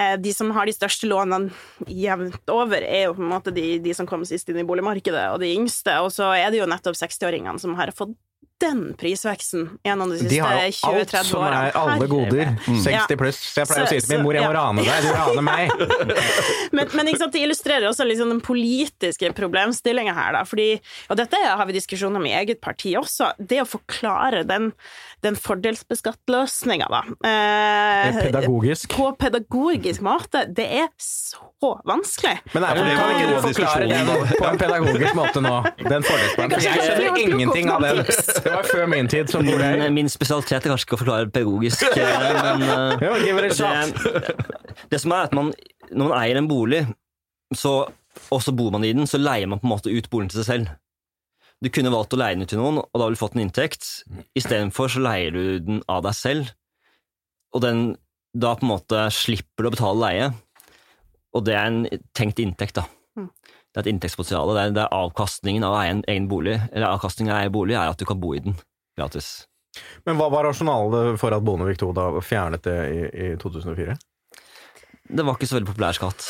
eh, 0.00 0.16
De 0.24 0.32
som 0.34 0.50
har 0.56 0.64
de 0.70 0.74
største 0.80 1.10
lånene 1.12 1.52
jevnt 1.92 2.48
over, 2.56 2.80
er 2.80 3.10
jo 3.10 3.18
på 3.20 3.26
en 3.26 3.32
måte 3.36 3.52
de, 3.54 3.76
de 3.84 3.92
som 3.94 4.08
kom 4.08 4.24
sist 4.24 4.48
inn 4.48 4.62
i 4.64 4.66
boligmarkedet, 4.66 5.28
og 5.36 5.44
de 5.44 5.52
yngste. 5.58 6.00
Og 6.00 6.08
så 6.16 6.32
er 6.40 6.48
det 6.56 6.64
jo 6.64 6.70
nettopp 6.72 6.96
60-åringene 7.04 7.60
som 7.60 7.76
har 7.76 7.92
fått 7.92 8.16
den 8.60 8.94
prisveksten 8.98 9.66
gjennom 9.84 10.10
de 10.12 10.18
siste 10.22 10.40
20-30 10.40 10.40
årene. 10.40 10.70
De 10.74 10.84
har 10.84 10.94
jo 10.94 11.00
alt 11.04 11.26
som 11.28 11.42
er 11.44 11.78
alle 11.80 12.08
goder. 12.10 12.52
Herre. 12.64 12.80
60 12.84 13.18
pluss. 13.20 13.40
Så 13.52 13.60
jeg 13.62 13.70
pleier 13.70 13.84
å 13.86 13.90
si 13.92 14.00
til 14.00 14.12
min 14.14 14.24
mor 14.24 14.38
jeg 14.38 14.44
må 14.44 14.48
Så- 14.48 14.54
så- 14.54 14.60
rane 14.60 14.84
deg, 14.84 15.02
du 15.02 15.10
raner 15.18 15.44
meg. 15.44 15.74
Men, 16.74 16.88
men 16.94 17.06
det 17.06 17.38
illustrerer 17.38 17.86
også 17.88 18.04
liksom 18.08 18.30
den 18.32 18.40
politiske 18.44 19.30
problemstillinga 19.36 20.14
her. 20.16 20.32
Da, 20.34 20.42
fordi, 20.48 20.80
og 21.10 21.16
dette 21.20 21.38
har 21.44 21.66
vi 21.68 21.76
diskusjoner 21.76 22.18
om 22.18 22.26
i 22.26 22.34
eget 22.34 22.60
parti 22.64 22.94
også. 22.98 23.32
Det 23.38 23.60
å 23.62 23.68
forklare 23.68 24.42
den, 24.48 24.72
den 25.24 25.36
fordelsbeskattløsninga, 25.40 26.86
da 26.92 27.00
eh, 27.28 28.18
Pedagogisk. 28.20 28.92
På 28.94 29.10
pedagogisk 29.18 30.04
måte. 30.04 30.44
Det 30.56 30.66
er 30.82 30.90
så 31.00 31.72
vanskelig. 31.88 32.36
Men 32.52 32.66
er 32.68 32.78
det, 32.78 32.84
det 32.84 32.96
kan 32.98 33.02
var 33.02 33.14
ikke 33.14 33.28
du 33.30 33.46
forklare 33.46 33.88
det 33.88 34.38
på 34.38 34.48
en 34.50 34.60
pedagogisk 34.60 35.18
måte 35.18 35.42
nå? 35.44 35.54
Den 35.80 36.06
fordelsplanen. 36.06 36.54
For 36.54 36.66
jeg 36.68 36.84
skjønner 36.84 37.20
ingenting 37.24 37.72
av 37.72 37.86
den. 37.86 38.02
Det 38.04 38.52
var 38.52 38.68
før 38.68 38.86
min 38.92 39.10
tid 39.10 39.32
som 39.32 39.44
Min, 39.44 39.86
min 39.94 40.08
spesialitet 40.12 40.64
er 40.64 40.72
kanskje 40.72 40.88
ikke 40.88 40.98
å 40.98 41.02
forklare 41.02 41.30
pedagogisk, 41.32 41.84
eh, 41.96 42.28
men 42.44 42.64
eh, 42.68 43.24
det, 43.24 44.34
det 44.90 45.00
som 45.00 45.14
er 45.14 45.28
at 45.28 45.34
man, 45.36 45.52
når 45.90 46.10
man 46.10 46.16
eier 46.20 46.40
en 46.40 46.48
bolig, 46.50 46.84
så, 47.54 47.74
og 48.30 48.42
så 48.42 48.54
bor 48.56 48.72
man 48.74 48.84
i 48.84 48.92
den, 48.96 49.08
så 49.08 49.20
leier 49.20 49.48
man 49.50 49.60
på 49.62 49.68
en 49.68 49.74
måte 49.76 49.92
ut 49.92 50.08
boligen 50.12 50.32
til 50.32 50.42
seg 50.42 50.50
selv. 50.50 50.72
Du 51.64 51.70
kunne 51.72 51.92
valgt 51.94 52.12
å 52.12 52.18
leie 52.20 52.36
den 52.36 52.44
ut 52.44 52.50
til 52.52 52.60
noen, 52.60 52.78
og 52.82 52.92
da 53.00 53.06
ville 53.06 53.16
du 53.16 53.20
fått 53.22 53.36
en 53.38 53.44
inntekt. 53.46 53.86
Istedenfor 54.36 54.90
så 54.92 55.00
leier 55.00 55.32
du 55.32 55.44
den 55.64 55.78
av 55.88 56.02
deg 56.04 56.16
selv, 56.18 56.50
og 57.56 57.62
den, 57.64 57.84
da 58.36 58.50
på 58.58 58.66
en 58.66 58.72
måte 58.74 59.04
slipper 59.14 59.64
du 59.64 59.70
å 59.70 59.74
betale 59.76 60.02
leie. 60.02 60.26
Og 61.34 61.44
det 61.46 61.54
er 61.56 61.70
en 61.70 61.80
tenkt 62.14 62.42
inntekt, 62.42 62.76
da. 62.76 62.84
Mm. 63.18 63.30
Det 63.38 63.80
er 63.80 63.86
et 63.86 63.90
inntektspotensial. 63.94 64.52
Det, 64.54 64.64
er- 64.68 64.74
det 64.76 64.82
er 64.84 64.92
avkastningen 64.98 65.64
av 65.66 65.78
egen, 65.80 66.02
egen 66.10 66.28
bolig, 66.30 66.58
eller 66.72 66.90
avkastningen 66.92 67.32
av 67.34 67.40
egen 67.46 67.54
bolig, 67.56 67.74
er 67.78 67.90
at 67.94 67.98
du 67.98 68.04
kan 68.06 68.20
bo 68.22 68.34
i 68.36 68.42
den 68.44 68.58
gratis. 68.98 69.32
Men 70.06 70.18
hva 70.20 70.28
var 70.30 70.46
rasjonalet 70.46 71.16
for 71.18 71.34
at 71.34 71.42
Bondevik 71.46 71.80
II 71.82 71.94
da 71.96 72.04
fjernet 72.22 72.62
det 72.68 72.76
i, 72.94 73.00
i 73.24 73.30
2004? 73.42 73.96
Det 75.14 75.24
var 75.26 75.34
ikke 75.38 75.48
så 75.50 75.56
veldig 75.58 75.72
populær 75.72 75.96
skatt. 75.96 76.28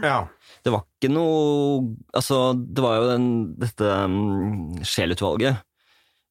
Ja. 0.00 0.22
Det 0.64 0.72
var 0.72 0.82
ikke 0.88 1.10
noe 1.12 1.94
Altså, 2.16 2.38
det 2.56 2.82
var 2.84 2.96
jo 3.00 3.08
den, 3.12 3.26
dette 3.60 3.84
um, 4.04 4.74
Scheel-utvalget 4.82 5.58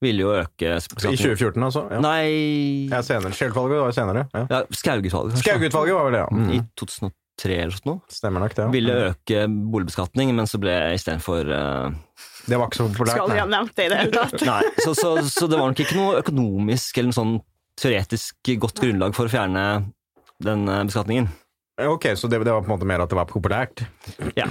ville 0.04 0.20
jo 0.26 0.32
øke 0.36 0.72
I 0.76 1.16
2014, 1.16 1.64
altså? 1.64 1.86
Ja. 1.94 2.00
Nei 2.04 2.24
Ja, 2.92 3.00
senere. 3.06 3.32
Scheel-utvalget 3.38 3.80
var 3.80 3.88
jo 3.88 3.96
senere. 3.96 4.24
Ja. 4.36 4.42
ja, 4.52 4.58
Skaug-utvalget, 4.76 5.38
kanskje. 5.38 5.46
Skaug-utvalget 5.46 5.96
var 5.96 6.10
vel 6.10 6.18
det, 6.18 6.24
ja. 6.26 6.32
I 6.34 6.58
Mm. 6.60 6.66
2003 6.82 7.56
eller 7.64 7.80
noe. 7.88 8.02
Stemmer 8.12 8.44
nok 8.44 8.56
det. 8.58 8.66
ja. 8.66 8.72
Ville 8.74 8.98
øke 9.14 9.46
boligbeskatning, 9.72 10.34
men 10.36 10.50
så 10.52 10.60
ble 10.60 10.76
istedenfor 10.98 11.48
uh, 11.48 11.96
Det 12.50 12.60
var 12.60 12.68
ikke 12.68 12.82
så 12.82 12.90
populært. 12.92 13.16
Skal 13.16 13.32
vi 13.32 13.40
ha 13.40 13.48
nevnt 13.54 13.76
det 13.80 13.86
i 13.88 13.94
det 13.94 14.02
hele 14.02 14.18
tatt. 14.18 14.44
Nei, 14.50 14.60
så, 14.84 14.92
så, 14.98 15.14
så 15.32 15.48
det 15.48 15.62
var 15.62 15.72
nok 15.72 15.80
ikke 15.86 15.96
noe 16.02 16.20
økonomisk 16.20 17.00
eller 17.00 17.14
noe 17.14 17.20
sånn 17.22 17.34
teoretisk 17.80 18.52
godt 18.62 18.84
grunnlag 18.84 19.16
for 19.16 19.32
å 19.32 19.34
fjerne 19.34 19.64
den 20.44 20.68
eh, 20.68 20.84
beskatningen. 20.92 21.32
Ok, 21.82 22.06
så 22.16 22.28
det, 22.30 22.38
det 22.46 22.52
var 22.54 22.62
på 22.62 22.70
en 22.70 22.76
måte 22.78 22.86
mer 22.86 23.02
at 23.02 23.10
det 23.10 23.18
var 23.18 23.26
populært? 23.30 23.82
Ja. 24.38 24.46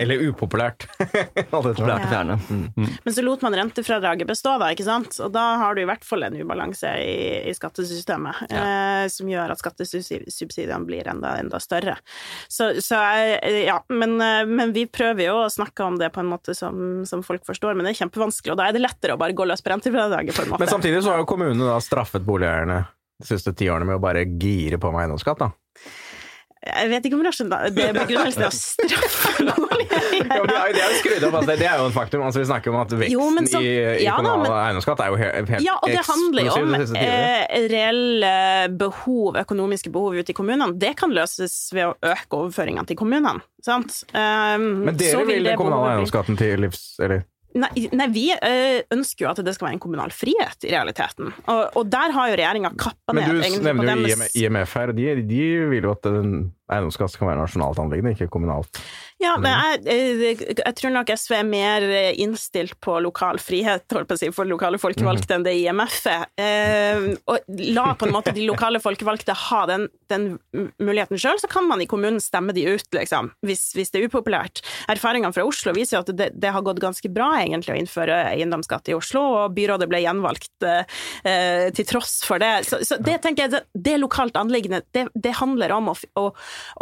Eller 0.00 0.22
upopulært. 0.24 0.86
Populært 1.52 1.82
å 1.84 2.08
fjerne. 2.08 2.38
Men 2.80 3.12
så 3.12 3.20
lot 3.22 3.42
man 3.44 3.52
rentefradraget 3.54 4.24
bestå, 4.26 4.54
da, 4.58 4.70
ikke 4.72 4.86
sant? 4.86 5.18
Og 5.20 5.28
da 5.34 5.42
har 5.60 5.76
du 5.76 5.82
i 5.82 5.86
hvert 5.90 6.06
fall 6.08 6.24
en 6.24 6.38
ubalanse 6.40 6.88
i, 7.04 7.50
i 7.50 7.52
skattesystemet, 7.54 8.40
eh, 8.48 9.02
som 9.12 9.28
gjør 9.28 9.52
at 9.52 9.60
skattesubsidiene 9.60 10.80
blir 10.88 11.10
enda, 11.12 11.34
enda 11.44 11.60
større. 11.60 11.98
Så, 12.48 12.70
så 12.80 12.96
jeg- 13.20 13.66
ja, 13.68 13.76
men, 13.92 14.16
eh, 14.24 14.46
men 14.48 14.72
vi 14.72 14.86
prøver 14.88 15.26
jo 15.28 15.36
å 15.44 15.50
snakke 15.52 15.84
om 15.84 16.00
det 16.00 16.08
på 16.16 16.24
en 16.24 16.32
måte 16.32 16.56
som, 16.56 17.04
som 17.04 17.20
folk 17.22 17.44
forstår, 17.44 17.76
men 17.76 17.84
det 17.84 17.92
er 17.92 18.00
kjempevanskelig, 18.06 18.56
og 18.56 18.62
da 18.62 18.70
er 18.70 18.78
det 18.78 18.86
lettere 18.86 19.18
å 19.18 19.20
bare 19.20 19.36
gå 19.36 19.44
løs 19.46 19.60
på 19.62 19.74
rentefradraget, 19.76 20.32
på 20.40 20.46
en 20.46 20.54
måte. 20.54 20.64
Men 20.64 20.72
samtidig 20.72 21.04
så 21.04 21.12
har 21.12 21.20
jo 21.20 21.28
kommunene 21.36 21.68
da 21.68 21.76
straffet 21.84 22.24
boligeierne 22.24 22.80
de 23.20 23.28
siste 23.28 23.52
ti 23.54 23.68
årene 23.70 23.92
med 23.92 24.00
å 24.00 24.02
bare 24.08 24.24
gire 24.24 24.80
på 24.80 24.88
med 24.90 25.04
eiendomsskatt, 25.04 25.44
da. 25.44 25.52
Jeg 26.62 26.90
vet 26.92 27.06
ikke 27.08 27.16
om 27.18 27.22
du 27.24 27.26
er 27.26 27.32
å 27.32 28.52
straffe 28.54 29.32
Ja, 29.42 30.42
det 30.46 30.78
er 30.78 30.90
jo- 31.18 31.28
opp, 31.28 31.34
altså, 31.34 31.56
det, 31.58 31.66
er 31.66 31.78
jo 31.80 31.86
en 31.88 31.94
faktum. 31.94 32.22
Altså, 32.22 32.38
vi 32.42 32.46
snakker 32.46 32.70
om 32.70 32.76
at 32.80 32.92
veksten 32.94 33.12
Jo, 33.12 33.30
så- 33.50 33.62
i, 33.62 33.72
i 33.98 34.04
ja 34.04 34.14
kommunal 34.16 34.42
men- 34.42 34.52
eiendomsskatt 34.52 35.00
er 35.00 35.08
jo 35.10 35.16
helt, 35.16 35.48
helt 35.48 35.64
Ja, 35.64 35.74
og 35.82 35.88
det 35.90 36.04
handler 36.06 36.42
jo 36.46 36.52
om 36.52 36.74
eh, 36.74 37.68
reelle 37.72 38.68
behov, 38.78 39.36
økonomiske 39.42 39.90
behov 39.90 40.14
ute 40.14 40.30
i 40.30 40.34
kommunene. 40.38 40.78
Det 40.78 40.96
kan 40.96 41.10
løses 41.10 41.56
ved 41.72 41.90
å 41.90 41.94
øke 42.00 42.30
overføringene 42.38 42.86
til 42.86 42.96
kommunene, 42.96 43.42
sant? 43.62 44.04
Um, 44.14 44.84
Men 44.86 44.94
så 44.98 45.18
dere 45.18 45.26
vil 45.26 45.42
det 45.44 45.50
den 45.52 45.58
kommunale 45.58 45.96
eiendomsskatten 45.96 46.38
til 46.38 46.60
livs... 46.66 46.94
Eller? 47.02 47.24
Nei, 47.52 47.68
nei, 47.92 48.06
vi 48.12 48.24
eh, 48.32 48.80
ønsker 48.94 49.26
jo 49.26 49.30
at 49.32 49.40
det 49.44 49.52
skal 49.56 49.66
være 49.68 49.76
en 49.76 49.82
kommunal 49.82 50.12
frihet, 50.16 50.64
i 50.64 50.70
realiteten. 50.72 51.28
Og, 51.44 51.62
og 51.76 51.90
der 51.92 52.14
har 52.16 52.30
jo 52.30 52.38
regjeringa 52.40 52.70
kappa 52.80 53.12
Men 53.12 53.26
ned 53.26 53.36
du 53.36 53.42
egentlig 53.42 53.60
på 53.60 53.84
nevner 53.84 54.08
jo 54.08 54.16
deres- 54.16 54.36
IMF 54.40 54.76
her, 54.78 54.92
og 54.92 54.96
de, 54.96 55.08
de 55.28 55.42
vil 55.72 55.88
jo 55.88 55.92
at 55.92 56.08
en 56.08 56.32
eiendomsskatt 56.72 57.12
skal 57.12 57.28
være 57.28 57.42
nasjonalt 57.42 57.82
anliggende, 57.82 58.14
ikke 58.16 58.30
kommunalt. 58.32 58.80
Ja, 59.22 59.36
men 59.38 59.52
jeg, 59.52 59.82
eh, 59.86 60.40
jeg 60.58 60.74
tror 60.78 60.92
nok 60.96 61.10
SV 61.14 61.34
er 61.36 61.46
mer 61.46 61.84
eh, 61.86 62.10
innstilt 62.22 62.74
på 62.82 62.96
lokal 63.04 63.38
frihet 63.42 63.84
holdt 63.94 64.08
på 64.10 64.16
å 64.16 64.18
si, 64.18 64.30
for 64.34 64.48
lokale 64.50 64.80
folkevalgte 64.82 65.36
enn 65.36 65.44
det 65.46 65.54
IMF 65.60 65.98
er. 66.10 66.24
Eh, 66.42 67.06
og 67.30 67.60
la 67.70 67.92
på 67.98 68.08
en 68.08 68.14
måte 68.16 68.34
de 68.34 68.46
lokale 68.48 68.80
folkevalgte 68.82 69.36
ha 69.44 69.60
den, 69.70 69.86
den 70.10 70.26
muligheten 70.82 71.20
sjøl, 71.22 71.38
så 71.38 71.50
kan 71.50 71.68
man 71.70 71.84
i 71.84 71.86
kommunen 71.90 72.18
stemme 72.22 72.54
de 72.56 72.64
ut, 72.72 72.88
liksom, 72.96 73.30
hvis, 73.46 73.68
hvis 73.78 73.94
det 73.94 74.00
er 74.00 74.10
upopulært. 74.10 74.64
Erfaringene 74.90 75.34
fra 75.36 75.46
Oslo 75.46 75.74
viser 75.76 75.98
jo 75.98 76.02
at 76.02 76.10
det, 76.18 76.32
det 76.42 76.54
har 76.56 76.66
gått 76.66 76.82
ganske 76.82 77.12
bra 77.12 77.30
egentlig 77.44 77.76
å 77.76 77.78
innføre 77.78 78.18
eiendomsskatt 78.32 78.90
i 78.90 78.98
Oslo, 78.98 79.22
og 79.36 79.54
byrådet 79.54 79.90
ble 79.92 80.02
gjenvalgt 80.02 80.66
eh, 80.66 81.70
til 81.76 81.88
tross 81.92 82.18
for 82.26 82.42
det. 82.42 82.66
Så, 82.66 82.82
så 82.88 82.98
det 82.98 83.20
tenker 83.22 83.46
jeg, 83.46 83.54
det, 83.54 83.62
det 83.86 83.96
lokalt 84.02 84.40
anliggende. 84.40 84.82
Det, 84.90 85.06
det 85.14 85.38
handler 85.38 85.78
om 85.78 85.94
å, 85.94 85.96
å, 86.18 86.28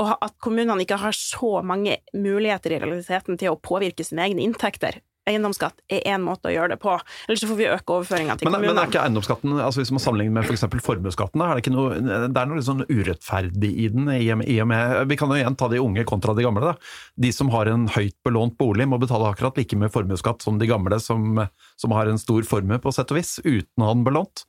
å, 0.00 0.10
at 0.16 0.38
kommunene 0.40 0.88
ikke 0.88 1.02
har 1.04 1.16
så 1.16 1.58
mange 1.60 2.00
muligheter 2.16 2.29
i 2.38 2.76
realiteten 2.76 3.40
til 3.40 3.54
å 3.54 3.60
påvirke 3.60 4.06
sine 4.06 4.28
egne 4.28 4.44
inntekter. 4.46 5.00
Eiendomsskatt 5.28 5.82
er 5.92 6.06
én 6.08 6.22
måte 6.24 6.48
å 6.48 6.52
gjøre 6.52 6.72
det 6.72 6.78
på, 6.80 6.94
ellers 7.26 7.42
så 7.42 7.48
får 7.50 7.58
vi 7.58 7.66
øke 7.68 7.92
overføringene 7.98 8.38
til 8.40 8.48
Men, 8.48 8.64
men 8.64 8.78
er 8.80 8.88
ikke 8.88 9.02
eiendomsskatten, 9.02 9.52
altså 9.60 9.82
hvis 9.82 9.92
man 9.92 10.02
sammenligner 10.02 10.38
med 10.38 10.48
f.eks. 10.48 10.64
formuesskatten, 10.86 11.42
da, 11.42 11.50
er 11.50 11.58
det 11.58 11.64
ikke 11.64 11.74
noe, 11.74 11.98
det 12.00 12.40
er 12.40 12.48
noe 12.48 12.56
litt 12.56 12.66
sånn 12.66 12.86
urettferdig 12.88 13.70
i 13.84 13.90
den? 13.92 14.08
I 14.16 14.30
og 14.32 14.70
med, 14.72 14.96
vi 15.12 15.20
kan 15.20 15.30
jo 15.30 15.36
igjen 15.36 15.58
ta 15.60 15.68
de 15.70 15.82
unge 15.82 16.06
kontra 16.08 16.34
de 16.36 16.46
gamle. 16.46 16.72
Da. 16.72 16.74
De 17.20 17.32
som 17.36 17.52
har 17.52 17.68
en 17.70 17.84
høyt 17.92 18.16
belånt 18.26 18.56
bolig 18.60 18.88
må 18.88 18.98
betale 19.02 19.28
akkurat 19.28 19.60
like 19.60 19.76
mye 19.78 19.92
formuesskatt 19.92 20.40
som 20.46 20.58
de 20.60 20.70
gamle 20.70 20.98
som, 21.04 21.44
som 21.76 21.96
har 21.96 22.08
en 22.08 22.20
stor 22.20 22.46
formue, 22.48 22.80
på 22.80 22.96
sett 22.96 23.12
og 23.12 23.20
vis, 23.20 23.36
uten 23.44 23.84
å 23.84 23.90
ha 23.90 23.96
den 23.98 24.08
belånt. 24.08 24.46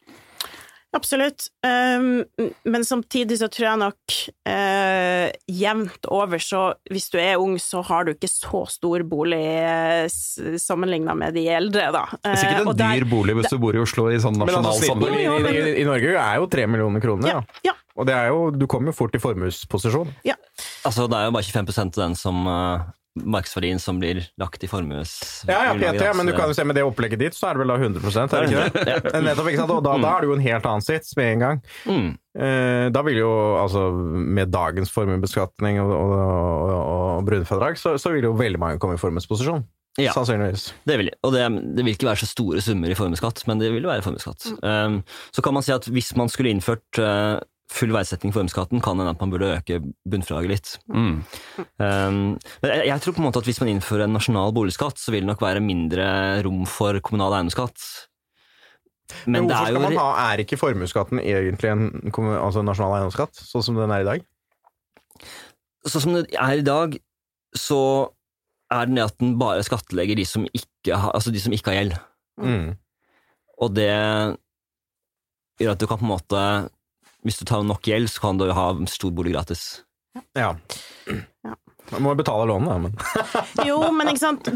Absolutt. 0.93 1.45
Um, 1.63 2.25
men 2.67 2.84
samtidig 2.84 3.38
så 3.39 3.47
tror 3.47 3.67
jeg 3.69 3.80
nok 3.80 4.15
uh, 4.49 5.27
jevnt 5.47 6.10
over 6.12 6.41
så 6.43 6.63
hvis 6.91 7.08
du 7.13 7.15
er 7.21 7.39
ung, 7.39 7.54
så 7.63 7.80
har 7.88 8.06
du 8.08 8.12
ikke 8.12 8.27
så 8.27 8.65
stor 8.73 9.06
bolig 9.08 9.39
uh, 9.39 10.12
sammenligna 10.60 11.15
med 11.15 11.38
de 11.39 11.45
eldre, 11.56 11.88
da. 11.95 12.04
Det 12.19 12.34
er 12.34 12.41
sikkert 12.43 12.65
Uh, 12.65 12.73
en 12.73 12.77
der- 12.84 12.99
dyr 12.99 13.08
bolig 13.12 13.38
hvis 13.39 13.49
du 13.54 13.58
bor 13.63 13.75
i 13.77 13.82
Oslo 13.82 14.10
i 14.12 14.19
sånn 14.19 14.36
altså, 14.36 14.60
nasjonal 14.60 14.84
sammenheng. 14.84 15.47
i, 15.47 15.56
i, 15.56 15.75
i 15.82 15.88
Norge 15.88 16.12
er 16.19 16.41
jo 16.41 16.49
tre 16.51 16.67
millioner 16.67 17.04
kroner, 17.04 17.32
Ja, 17.32 17.39
ja. 17.63 17.71
ja, 17.71 17.77
Og 17.95 18.08
det 18.12 18.15
er 18.19 18.27
jo, 18.34 18.49
du 18.51 18.67
kommer 18.67 18.91
jo 18.91 18.97
fort 18.99 19.15
i 19.15 19.21
formuesposisjon. 19.23 20.12
ja. 20.27 20.36
Altså, 20.84 21.08
det 21.08 21.15
er 21.17 21.27
jo 21.30 21.38
bare 21.38 21.45
25 21.45 21.88
av 21.88 22.01
den 22.04 22.15
som 22.19 22.43
uh, 22.49 22.84
markedsverdien 23.19 23.80
som 23.80 24.00
blir 24.00 24.21
lagt 24.39 24.63
i 24.63 24.69
formues... 24.71 25.43
Ja, 25.50 25.65
ja, 25.67 25.74
PT, 25.76 26.04
ja, 26.06 26.13
men 26.15 26.30
du 26.30 26.34
kan 26.36 26.47
jo 26.47 26.56
se 26.56 26.63
med 26.67 26.78
det 26.80 26.86
opplegget 26.88 27.19
ditt, 27.19 27.36
så 27.36 27.50
er 27.50 27.58
det 27.58 27.63
vel 27.63 27.74
da 27.74 27.78
100 27.80 28.00
er 28.24 28.32
det 28.32 28.41
ikke 28.47 28.86
det? 28.86 29.24
Nettopp, 29.26 29.50
ikke 29.52 29.62
sant? 29.63 29.74
Og 29.76 29.84
da, 29.84 29.97
da 30.00 30.13
er 30.13 30.24
det 30.24 30.32
jo 30.32 30.38
en 30.38 30.45
helt 30.45 30.69
annen 30.71 30.86
sits 30.86 31.17
med 31.19 31.34
en 31.34 31.43
gang. 31.45 31.62
Mm. 31.89 32.08
Eh, 32.47 32.88
da 32.95 33.04
vil 33.08 33.19
jo, 33.19 33.34
altså, 33.60 33.89
med 34.39 34.54
dagens 34.54 34.93
formuebeskatning 34.95 35.82
og, 35.84 35.91
og, 35.91 36.15
og, 36.15 36.71
og 36.80 37.28
brunfradrag, 37.28 37.80
så, 37.82 37.97
så 38.00 38.15
vil 38.15 38.30
jo 38.30 38.36
veldig 38.39 38.63
mange 38.63 38.82
komme 38.82 38.95
i 38.95 39.02
formuesposisjon. 39.02 39.67
Ja. 40.00 40.13
Sannsynligvis. 40.15 40.69
Det 40.88 40.95
vil, 41.02 41.10
og 41.28 41.34
det, 41.36 41.43
det 41.76 41.84
vil 41.84 41.97
ikke 41.97 42.08
være 42.08 42.21
så 42.24 42.30
store 42.30 42.62
summer 42.63 42.93
i 42.93 42.95
formuesskatt, 42.95 43.43
men 43.50 43.60
det 43.60 43.74
vil 43.74 43.84
jo 43.84 43.91
være 43.91 44.06
formuesskatt. 44.06 44.47
Um, 44.63 45.02
så 45.36 45.43
kan 45.43 45.58
man 45.58 45.65
si 45.67 45.74
at 45.76 45.89
hvis 45.91 46.13
man 46.15 46.32
skulle 46.32 46.54
innført 46.54 47.02
uh, 47.02 47.43
full 47.71 47.93
verdsetting 47.95 48.34
formuesskatten, 48.36 48.81
kan 48.84 48.99
hende 48.99 49.13
at 49.13 49.21
man 49.23 49.31
burde 49.31 49.53
øke 49.55 49.79
bunnfradraget 50.10 50.51
litt. 50.51 50.71
Mm. 50.91 51.17
Um, 51.79 52.21
men 52.62 52.73
jeg, 52.73 52.88
jeg 52.89 53.03
tror 53.03 53.15
på 53.15 53.23
en 53.23 53.27
måte 53.29 53.41
at 53.41 53.47
hvis 53.47 53.62
man 53.63 53.71
innfører 53.71 54.05
en 54.05 54.15
nasjonal 54.17 54.53
boligskatt, 54.55 54.99
så 54.99 55.13
vil 55.13 55.23
det 55.23 55.31
nok 55.31 55.43
være 55.43 55.63
mindre 55.63 56.07
rom 56.45 56.65
for 56.69 56.99
kommunal 57.05 57.38
eiendomsskatt. 57.38 57.86
Men, 59.25 59.43
Men, 59.43 59.49
hvorfor 59.49 59.67
er 59.67 59.71
skal 59.71 59.86
man 59.86 59.99
ha, 59.99 60.10
er 60.31 60.43
ikke 60.43 60.60
formuesskatten 60.60 61.19
egentlig 61.19 61.71
en 61.71 61.88
altså 62.39 62.63
nasjonal 62.63 62.97
eiendomsskatt, 62.99 63.39
sånn 63.39 63.65
som 63.67 63.79
den 63.79 63.93
er 63.95 64.03
i 64.03 64.07
dag? 64.07 64.27
Sånn 65.88 66.05
som 66.05 66.15
det 66.17 66.27
er 66.36 66.60
i 66.60 66.67
dag, 66.67 66.99
så 67.57 67.81
er 68.71 68.88
den 68.88 68.99
det 68.99 69.07
at 69.10 69.17
den 69.19 69.36
bare 69.39 69.63
skattlegger 69.67 70.19
de 70.19 70.27
som 70.27 70.45
ikke 70.47 70.95
har, 70.95 71.12
altså 71.15 71.34
de 71.34 71.41
som 71.43 71.55
ikke 71.55 71.73
har 71.73 71.81
gjeld. 71.81 71.97
Mm. 72.41 72.69
Og 73.62 73.73
det 73.75 73.91
gjør 75.62 75.73
at 75.75 75.81
du 75.81 75.88
kan 75.89 75.99
på 75.99 76.07
en 76.07 76.13
måte 76.13 76.43
Hvis 77.25 77.38
du 77.41 77.45
tar 77.45 77.65
nok 77.67 77.86
gjeld, 77.86 78.10
så 78.10 78.27
kan 78.27 78.41
du 78.41 78.47
ha 78.55 78.71
stor 78.89 79.13
bolig 79.13 79.36
gratis. 79.36 79.84
Ja. 80.38 80.55
Ja. 81.45 81.55
Man 81.91 82.05
må 82.05 82.13
jo 82.13 82.19
betale 82.21 82.45
lånet, 82.47 82.69
da, 82.71 82.77
men 82.79 82.93
Jo, 83.67 83.77
men 83.95 84.12
ikke 84.12 84.21
sant, 84.21 84.47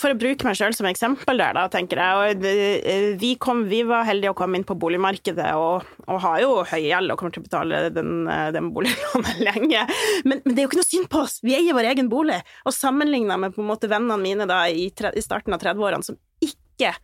for 0.00 0.12
å 0.12 0.16
bruke 0.18 0.46
meg 0.46 0.56
sjøl 0.56 0.74
som 0.76 0.88
eksempel 0.88 1.40
der, 1.40 1.56
da, 1.56 1.66
tenker 1.72 2.00
jeg. 2.00 2.20
Og 2.40 2.46
eh, 2.48 3.08
vi, 3.20 3.34
kom, 3.42 3.66
vi 3.68 3.82
var 3.88 4.06
heldige 4.08 4.32
å 4.32 4.38
komme 4.38 4.56
inn 4.56 4.66
på 4.68 4.78
boligmarkedet 4.80 5.50
og, 5.60 5.84
og 6.06 6.22
har 6.24 6.40
jo 6.44 6.54
høy 6.70 6.80
gjeld 6.86 7.12
og 7.12 7.20
kommer 7.20 7.36
til 7.36 7.44
å 7.44 7.48
betale 7.48 7.82
den, 7.92 8.24
eh, 8.32 8.48
den 8.56 8.72
boliglånet 8.76 9.42
lenge. 9.48 9.84
Men, 10.24 10.40
men 10.46 10.54
det 10.54 10.62
er 10.62 10.66
jo 10.66 10.72
ikke 10.72 10.80
noe 10.80 10.88
synd 10.88 11.10
på 11.12 11.24
oss, 11.26 11.38
vi 11.44 11.56
eier 11.58 11.76
vår 11.76 11.90
egen 11.92 12.10
bolig. 12.12 12.40
Og 12.64 12.76
sammenligna 12.76 13.36
med 13.40 13.56
på 13.56 13.64
en 13.64 13.70
måte 13.74 13.90
vennene 13.90 14.20
mine 14.22 14.48
da 14.48 14.62
i, 14.70 14.88
tre, 14.96 15.12
i 15.12 15.24
starten 15.24 15.56
av 15.56 15.60
30-årene 15.62 16.06
som 16.06 16.20
ikke 16.40 16.94
eh, 16.94 17.02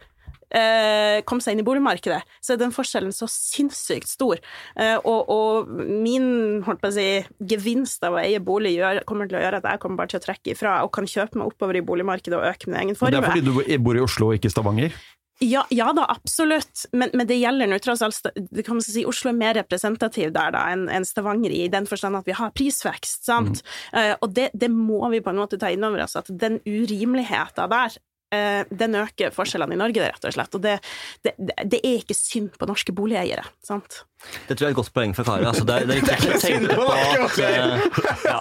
kom 1.27 1.41
seg 1.43 1.57
inn 1.57 1.63
i 1.63 1.67
boligmarkedet, 1.67 2.21
så 2.45 2.55
er 2.55 2.61
den 2.61 2.75
forskjellen 2.75 3.15
så 3.15 3.29
sinnssykt 3.31 4.11
stor. 4.11 4.41
Eh, 4.79 4.97
og, 5.03 5.33
og 5.33 5.73
min 5.73 6.63
holdt 6.67 6.83
på 6.83 6.93
å 6.93 6.97
si, 6.97 7.09
gevinst 7.51 8.07
av 8.07 8.17
å 8.17 8.23
eie 8.23 8.41
bolig 8.43 8.77
gjør, 8.77 9.03
kommer 9.09 9.31
til 9.31 9.41
å 9.41 9.45
gjøre 9.45 9.63
at 9.63 9.69
jeg 9.73 9.83
kommer 9.83 10.03
bare 10.03 10.15
til 10.15 10.23
å 10.23 10.27
trekke 10.29 10.55
ifra 10.55 10.79
og 10.87 10.95
kan 10.97 11.09
kjøpe 11.11 11.41
meg 11.41 11.51
oppover 11.51 11.81
i 11.81 11.85
boligmarkedet 11.87 12.39
og 12.39 12.49
øke 12.49 12.71
min 12.71 12.81
egen 12.85 12.97
Men 13.01 13.17
det 13.17 13.23
er 13.23 13.31
fordi 13.31 13.47
du 13.47 13.85
bor 13.85 13.99
i 13.99 14.07
Oslo 14.07 14.31
og 14.31 14.39
ikke 14.39 14.51
i 14.51 14.55
Stavanger? 14.55 14.97
Ja, 15.39 15.67
ja 15.69 15.91
da, 15.93 16.07
absolutt, 16.09 16.87
men, 16.97 17.11
men 17.13 17.29
det 17.29 17.37
gjelder 17.37 17.69
nå 17.69 17.77
tross 17.85 18.01
alt 18.05 18.31
det 18.33 18.63
kan 18.65 18.79
man 18.79 18.85
si, 18.85 19.03
Oslo 19.05 19.29
er 19.29 19.37
mer 19.37 19.59
representativ 19.59 20.31
der 20.33 20.55
da 20.55 20.63
enn 20.73 20.87
en 20.89 21.05
Stavanger, 21.05 21.53
i 21.53 21.67
den 21.73 21.89
forstand 21.89 22.17
at 22.17 22.29
vi 22.29 22.37
har 22.39 22.55
prisvekst. 22.57 23.27
sant? 23.29 23.61
Eh, 23.93 24.15
og 24.17 24.33
det, 24.33 24.49
det 24.57 24.71
må 24.73 25.03
vi 25.13 25.21
på 25.21 25.35
en 25.35 25.43
måte 25.43 25.61
ta 25.61 25.69
inn 25.73 25.85
over 25.85 26.07
oss, 26.07 26.17
at 26.17 26.31
den 26.33 26.57
urimeligheten 26.65 27.69
der 27.73 27.99
eh, 27.99 28.03
den 28.27 28.97
øker 28.99 29.31
forskjellene 29.35 29.77
i 29.77 29.79
Norge, 29.79 30.03
rett 30.03 30.25
og 30.27 30.35
slett. 30.35 30.57
Og 30.59 30.62
det, 30.65 30.77
det, 31.25 31.37
det 31.39 31.79
er 31.79 32.01
ikke 32.01 32.17
synd 32.19 32.57
på 32.59 32.67
norske 32.69 32.95
boligeiere. 32.97 33.45
sant? 33.65 34.01
Det 34.49 34.57
tror 34.57 34.67
jeg 34.67 34.73
er 34.73 34.75
et 34.75 34.81
godt 34.81 34.93
poeng 34.97 35.15
fra 35.15 35.27
Kari. 35.29 35.47
Altså, 35.47 35.65
det, 35.69 35.77
er, 35.77 35.87
det 35.87 35.97
er 35.97 36.03
viktig 36.03 36.33
å 36.35 36.41
tenke 36.43 36.79
på 36.79 36.87
at 36.91 37.39
eh, 37.47 37.87
ja, 38.27 38.41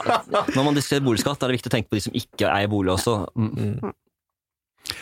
Når 0.55 0.63
man 0.63 0.77
diskuterer 0.77 1.05
boligskatt, 1.05 1.43
er 1.43 1.51
det 1.51 1.59
viktig 1.59 1.71
å 1.71 1.75
tenke 1.75 1.91
på 1.91 1.99
de 1.99 2.03
som 2.07 2.17
ikke 2.17 2.49
eier 2.49 2.71
bolig 2.71 2.95
også. 2.95 3.17
Mm. 3.37 3.93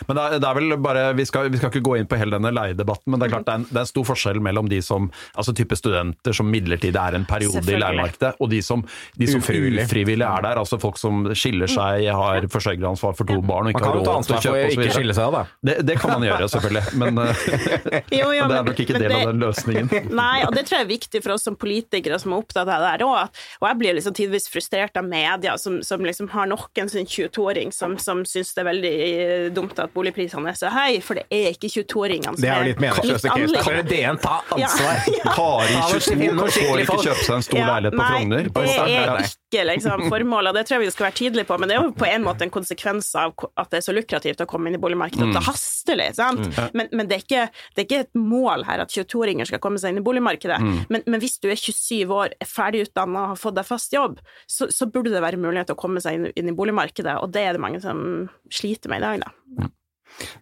Men 0.08 0.16
det 0.16 0.24
er, 0.24 0.38
det 0.42 0.48
er 0.48 0.58
vel 0.58 0.76
bare, 0.82 1.04
vi 1.18 1.26
skal, 1.28 1.50
vi 1.52 1.60
skal 1.60 1.72
ikke 1.72 1.84
gå 1.84 1.96
inn 2.00 2.08
på 2.10 2.18
hele 2.20 2.36
denne 2.36 2.52
leiedebatten, 2.54 3.12
men 3.12 3.20
det 3.20 3.28
er 3.28 3.34
klart 3.36 3.46
det 3.48 3.54
er, 3.54 3.62
en, 3.62 3.66
det 3.70 3.78
er 3.78 3.84
en 3.84 3.90
stor 3.90 4.06
forskjell 4.08 4.40
mellom 4.44 4.68
de 4.70 4.80
som 4.84 5.10
altså 5.34 5.54
type 5.56 5.76
studenter 5.78 6.36
som 6.36 6.48
midlertidig 6.50 7.00
er 7.00 7.18
en 7.18 7.26
periode 7.28 7.62
i 7.64 7.78
leiemarkedet, 7.80 8.34
og 8.40 8.50
de 8.52 8.60
som, 8.64 8.84
de 9.20 9.28
som 9.30 9.42
Ufrivillig. 9.44 9.84
ufrivillig 9.84 10.26
er 10.26 10.46
der. 10.46 10.60
Altså 10.62 10.78
folk 10.82 10.98
som 11.00 11.24
skiller 11.36 11.70
seg, 11.70 12.06
har 12.14 12.48
forsørgeransvar 12.52 13.16
for 13.18 13.28
to 13.28 13.40
barn 13.44 13.68
og 13.68 13.74
ikke 13.74 13.84
har 13.84 13.98
råd 14.00 14.28
til 14.28 14.36
å 14.36 14.42
kjøpe 14.46 14.64
ikke 14.70 14.88
osv. 14.88 14.94
skille 14.98 15.16
seg 15.16 15.28
av, 15.28 15.38
da. 15.38 15.42
Det, 15.68 15.76
det 15.88 15.98
kan 16.00 16.14
man 16.14 16.26
gjøre, 16.28 16.48
selvfølgelig, 16.54 16.84
men, 17.02 17.22
eh, 17.24 17.44
Jo, 18.20 18.30
jo, 18.34 18.44
men 18.44 18.54
det 18.54 18.58
er 18.58 18.68
nok 18.70 18.82
ikke 18.84 18.98
del 19.00 19.16
av 19.16 19.26
den 19.30 19.42
løsningen. 19.42 19.92
Nei, 20.22 20.44
og 20.46 20.54
det 20.56 20.66
tror 20.68 20.80
jeg 20.80 20.86
er 20.86 20.92
viktig 20.92 21.22
for 21.24 21.36
oss 21.36 21.46
som 21.46 21.58
politikere 21.60 22.18
som 22.22 22.34
er 22.34 22.44
opptatt 22.44 22.64
av 22.64 22.72
det 22.72 22.92
der 22.92 23.06
òg. 23.06 23.42
Og 23.60 23.68
jeg 23.68 23.80
blir 23.80 23.98
liksom 23.98 24.16
tidvis 24.16 24.48
frustrert 24.52 24.96
av 25.00 25.08
media, 25.08 25.56
som, 25.60 25.80
som 25.86 26.04
liksom 26.04 26.30
har 26.34 26.48
nok 26.50 26.82
en 26.82 26.90
sånn 26.90 27.08
22-åring 27.08 27.72
som, 27.74 27.96
som 28.00 28.22
syns 28.28 28.54
det 28.54 28.64
er 28.64 28.70
veldig 28.70 28.94
eh, 29.04 29.46
dumt 29.74 29.84
at 29.84 29.94
boligprisene 29.94 30.48
er 30.50 30.58
så 30.58 30.70
høye, 30.72 31.00
for 31.04 31.18
det 31.18 31.24
er 31.30 31.52
ikke 31.54 31.70
22-åringene 31.74 32.34
som 32.34 32.42
Det 32.42 32.50
er 32.50 32.60
jo 32.62 32.68
litt 32.70 32.82
meningsløse 32.82 33.28
Kan. 33.34 33.74
Er 33.74 33.86
DN, 33.88 34.18
ta 34.22 34.40
ansvar! 34.54 35.00
Kari 35.34 35.78
22 35.90 36.18
finne 36.20 36.50
får 36.54 36.84
ikke 36.84 37.00
kjøpe 37.08 37.24
seg 37.24 37.34
en 37.38 37.46
stor 37.48 37.64
leilighet 37.64 37.98
på 37.98 38.10
Frogner. 38.10 38.52
Det 38.54 38.68
er 38.74 38.92
Ja. 38.94 39.16
Ikke 39.54 39.64
liksom 39.68 40.04
formålet, 40.10 40.50
og 40.50 40.58
det 40.58 40.64
tror 40.66 40.78
jeg 40.78 40.88
vi 40.88 40.94
skal 40.94 41.06
være 41.08 41.16
tydelige 41.20 41.48
på, 41.48 41.58
men 41.60 41.70
det 41.70 41.76
er 41.76 41.82
jo 41.84 41.92
på 41.96 42.08
en 42.08 42.24
måte 42.26 42.46
en 42.46 42.52
konsekvens 42.54 43.10
av 43.20 43.34
at 43.60 43.70
det 43.70 43.80
er 43.80 43.86
så 43.86 43.94
lukrativt 43.94 44.42
å 44.42 44.48
komme 44.50 44.70
inn 44.70 44.78
i 44.78 44.82
boligmarkedet, 44.82 45.28
at 45.30 45.38
det 45.38 45.44
haster 45.46 46.00
litt, 46.00 46.18
sant? 46.18 46.58
Men, 46.76 46.90
men 46.92 47.10
det, 47.10 47.18
er 47.18 47.24
ikke, 47.24 47.44
det 47.74 47.84
er 47.84 47.88
ikke 47.88 48.02
et 48.06 48.18
mål 48.18 48.66
her 48.68 48.82
at 48.84 48.94
22-åringer 48.94 49.50
skal 49.50 49.62
komme 49.62 49.80
seg 49.80 49.94
inn 49.94 50.02
i 50.02 50.06
boligmarkedet. 50.06 50.58
Men, 50.90 51.04
men 51.06 51.22
hvis 51.22 51.38
du 51.42 51.48
er 51.52 51.60
27 51.60 52.12
år, 52.14 52.34
er 52.40 52.50
ferdig 52.50 52.84
utdanna 52.88 53.28
og 53.28 53.32
har 53.34 53.40
fått 53.40 53.58
deg 53.58 53.68
fast 53.68 53.94
jobb, 53.94 54.20
så, 54.50 54.68
så 54.74 54.88
burde 54.90 55.14
det 55.14 55.22
være 55.24 55.40
mulighet 55.40 55.70
til 55.70 55.78
å 55.78 55.82
komme 55.84 56.02
seg 56.04 56.18
inn, 56.18 56.28
inn 56.34 56.50
i 56.52 56.56
boligmarkedet, 56.56 57.16
og 57.22 57.32
det 57.34 57.46
er 57.46 57.56
det 57.56 57.64
mange 57.64 57.82
som 57.84 58.28
sliter 58.52 58.92
med 58.92 59.02
i 59.02 59.06
dag, 59.06 59.24
da. 59.24 59.70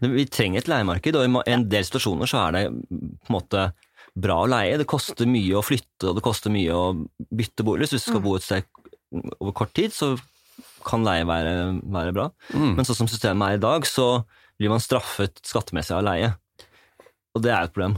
Vi 0.03 0.27
trenger 0.29 0.61
et 0.61 0.69
leiemarked, 0.69 1.17
og 1.17 1.25
i 1.49 1.55
en 1.55 1.65
del 1.71 1.87
situasjoner 1.87 2.29
så 2.29 2.47
er 2.47 2.57
det 2.57 2.63
på 2.69 3.31
en 3.31 3.37
måte 3.39 3.71
bra 4.13 4.43
å 4.43 4.49
leie. 4.51 4.77
Det 4.81 4.89
koster 4.89 5.29
mye 5.29 5.57
å 5.59 5.65
flytte, 5.65 6.11
og 6.11 6.19
det 6.19 6.25
koster 6.25 6.53
mye 6.53 6.77
å 6.77 6.85
bytte 7.33 7.65
bolig. 7.67 7.87
Hvis 7.87 7.97
du 7.97 8.11
skal 8.11 8.23
bo 8.25 8.35
et 8.37 8.45
sted 8.45 8.69
over 9.39 9.57
kort 9.63 9.75
tid, 9.77 9.95
så 9.95 10.15
kan 10.87 11.05
leie 11.07 11.27
være, 11.29 11.57
være 11.95 12.15
bra. 12.17 12.29
Men 12.77 12.87
sånn 12.87 13.05
som 13.05 13.11
systemet 13.11 13.55
er 13.55 13.61
i 13.61 13.65
dag, 13.65 13.87
så 13.89 14.25
blir 14.59 14.73
man 14.73 14.83
straffet 14.83 15.41
skattemessig 15.47 15.97
av 15.97 16.07
leie. 16.07 16.33
Og 17.33 17.41
det 17.41 17.49
er 17.49 17.65
et 17.65 17.73
problem. 17.73 17.95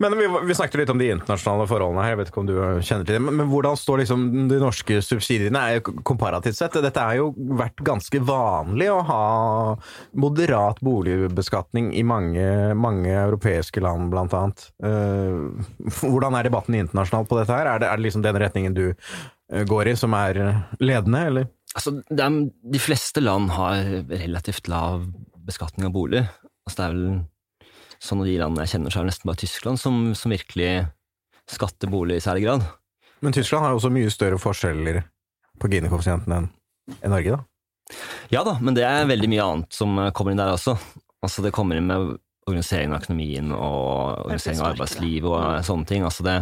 Men 0.00 0.14
vi, 0.16 0.24
vi 0.48 0.54
snakket 0.56 0.80
litt 0.80 0.90
om 0.92 1.00
de 1.00 1.10
internasjonale 1.12 1.66
forholdene 1.68 2.00
her, 2.00 2.14
jeg 2.14 2.18
vet 2.22 2.30
ikke 2.30 2.40
om 2.40 2.46
du 2.48 2.54
kjenner 2.56 3.04
til 3.04 3.18
det. 3.18 3.20
Men, 3.26 3.36
men 3.42 3.50
hvordan 3.50 3.76
står 3.76 4.00
liksom 4.00 4.22
de 4.48 4.60
norske 4.62 5.00
subsidiene 5.04 5.60
er 5.60 5.76
jo 5.76 5.98
komparativt 6.08 6.56
sett? 6.56 6.78
Dette 6.80 7.04
er 7.04 7.18
jo 7.20 7.28
vært 7.60 7.82
ganske 7.84 8.22
vanlig 8.24 8.88
å 8.88 9.02
ha 9.04 9.26
moderat 10.16 10.80
boligbeskatning 10.80 11.92
i 12.00 12.06
mange, 12.08 12.46
mange 12.72 13.12
europeiske 13.12 13.84
land, 13.84 14.08
blant 14.14 14.32
annet. 14.38 14.70
Eh, 14.80 15.92
hvordan 16.00 16.38
er 16.38 16.48
debatten 16.48 16.80
internasjonalt 16.80 17.28
på 17.28 17.42
dette 17.42 17.52
her? 17.52 17.68
Er 17.68 17.84
det, 17.84 17.92
er 17.92 18.00
det 18.00 18.08
liksom 18.08 18.24
den 18.24 18.40
retningen 18.40 18.80
du 18.80 18.86
går 19.48 19.92
i, 19.92 19.96
som 19.96 20.14
er 20.18 20.40
ledende, 20.82 21.22
eller? 21.30 21.48
Altså, 21.76 21.94
er, 22.10 22.38
de 22.74 22.80
fleste 22.82 23.22
land 23.22 23.52
har 23.54 23.80
relativt 24.10 24.68
lav 24.68 25.06
beskatning 25.48 25.88
av 25.88 25.94
bolig. 25.94 26.24
Altså, 26.66 26.76
det 26.76 26.86
er 26.86 26.96
vel 26.96 27.20
sånn 27.98 28.22
av 28.22 28.28
de 28.28 28.36
landene 28.38 28.66
jeg 28.66 28.74
kjenner, 28.74 28.92
så 28.92 29.00
er 29.00 29.06
det 29.06 29.12
nesten 29.12 29.30
bare 29.30 29.42
Tyskland 29.42 29.80
som, 29.80 30.00
som 30.18 30.34
virkelig 30.34 30.72
skatter 31.48 31.90
bolig 31.90 32.18
i 32.18 32.24
særlig 32.24 32.44
grad. 32.46 32.66
Men 33.24 33.34
Tyskland 33.34 33.64
har 33.64 33.74
jo 33.74 33.80
også 33.80 33.92
mye 33.92 34.12
større 34.12 34.38
forskjeller 34.40 35.00
på 35.58 35.70
Gini-koeffisienten 35.72 36.34
enn 36.36 36.50
en 37.02 37.12
Norge, 37.12 37.36
da. 37.36 37.98
Ja 38.32 38.44
da, 38.44 38.54
men 38.60 38.76
det 38.76 38.84
er 38.84 39.08
veldig 39.08 39.28
mye 39.32 39.44
annet 39.44 39.76
som 39.76 39.96
eh, 40.00 40.12
kommer 40.16 40.32
inn 40.32 40.40
der 40.40 40.54
også. 40.54 40.76
Altså, 41.24 41.42
det 41.44 41.52
kommer 41.56 41.78
inn 41.78 41.88
med 41.88 42.16
organisering 42.48 42.92
av 42.94 43.02
økonomien 43.02 43.50
og 43.54 44.24
organisering 44.26 44.60
av 44.62 44.70
arbeidsliv 44.74 45.26
og 45.28 45.38
eh, 45.42 45.60
sånne 45.68 45.88
ting. 45.90 46.06
Altså, 46.08 46.24
det, 46.26 46.36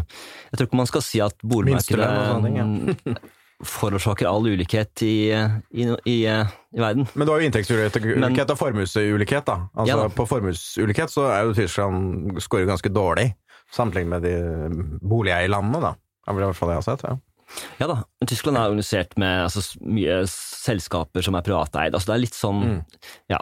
jeg 0.52 0.58
tror 0.60 0.68
ikke 0.70 0.80
man 0.82 0.90
skal 0.92 1.04
si 1.06 1.22
at 1.24 1.36
boligmarkedet 1.42 2.08
ting, 2.46 3.18
forårsaker 3.66 4.28
all 4.28 4.44
ulikhet 4.52 5.02
i, 5.06 5.14
i, 5.32 5.86
i, 6.04 6.16
i 6.28 6.80
verden. 6.82 7.06
Men 7.14 7.24
du 7.26 7.32
har 7.32 7.40
jo 7.40 7.48
inntektsulikhet 7.48 8.50
og 8.52 8.58
formuesulikhet, 8.60 9.46
da. 9.48 9.60
Altså, 9.74 9.96
Ja. 10.02 10.08
På 10.12 10.26
formuesulikhet 10.28 11.12
så 11.12 11.24
er 11.32 11.46
jo 11.48 11.54
Tyskland 11.56 12.36
skårer 12.44 12.68
ganske 12.68 12.92
dårlig, 12.92 13.30
sammenlignet 13.72 14.12
med 14.12 14.26
de 14.28 14.98
boligeierlandene, 15.00 15.80
da. 15.80 15.94
Det 16.26 16.34
er 16.34 16.42
i 16.42 16.44
hvert 16.50 16.58
fall 16.58 16.68
det 16.72 16.76
jeg 16.76 16.84
har 16.84 16.90
sett. 16.90 17.06
ja. 17.08 17.16
Ja 17.78 17.86
da, 17.86 17.94
men 18.18 18.26
Tyskland 18.28 18.58
er 18.58 18.72
organisert 18.72 19.12
med 19.22 19.44
altså, 19.46 19.62
mye 19.86 20.16
selskaper 20.28 21.22
som 21.22 21.36
er 21.38 21.44
privateid. 21.46 21.94
Altså, 21.94 22.10
det 22.10 22.16
er 22.16 22.24
litt 22.24 22.34
sånn 22.36 22.64
Mm. 22.66 22.80
Ja, 23.30 23.38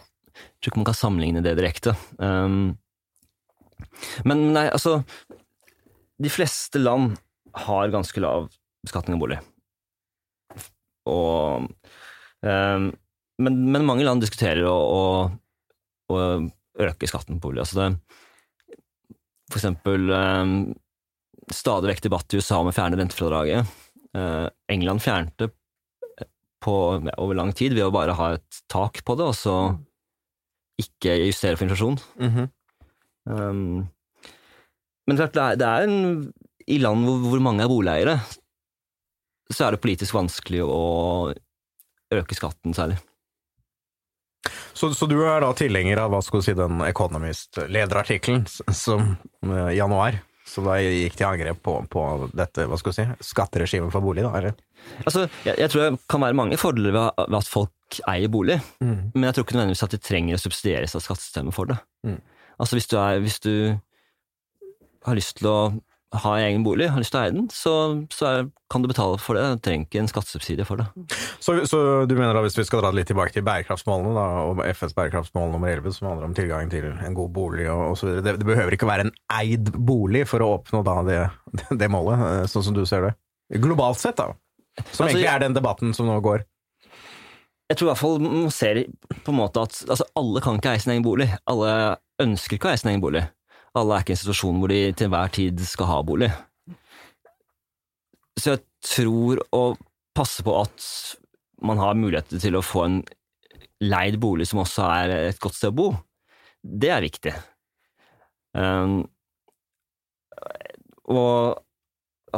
tror 0.65 0.73
ikke 0.73 0.83
man 0.83 0.89
kan 0.89 0.99
sammenligne 0.99 1.45
det 1.45 1.55
direkte. 1.59 1.95
Um, 2.19 2.75
men 4.27 4.49
nei, 4.55 4.65
altså 4.73 5.03
De 6.23 6.31
fleste 6.33 6.81
land 6.81 7.17
har 7.67 7.93
ganske 7.93 8.21
lav 8.23 8.49
beskatning 8.85 9.17
av 9.17 9.23
bolig. 9.23 9.39
Og 11.11 11.69
um, 12.41 12.91
men, 13.43 13.57
men 13.75 13.87
mange 13.87 14.07
land 14.07 14.23
diskuterer 14.23 14.63
å, 14.71 14.75
å, 14.79 16.15
å 16.15 16.19
øke 16.87 17.09
skatten 17.11 17.41
på 17.41 17.51
bolig. 17.51 17.65
Altså 17.65 17.81
det, 17.81 17.89
for 19.51 19.59
eksempel 19.61 20.13
um, 20.15 20.55
stadig 21.53 21.91
vekk 21.93 22.05
debatt 22.07 22.35
i 22.35 22.41
USA 22.41 22.61
om 22.63 22.71
å 22.71 22.75
fjerne 22.75 22.99
rentefradraget. 23.01 23.75
Uh, 24.15 24.47
England 24.71 25.03
fjernte 25.03 25.51
på, 26.65 26.77
ja, 27.05 27.17
over 27.21 27.37
lang 27.37 27.53
tid 27.57 27.75
ved 27.75 27.89
å 27.89 27.95
bare 27.95 28.15
ha 28.17 28.31
et 28.37 28.63
tak 28.73 29.03
på 29.05 29.19
det, 29.19 29.27
og 29.27 29.37
så 29.37 29.57
ikke 30.81 31.19
justere 31.27 31.59
for 31.59 31.67
inflasjon. 31.67 31.99
Mhm. 32.21 32.49
Um, 33.25 33.87
men 35.09 35.17
klart, 35.17 35.35
det 35.37 35.43
er, 35.43 35.57
det 35.61 35.69
er 35.69 35.87
en, 35.87 36.33
i 36.69 36.79
land 36.81 37.05
hvor, 37.07 37.23
hvor 37.31 37.43
mange 37.45 37.65
er 37.65 37.71
boligeiere, 37.73 38.19
så 39.53 39.67
er 39.67 39.75
det 39.75 39.83
politisk 39.85 40.17
vanskelig 40.17 40.63
å 40.65 41.33
øke 42.15 42.37
skatten 42.37 42.77
særlig. 42.77 42.99
Så, 44.75 44.91
så 44.97 45.07
du 45.09 45.17
er 45.23 45.41
da 45.45 45.53
tilhenger 45.57 46.03
av 46.03 46.13
hva 46.13 46.21
skal 46.25 46.41
du 46.41 46.47
si, 46.47 46.55
den 46.59 46.83
Economist-lederartikkelen 46.85 48.45
som 48.75 49.15
eh, 49.47 49.71
i 49.73 49.79
januar, 49.79 50.19
Så 50.45 50.61
da 50.61 50.77
gikk 50.83 51.15
til 51.17 51.29
angrep 51.29 51.63
på, 51.65 51.79
på 51.89 52.03
dette 52.37 52.67
hva 52.69 52.77
skal 52.81 52.93
du 52.93 52.99
si, 52.99 53.07
skatteregimet 53.33 53.93
for 53.95 54.05
bolig? 54.05 54.27
da, 54.27 54.35
eller? 54.37 54.59
Altså, 55.07 55.25
jeg, 55.47 55.57
jeg 55.63 55.73
tror 55.73 55.87
det 55.87 56.03
kan 56.11 56.21
være 56.27 56.37
mange 56.37 56.59
fordeler 56.61 56.93
ved 56.93 57.39
at 57.39 57.49
folk 57.49 57.73
eier 58.11 58.31
bolig, 58.33 58.59
men 58.81 59.27
jeg 59.29 59.37
tror 59.37 59.47
ikke 59.47 59.59
nødvendigvis 59.59 59.87
at 59.87 59.97
de 59.97 60.03
trenger 60.03 60.39
å 60.39 60.43
subsidieres 60.43 60.97
av 60.97 61.05
skattesystemet 61.05 61.57
for 61.57 61.71
det. 61.71 61.79
Mm. 62.07 62.21
Altså 62.61 62.79
hvis 62.79 62.89
du, 62.91 62.97
er, 63.01 63.19
hvis 63.25 63.41
du 63.43 63.55
har 65.05 65.19
lyst 65.19 65.39
til 65.41 65.51
å 65.51 65.59
ha 66.23 66.35
egen 66.39 66.63
bolig, 66.63 66.87
har 66.93 67.03
lyst 67.03 67.15
til 67.15 67.21
å 67.21 67.25
eie 67.25 67.33
den, 67.35 67.47
så, 67.51 67.73
så 68.15 68.27
er, 68.29 68.45
kan 68.71 68.85
du 68.85 68.89
betale 68.91 69.19
for 69.23 69.39
det. 69.39 69.45
Du 69.57 69.65
trenger 69.67 69.89
ikke 69.89 70.03
en 70.05 70.11
skattesubsidie 70.11 70.67
for 70.69 70.81
det. 70.81 70.87
Så, 71.43 71.57
så 71.71 71.81
du 72.09 72.15
mener 72.15 72.37
da, 72.37 72.45
hvis 72.45 72.57
vi 72.59 72.67
skal 72.69 72.85
dra 72.85 72.93
litt 72.95 73.09
tilbake 73.11 73.35
til 73.35 73.45
bærekraftsmålene, 73.47 74.15
da, 74.17 74.45
og 74.47 74.63
FNs 74.77 74.95
bærekraftsmål 74.97 75.53
nummer 75.57 75.73
11, 75.73 75.97
som 75.99 76.11
handler 76.13 76.29
om 76.29 76.37
tilgang 76.37 76.71
til 76.73 76.87
en 76.93 77.19
god 77.19 77.35
bolig 77.35 77.67
og, 77.73 77.97
osv., 77.97 78.15
det, 78.25 78.37
det 78.41 78.49
behøver 78.49 78.79
ikke 78.79 78.89
være 78.91 79.09
en 79.09 79.15
eid 79.41 79.75
bolig 79.75 80.25
for 80.31 80.45
å 80.45 80.55
oppnå 80.61 80.85
da 80.87 80.97
det, 81.09 81.21
det 81.83 81.91
målet, 81.93 82.25
eh, 82.31 82.47
sånn 82.51 82.69
som 82.71 82.79
du 82.79 82.85
ser 82.89 83.09
det? 83.09 83.15
Globalt 83.65 84.01
sett, 84.01 84.19
da. 84.21 84.33
Som 84.91 85.05
Altså, 85.05 85.13
egentlig 85.13 85.31
er 85.31 85.43
den 85.45 85.55
debatten 85.55 85.95
som 85.95 86.09
nå 86.11 86.17
går. 86.25 86.47
Jeg 87.75 87.81
tror 87.81 87.89
i 87.89 87.91
hvert 87.91 87.99
fall 88.05 88.21
man 88.23 88.53
ser 88.55 88.79
på 89.27 89.33
en 89.33 89.41
måte 89.41 89.63
at 89.67 89.81
altså, 89.91 90.05
alle 90.15 90.41
kan 90.45 90.61
ikke 90.61 90.71
eie 90.71 90.83
sin 90.85 90.93
egen 90.95 91.03
bolig. 91.03 91.27
Alle 91.51 91.71
ønsker 92.23 92.55
ikke 92.55 92.69
å 92.69 92.71
eie 92.71 92.79
sin 92.79 92.93
egen 92.93 93.03
bolig. 93.03 93.25
Alle 93.75 93.97
er 93.97 94.05
ikke 94.05 94.13
i 94.13 94.15
en 94.15 94.21
situasjon 94.21 94.61
hvor 94.63 94.71
de 94.71 94.79
til 94.95 95.09
enhver 95.09 95.33
tid 95.35 95.63
skal 95.67 95.89
ha 95.91 95.97
bolig. 96.07 96.29
Så 98.39 98.55
jeg 98.55 98.63
tror 98.87 99.43
å 99.59 99.63
passe 100.15 100.45
på 100.47 100.55
at 100.61 100.87
man 101.67 101.83
har 101.83 101.99
muligheter 101.99 102.39
til 102.39 102.55
å 102.55 102.63
få 102.63 102.85
en 102.87 103.01
leid 103.83 104.21
bolig 104.23 104.47
som 104.47 104.63
også 104.63 104.87
er 105.01 105.17
et 105.17 105.43
godt 105.43 105.59
sted 105.59 105.75
å 105.75 105.79
bo, 105.81 105.89
det 106.63 106.93
er 106.95 107.03
viktig. 107.03 107.35
Um, 108.55 109.01
å 111.11 111.25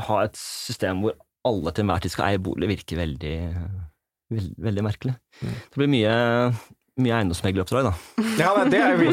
ha 0.09 0.23
et 0.25 0.41
system 0.41 1.05
hvor 1.05 1.21
alle 1.47 1.77
til 1.77 1.85
enhver 1.85 2.01
tid 2.07 2.17
skal 2.17 2.31
eie 2.31 2.43
bolig, 2.43 2.73
virker 2.73 3.05
veldig, 3.05 3.37
veld, 4.33 4.55
veldig 4.59 4.85
merkelig. 4.87 5.15
Det 5.43 5.77
blir 5.79 5.91
mye, 5.93 6.15
mye 6.97 7.13
eiendomsmegleroppdrag, 7.19 7.85
da. 7.91 7.95
Ja, 8.41 8.55
det- 8.65 8.71
det 8.73 8.81
er 8.81 8.97
jo 8.97 8.99
vi 9.05 9.13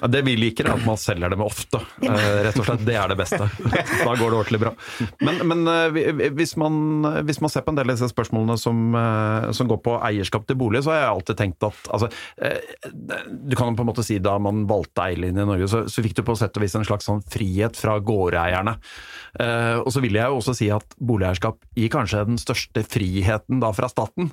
Ja, 0.00 0.06
Det 0.06 0.20
vi 0.22 0.36
liker, 0.36 0.68
er 0.68 0.74
at 0.76 0.84
man 0.86 0.96
selger 1.00 1.30
dem 1.32 1.40
ofte. 1.42 1.80
Eh, 2.02 2.42
rett 2.46 2.58
og 2.60 2.66
slett. 2.68 2.84
Det 2.86 2.94
er 2.94 3.08
det 3.10 3.16
beste. 3.18 3.38
Da 3.40 4.12
går 4.14 4.30
det 4.30 4.38
ordentlig 4.38 4.60
bra. 4.62 4.70
Men, 5.24 5.40
men 5.50 5.64
eh, 5.70 6.28
hvis, 6.36 6.52
man, 6.60 7.02
hvis 7.26 7.40
man 7.42 7.50
ser 7.50 7.64
på 7.66 7.72
en 7.72 7.78
del 7.80 7.90
av 7.90 7.96
disse 7.96 8.10
spørsmålene 8.12 8.56
som, 8.60 8.84
eh, 8.94 9.48
som 9.56 9.66
går 9.70 9.80
på 9.82 9.96
eierskap 10.06 10.46
til 10.46 10.58
bolig, 10.60 10.84
så 10.86 10.92
har 10.94 11.00
jeg 11.00 11.10
alltid 11.16 11.40
tenkt 11.40 11.66
at 11.66 11.90
altså, 11.90 12.10
eh, 12.38 12.60
Du 13.50 13.56
kan 13.58 13.74
på 13.74 13.82
en 13.82 13.90
måte 13.90 14.04
si 14.06 14.20
da 14.22 14.36
man 14.42 14.62
valgte 14.70 15.02
eierlinje 15.08 15.42
i 15.42 15.50
Norge, 15.50 15.68
så, 15.72 15.82
så 15.90 16.04
fikk 16.06 16.14
du 16.20 16.22
på 16.28 16.36
sett 16.38 16.54
og 16.54 16.62
vis 16.66 16.76
en 16.78 16.86
slags 16.86 17.08
sånn 17.10 17.24
frihet 17.34 17.74
fra 17.80 17.96
gårdeierne. 17.98 18.76
Eh, 19.42 19.80
og 19.82 19.90
så 19.90 20.02
vil 20.04 20.14
jeg 20.20 20.30
jo 20.30 20.38
også 20.38 20.54
si 20.54 20.70
at 20.74 20.86
boligeierskap 21.02 21.58
gir 21.74 21.90
kanskje 21.90 22.22
den 22.30 22.38
største 22.38 22.84
friheten 22.86 23.58
da 23.64 23.72
fra 23.74 23.90
staten. 23.90 24.30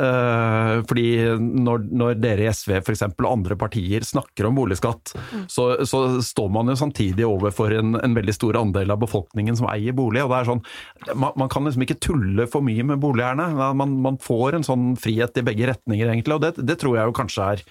Eh, 0.00 0.74
fordi 0.88 1.06
når, 1.40 1.84
når 1.92 2.20
dere 2.22 2.46
i 2.46 2.50
SV 2.52 2.78
f.eks. 2.80 3.04
og 3.10 3.28
andre 3.28 3.56
partier 3.60 4.04
snakker 4.06 4.48
om 4.48 4.56
boligskatt, 4.56 5.14
så, 5.50 5.66
så 5.88 6.02
står 6.24 6.50
man 6.54 6.72
jo 6.72 6.78
samtidig 6.78 7.26
overfor 7.26 7.74
en, 7.76 7.96
en 8.00 8.16
veldig 8.16 8.34
stor 8.36 8.60
andel 8.62 8.94
av 8.94 9.02
befolkningen 9.02 9.58
som 9.58 9.68
eier 9.72 9.96
bolig. 9.96 10.22
og 10.24 10.32
det 10.32 10.40
er 10.40 10.50
sånn, 10.52 10.64
Man, 11.12 11.34
man 11.40 11.52
kan 11.52 11.66
liksom 11.66 11.84
ikke 11.84 12.00
tulle 12.02 12.46
for 12.50 12.64
mye 12.64 12.86
med 12.86 13.02
boligeierne. 13.02 13.50
Man, 13.76 13.98
man 14.04 14.20
får 14.22 14.58
en 14.58 14.66
sånn 14.66 14.90
frihet 15.00 15.36
i 15.40 15.46
begge 15.46 15.68
retninger, 15.72 16.08
egentlig. 16.08 16.36
Og 16.38 16.44
det, 16.44 16.54
det 16.64 16.78
tror 16.80 16.96
jeg 16.98 17.10
jo 17.10 17.16
kanskje 17.20 17.50
er 17.54 17.64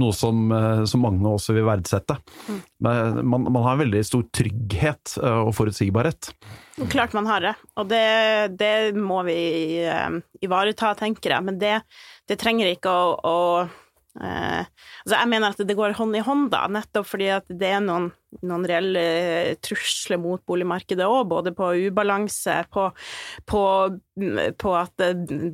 noe 0.00 0.14
som, 0.16 0.46
eh, 0.54 0.84
som 0.90 1.04
mange 1.04 1.28
også 1.28 1.56
vil 1.56 1.68
verdsette. 1.68 2.18
Men 2.48 2.64
Man, 2.84 3.46
man 3.48 3.62
har 3.64 3.74
en 3.74 3.82
veldig 3.84 4.02
stor 4.06 4.26
trygghet 4.34 5.16
eh, 5.22 5.40
og 5.46 5.54
forutsigbarhet. 5.56 6.30
Klart 6.92 7.14
man 7.16 7.28
har 7.30 7.44
det, 7.44 7.54
og 7.78 7.88
det, 7.90 8.04
det 8.60 8.74
må 8.98 9.22
vi 9.26 9.38
eh, 9.86 10.18
ivareta, 10.44 10.92
tenker 10.98 11.36
jeg. 11.36 11.46
Men 11.46 11.60
det, 11.62 11.78
det 12.28 12.38
trenger 12.40 12.72
ikke 12.74 12.92
å, 12.92 13.14
å 13.24 13.38
eh, 14.20 14.64
Altså, 15.04 15.16
jeg 15.18 15.30
mener 15.30 15.52
at 15.52 15.64
det 15.68 15.76
går 15.76 15.96
hånd 15.98 16.16
i 16.16 16.22
hånd, 16.24 16.50
da, 16.54 16.64
nettopp 16.72 17.08
fordi 17.10 17.26
at 17.34 17.48
det 17.50 17.70
er 17.76 17.82
noen, 17.84 18.08
noen 18.42 18.64
reelle 18.66 19.02
trusler 19.62 20.18
mot 20.18 20.40
boligmarkedet 20.48 21.04
òg, 21.06 21.26
både 21.30 21.52
på 21.56 21.68
ubalanse, 21.88 22.56
på, 22.72 22.86
på, 23.50 23.62
på 24.64 24.74
at 24.78 25.04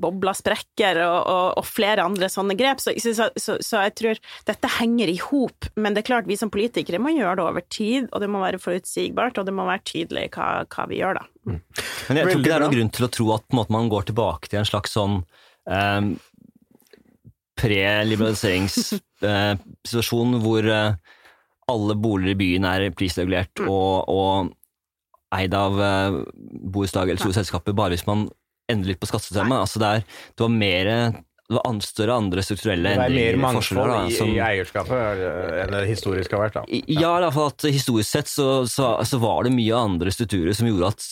bobla 0.00 0.20
bobler 0.20 0.36
sprekker 0.36 1.00
og, 1.04 1.18
og, 1.18 1.46
og, 1.58 1.66
flere 1.66 2.04
andre 2.04 2.30
sånne 2.30 2.56
grep. 2.58 2.82
Så, 2.82 2.94
så, 3.00 3.30
så, 3.36 3.56
så 3.64 3.84
jeg 3.86 3.96
tror 3.98 4.22
dette 4.48 4.72
henger 4.78 5.11
i 5.11 5.18
hop, 5.22 5.70
men 5.80 5.96
det 5.96 6.04
er 6.04 6.11
klart 6.12 6.30
vi 6.30 6.38
som 6.38 6.52
politikere 6.52 7.02
må 7.02 7.14
gjøre 7.16 7.40
det 7.40 7.46
over 7.46 7.66
tid, 7.72 8.08
og 8.11 8.22
det 8.22 8.30
må 8.30 8.42
være 8.44 8.62
forutsigbart, 8.62 9.40
og 9.40 9.48
det 9.48 9.56
må 9.56 9.66
være 9.68 9.86
tydelig 9.88 10.28
hva, 10.36 10.50
hva 10.70 10.88
vi 10.90 11.00
gjør 11.00 11.20
da. 11.20 11.26
Mm. 11.48 11.61
Men 12.08 12.20
jeg 12.20 12.26
tror 12.26 12.38
ikke 12.38 12.48
det 12.48 12.56
er 12.56 12.66
noen 12.66 12.76
grunn 12.76 12.96
til 12.96 13.06
å 13.06 13.12
tro 13.18 13.30
at 13.36 13.56
måte, 13.56 13.74
man 13.74 13.90
går 13.92 14.11
tilbake 14.11 14.50
til 14.50 14.61
en 14.61 14.68
slags 14.68 14.94
sånn 14.96 15.20
um, 15.20 16.12
pre-liberaliseringssituasjon 17.61 20.34
eh, 20.34 20.40
hvor 20.42 20.62
eh, 20.74 20.94
alle 21.70 21.94
boliger 22.00 22.34
i 22.34 22.40
byen 22.40 22.64
er 22.66 22.90
prisregulert 22.96 23.54
mm. 23.61 23.68
og, 23.70 24.08
og, 24.11 24.50
eid 25.36 25.54
av 25.54 25.72
eh, 25.78 26.11
borettslag 26.74 27.08
eller 27.08 27.20
store 27.22 27.38
selskaper, 27.38 27.72
bare 27.76 27.90
hvis 27.94 28.08
man 28.08 28.28
endrer 28.70 28.88
litt 28.92 29.02
på 29.02 29.11
skattesystemet. 29.11 29.58
Altså 29.62 29.78
det, 29.82 29.88
er, 29.88 30.00
det 30.34 30.42
var 30.42 30.52
mer 30.54 30.84
det 31.50 31.58
var 31.58 31.80
større 31.82 32.14
andre 32.14 32.42
strukturelle 32.46 32.92
endringer. 32.94 33.11
Det 33.11 33.32
er 33.32 33.34
mer 33.34 33.42
mangfold 33.42 33.90
i, 34.06 34.14
som, 34.14 34.30
i, 34.30 34.38
eierskapet 34.38 35.18
enn 35.64 35.72
det 35.74 35.82
historisk 35.88 36.30
har 36.36 36.44
vært? 36.44 36.54
da. 36.61 36.62
Ja, 36.70 36.78
ja 36.94 37.11
i 37.18 37.22
hvert 37.24 37.34
fall 37.34 37.50
at 37.50 37.64
historisk 37.74 38.06
sett 38.06 38.30
så, 38.30 38.62
så, 38.70 39.02
så, 39.06 39.16
var 39.22 39.42
det 39.46 39.52
mye 39.56 39.74
andre 39.74 40.11
strukturer 40.14 40.52
som 40.54 40.68
gjorde 40.70 40.92
at 40.94 41.02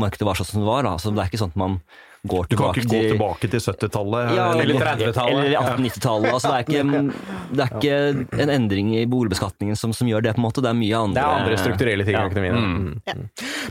markedet 0.00 0.26
var 0.28 0.36
sånn 0.40 0.48
som 0.48 0.60
det 0.62 0.70
var. 0.70 0.82
Da. 0.88 0.94
Så 0.96 1.12
det 1.12 1.20
er 1.20 1.28
ikke 1.28 1.42
sånn 1.42 1.52
at 1.52 1.60
man 1.60 1.74
går 2.28 2.44
tilbake 2.44 2.74
til 2.78 2.84
Du 2.84 2.88
kan 2.88 2.98
ikke 3.00 3.08
gå 3.08 3.14
tilbake 3.16 3.48
til 3.50 3.62
70-tallet? 3.62 4.32
Ja, 4.36 4.46
eller 4.54 4.76
30-tallet. 4.78 5.44
Eller 5.44 5.58
1890-tallet. 5.58 6.28
Altså, 6.32 6.52
det, 6.68 6.82
det 7.50 7.64
er 7.64 7.72
ikke 7.78 8.42
en 8.44 8.52
endring 8.54 8.92
i 8.94 9.02
boligbeskatningen 9.10 9.78
som, 9.78 9.94
som, 9.96 10.06
gjør 10.06 10.22
det, 10.28 10.34
på 10.36 10.42
en 10.42 10.46
måte. 10.46 10.62
Det 10.62 10.70
er 10.70 10.78
mye 10.78 11.00
andre 11.00 11.18
Det 11.18 11.24
er 11.24 11.40
andre 11.42 11.58
strukturelle 11.58 12.06
ting 12.06 12.18
i 12.18 12.22
økonomien. 12.22 12.60
Mm. 12.62 12.92
Ja. 13.10 13.16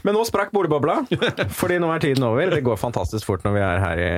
Men 0.03 0.17
nå 0.17 0.25
sprakk 0.27 0.51
boligbobla, 0.55 0.97
fordi 1.61 1.79
nå 1.79 1.93
er 1.95 2.03
tiden 2.03 2.27
over. 2.27 2.51
Det 2.51 2.63
går 2.65 2.79
fantastisk 2.81 3.29
fort 3.29 3.47
når 3.47 3.55
vi 3.55 3.63
er 3.69 3.83
her 3.85 4.03
i, 4.03 4.11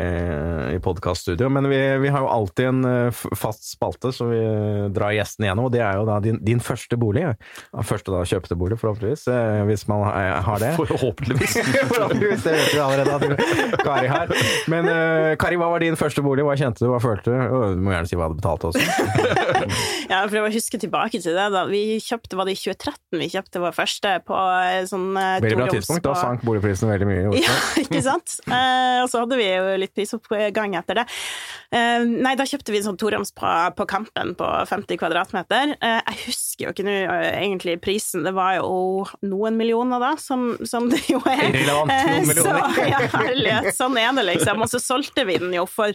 i 0.77 0.81
podkaststudio, 0.83 1.51
men 1.53 1.69
vi, 1.69 1.81
vi, 2.01 2.11
har 2.13 2.25
jo 2.25 2.31
alltid 2.33 2.71
en 2.71 2.89
eh, 2.89 3.23
fast 3.37 3.69
spalte 3.69 4.13
som 4.15 4.31
vi 4.33 4.41
drar 4.95 5.13
gjestene 5.13 5.51
gjennom, 5.51 5.69
og 5.69 5.75
det 5.75 5.83
er 5.85 5.99
jo 5.99 6.07
da 6.09 6.17
din, 6.23 6.41
din 6.41 6.63
første 6.63 6.97
bolig. 6.97 7.27
Første 7.85 8.13
da 8.13 8.23
kjøpte 8.27 8.57
bolig, 8.57 8.79
forhåpentligvis, 8.81 9.27
eh, 9.29 9.61
hvis 9.69 9.85
man 9.91 10.07
har 10.09 10.63
det. 10.63 10.73
Forhåpentligvis. 10.81 11.57
forhåpentligvis, 11.93 12.43
det 12.47 12.57
vet 12.57 12.73
vi 12.73 12.81
allerede 12.81 13.13
at 13.13 13.83
Kari 13.83 14.09
har 14.09 14.22
her. 14.23 14.51
Men 14.71 14.87
uh, 14.89 15.33
Kari, 15.39 15.59
hva 15.59 15.69
var 15.73 15.83
din 15.83 15.97
første 15.99 16.23
bolig? 16.25 16.45
Hva 16.47 16.55
kjente 16.59 16.83
du? 16.83 16.89
Hva 16.93 17.01
følte 17.03 17.31
du? 17.31 17.37
du 17.77 17.83
må 17.83 17.93
gjerne 17.93 18.09
si 18.09 18.19
hva 18.19 18.29
du 18.31 18.37
betalte 18.39 18.71
også. 18.71 18.81
ja, 20.13 20.21
for 20.29 20.45
å 20.45 20.51
huske 20.53 20.77
tilbake 20.81 21.19
til 21.23 21.33
det, 21.33 21.47
da. 21.53 21.63
Vi 21.69 21.97
kjøpte, 22.03 22.37
var 22.37 22.47
det 22.47 22.55
i 22.55 22.59
2013 22.61 23.19
vi 23.19 23.29
kjøpte 23.33 23.61
vår 23.63 23.73
første 23.75 24.11
på 24.27 24.37
eh, 24.37 24.83
sånn 24.89 25.09
uh, 25.17 25.39
Veldig 25.41 25.57
bra 25.59 25.67
tidspunkt. 25.71 26.05
Da 26.05 26.13
sank 26.17 26.45
boligprisen 26.45 26.89
veldig 26.91 27.07
mye 27.09 27.23
i 27.23 27.27
Oslo. 27.31 27.41
Ja, 27.43 27.57
ikke 27.83 28.01
sant. 28.05 28.37
Uh, 28.47 29.03
og 29.03 29.09
så 29.11 29.23
hadde 29.23 29.39
vi 29.39 29.47
jo 29.49 29.75
litt 29.81 29.93
prisoppgang 29.97 30.77
etter 30.77 31.01
det. 31.01 31.05
Uh, 31.73 32.05
nei, 32.05 32.35
da 32.39 32.45
kjøpte 32.49 32.73
vi 32.73 32.81
en 32.81 32.87
sånn 32.91 32.99
toroms 33.01 33.33
på, 33.35 33.51
på 33.77 33.87
Kampen 33.89 34.35
på 34.37 34.49
50 34.69 35.01
kvadratmeter. 35.01 35.75
jeg 35.81 36.19
husker 36.27 36.67
jo 36.67 36.73
ikke 36.75 36.85
nå 36.87 36.95
egentlig 37.33 37.77
prisen, 37.83 38.23
det 38.25 38.33
var 38.35 38.59
jo 38.59 39.07
noen 39.25 39.57
millioner 39.57 40.01
da, 40.01 40.13
som, 40.21 40.53
som 40.67 40.89
det 40.91 41.01
jo 41.09 41.21
er. 41.29 41.47
Irrelevant. 41.49 41.93
Noen 41.93 42.29
millioner. 42.29 42.77
Så, 42.77 42.87
ja, 42.93 43.01
herlighet. 43.17 43.69
Sånn 43.77 43.97
er 44.01 44.11
det, 44.17 44.27
liksom. 44.29 44.61
Og 44.63 44.71
så 44.71 44.81
solgte 44.83 45.25
vi 45.29 45.39
den 45.41 45.53
jo 45.57 45.65
for 45.69 45.93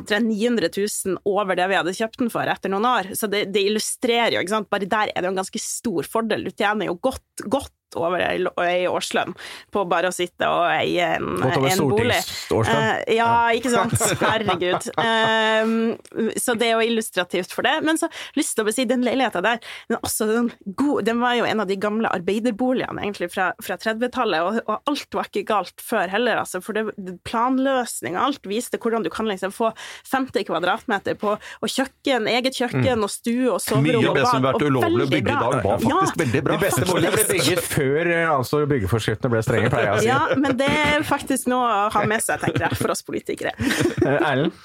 900 0.00 0.70
000 0.74 1.20
over 1.28 1.58
det 1.58 1.68
vi 1.70 1.78
hadde 1.78 1.96
kjøpt 1.96 2.22
den 2.24 2.32
for 2.32 2.50
etter 2.50 2.72
noen 2.72 2.88
år. 2.90 3.12
Så 3.18 3.30
det, 3.30 3.46
det 3.54 3.59
illustrerer 3.68 4.36
jo, 4.36 4.44
ikke 4.44 4.54
sant. 4.54 4.70
Bare 4.72 4.88
der 4.88 5.12
er 5.12 5.20
det 5.20 5.28
jo 5.28 5.34
en 5.34 5.42
ganske 5.42 5.62
stor 5.62 6.08
fordel. 6.08 6.46
Du 6.48 6.54
tjener 6.54 6.90
jo 6.90 6.96
godt, 7.02 7.44
godt 7.46 7.74
over 7.98 8.22
ei 8.22 8.86
årslønn 8.90 9.34
på 9.74 9.84
bare 9.90 10.10
å 10.10 10.14
sitte 10.14 10.48
og 10.48 10.66
eie 10.70 11.14
en, 11.16 11.40
en 11.42 11.82
bolig. 11.90 12.18
Uh, 12.52 13.00
ja, 13.10 13.30
ikke 13.56 13.72
sant. 13.72 13.96
Herregud. 14.22 14.90
Uh, 14.98 16.30
så 16.38 16.56
det 16.58 16.70
er 16.70 16.76
jo 16.76 16.88
illustrativt 16.90 17.54
for 17.54 17.66
det. 17.66 17.76
Men 17.86 18.00
så 18.00 18.10
lyst 18.38 18.56
til 18.58 18.66
å 18.66 18.74
si, 18.74 18.86
den 18.88 19.04
leiligheta 19.06 19.42
der, 19.44 19.60
den, 19.90 19.98
også, 20.00 20.28
den, 20.30 20.50
gode, 20.78 21.04
den, 21.08 21.20
var 21.20 21.36
jo 21.38 21.48
en 21.48 21.62
av 21.64 21.68
de 21.70 21.76
gamle 21.80 22.10
arbeiderboligene 22.10 23.02
egentlig 23.02 23.30
fra, 23.34 23.50
fra 23.62 23.76
30-tallet, 23.80 24.40
og, 24.40 24.60
og, 24.66 24.90
alt 24.90 25.18
var 25.18 25.30
ikke 25.30 25.46
galt 25.50 25.84
før 25.84 26.10
heller, 26.12 26.40
altså. 26.42 26.62
For 26.64 26.76
det, 26.76 27.16
planløsning 27.28 28.16
og 28.16 28.28
alt 28.28 28.48
viste 28.50 28.80
hvordan 28.80 29.04
du 29.04 29.10
kan 29.12 29.28
liksom 29.28 29.52
få 29.54 29.72
50 30.10 30.46
kvadratmeter 30.48 31.18
på 31.20 31.34
og 31.36 31.68
kjøkken, 31.70 32.28
eget 32.30 32.56
kjøkken 32.56 33.00
mm. 33.00 33.04
og 33.06 33.12
stue 33.12 33.50
og 33.50 33.60
soverom 33.62 34.04
Mye 34.04 34.10
av 34.10 34.18
det 34.18 34.26
som 34.26 34.38
har 34.38 34.46
vært 34.48 34.66
ulovlig 34.66 35.04
å 35.06 35.10
bygge 35.10 35.34
i 35.34 35.40
dag, 35.44 35.56
var 35.64 35.82
faktisk 35.84 36.16
ja, 36.16 36.20
veldig 36.24 36.42
bra. 36.46 36.56
De 36.56 36.66
beste 36.66 36.88
boligene 36.88 37.14
ble 37.16 37.26
bygget 37.30 37.62
før 37.80 38.12
eh, 38.12 38.28
altså, 38.28 38.62
byggeforskriftene 38.70 39.32
ble 39.32 39.42
strenge, 39.44 39.72
pleier 39.72 39.88
jeg 39.88 39.96
å 39.96 40.04
si. 40.04 40.08
Ja, 40.10 40.38
men 40.38 40.56
det 40.60 40.68
er 40.68 41.04
faktisk 41.08 41.50
noe 41.50 41.66
å 41.66 41.90
ha 41.94 42.06
med 42.08 42.24
seg, 42.24 42.40
tenker 42.44 42.68
jeg, 42.68 42.78
for 42.80 42.94
oss 42.94 43.04
politikere. 43.06 43.56
Eh, 44.00 44.16
Erlend? 44.16 44.56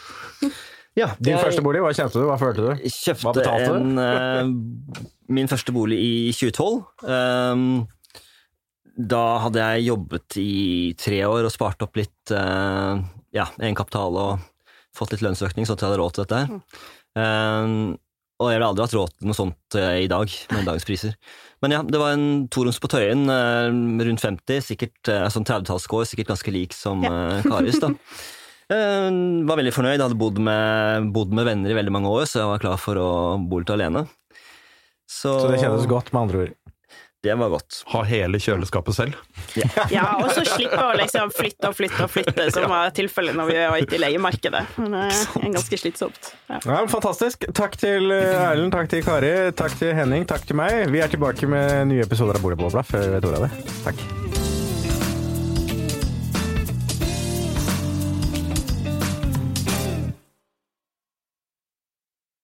Ja, 0.95 1.09
Din 1.19 1.35
første 1.41 1.63
bolig, 1.63 1.81
hva 1.83 1.91
kjente 1.95 2.21
du, 2.21 2.23
hva 2.29 2.37
følte 2.39 2.63
du? 2.63 2.69
Jeg 2.85 2.93
kjøpte 2.95 3.43
en, 3.51 3.97
uh, 3.99 5.01
min 5.35 5.49
første 5.51 5.73
bolig 5.75 5.97
i 5.99 6.13
2012. 6.31 6.77
Um, 7.03 7.65
da 8.95 9.23
hadde 9.43 9.59
jeg 9.59 9.89
jobbet 9.89 10.37
i 10.39 10.53
tre 10.99 11.19
år 11.27 11.49
og 11.49 11.51
spart 11.51 11.83
opp 11.83 11.99
litt 11.99 12.31
uh, 12.31 12.95
ja, 13.35 13.49
egenkapital 13.59 14.15
og 14.21 14.45
fått 14.95 15.11
litt 15.11 15.25
lønnsøkning, 15.25 15.67
sånn 15.67 15.75
at 15.75 15.83
jeg 15.83 15.91
hadde 15.91 15.99
råd 15.99 16.15
til 16.15 16.29
dette. 16.29 16.61
Um, 17.19 17.75
og 18.35 18.51
jeg 18.51 18.59
ville 18.59 18.67
aldri 18.67 18.85
hatt 18.85 18.95
råd 18.97 19.11
til 19.15 19.29
noe 19.29 19.37
sånt 19.37 19.77
uh, 19.79 19.95
i 20.01 20.09
dag, 20.11 20.31
med 20.51 20.67
dagens 20.67 20.87
priser. 20.87 21.15
Men 21.63 21.73
ja, 21.73 21.81
det 21.87 21.97
var 21.97 22.13
en 22.13 22.47
toroms 22.51 22.77
på 22.77 22.89
Tøyen, 22.91 23.23
eh, 23.31 23.67
rundt 24.05 24.21
50, 24.21 24.59
sikkert 24.67 25.09
eh, 25.09 25.23
sånn 25.33 25.47
30-tallsskår, 25.47 26.03
sikkert 26.05 26.33
ganske 26.33 26.51
lik 26.53 26.75
som 26.77 27.01
ja. 27.05 27.13
Eh, 27.39 27.47
Karis. 27.47 27.79
da. 27.81 27.89
Jeg 28.69 29.15
var 29.49 29.61
veldig 29.61 29.73
fornøyd, 29.73 30.03
hadde 30.03 30.19
bodd 30.19 30.41
med, 30.43 31.09
bodd 31.15 31.33
med, 31.33 31.47
venner 31.47 31.71
i 31.71 31.77
veldig 31.79 31.95
mange 31.95 32.11
år, 32.11 32.27
så 32.29 32.43
jeg 32.43 32.51
var 32.51 32.61
klar 32.61 32.81
for 32.81 32.99
å 33.01 33.09
bo 33.41 33.63
litt 33.63 33.73
alene. 33.73 34.05
Så, 35.09 35.31
så 35.31 35.49
det 35.49 35.63
kjennes 35.63 35.89
godt, 35.89 36.11
med 36.13 36.25
andre 36.25 36.43
ord? 36.43 36.53
Det 37.25 37.35
var 37.39 37.49
godt. 37.55 37.81
Ha 37.91 38.01
hele 38.05 38.39
kjøleskapet 38.41 38.97
selv? 38.97 39.15
Ja, 39.57 39.69
ja 39.91 40.05
og 40.19 40.29
så 40.35 40.43
slippe 40.45 40.77
å 40.77 40.91
liksom 40.97 41.31
flytte 41.33 41.71
og 41.71 41.77
flytte 41.77 42.05
og 42.05 42.11
flytte, 42.13 42.47
som 42.53 42.67
var 42.71 42.93
tilfellet 42.95 43.37
når 43.37 43.49
vi 43.49 43.57
var 43.61 43.85
ute 43.85 43.97
i 43.97 44.01
leiemarkedet. 44.03 44.63
Men 44.77 44.97
det 44.97 45.05
er 45.09 45.55
ganske 45.57 45.81
slitsomt. 45.81 46.31
Ja. 46.51 46.59
ja. 46.61 46.83
fantastisk. 46.91 47.47
Takk 47.55 47.79
til 47.81 48.13
Erlend, 48.13 48.73
takk 48.75 48.91
til 48.93 49.01
Kari, 49.05 49.33
takk 49.57 49.79
til 49.81 49.95
Henning, 49.97 50.27
takk 50.29 50.45
til 50.45 50.59
meg. 50.59 50.85
Vi 50.93 51.01
er 51.01 51.11
tilbake 51.11 51.49
med 51.49 51.89
nye 51.93 52.05
episoder 52.05 52.37
av 52.37 52.45
Boligbobla 52.45 52.85
før 52.85 53.09
vi 53.09 53.17
vet 53.17 53.31
ordet 53.31 53.41
av 53.41 53.49
det. 53.49 53.75
Takk. 53.87 54.24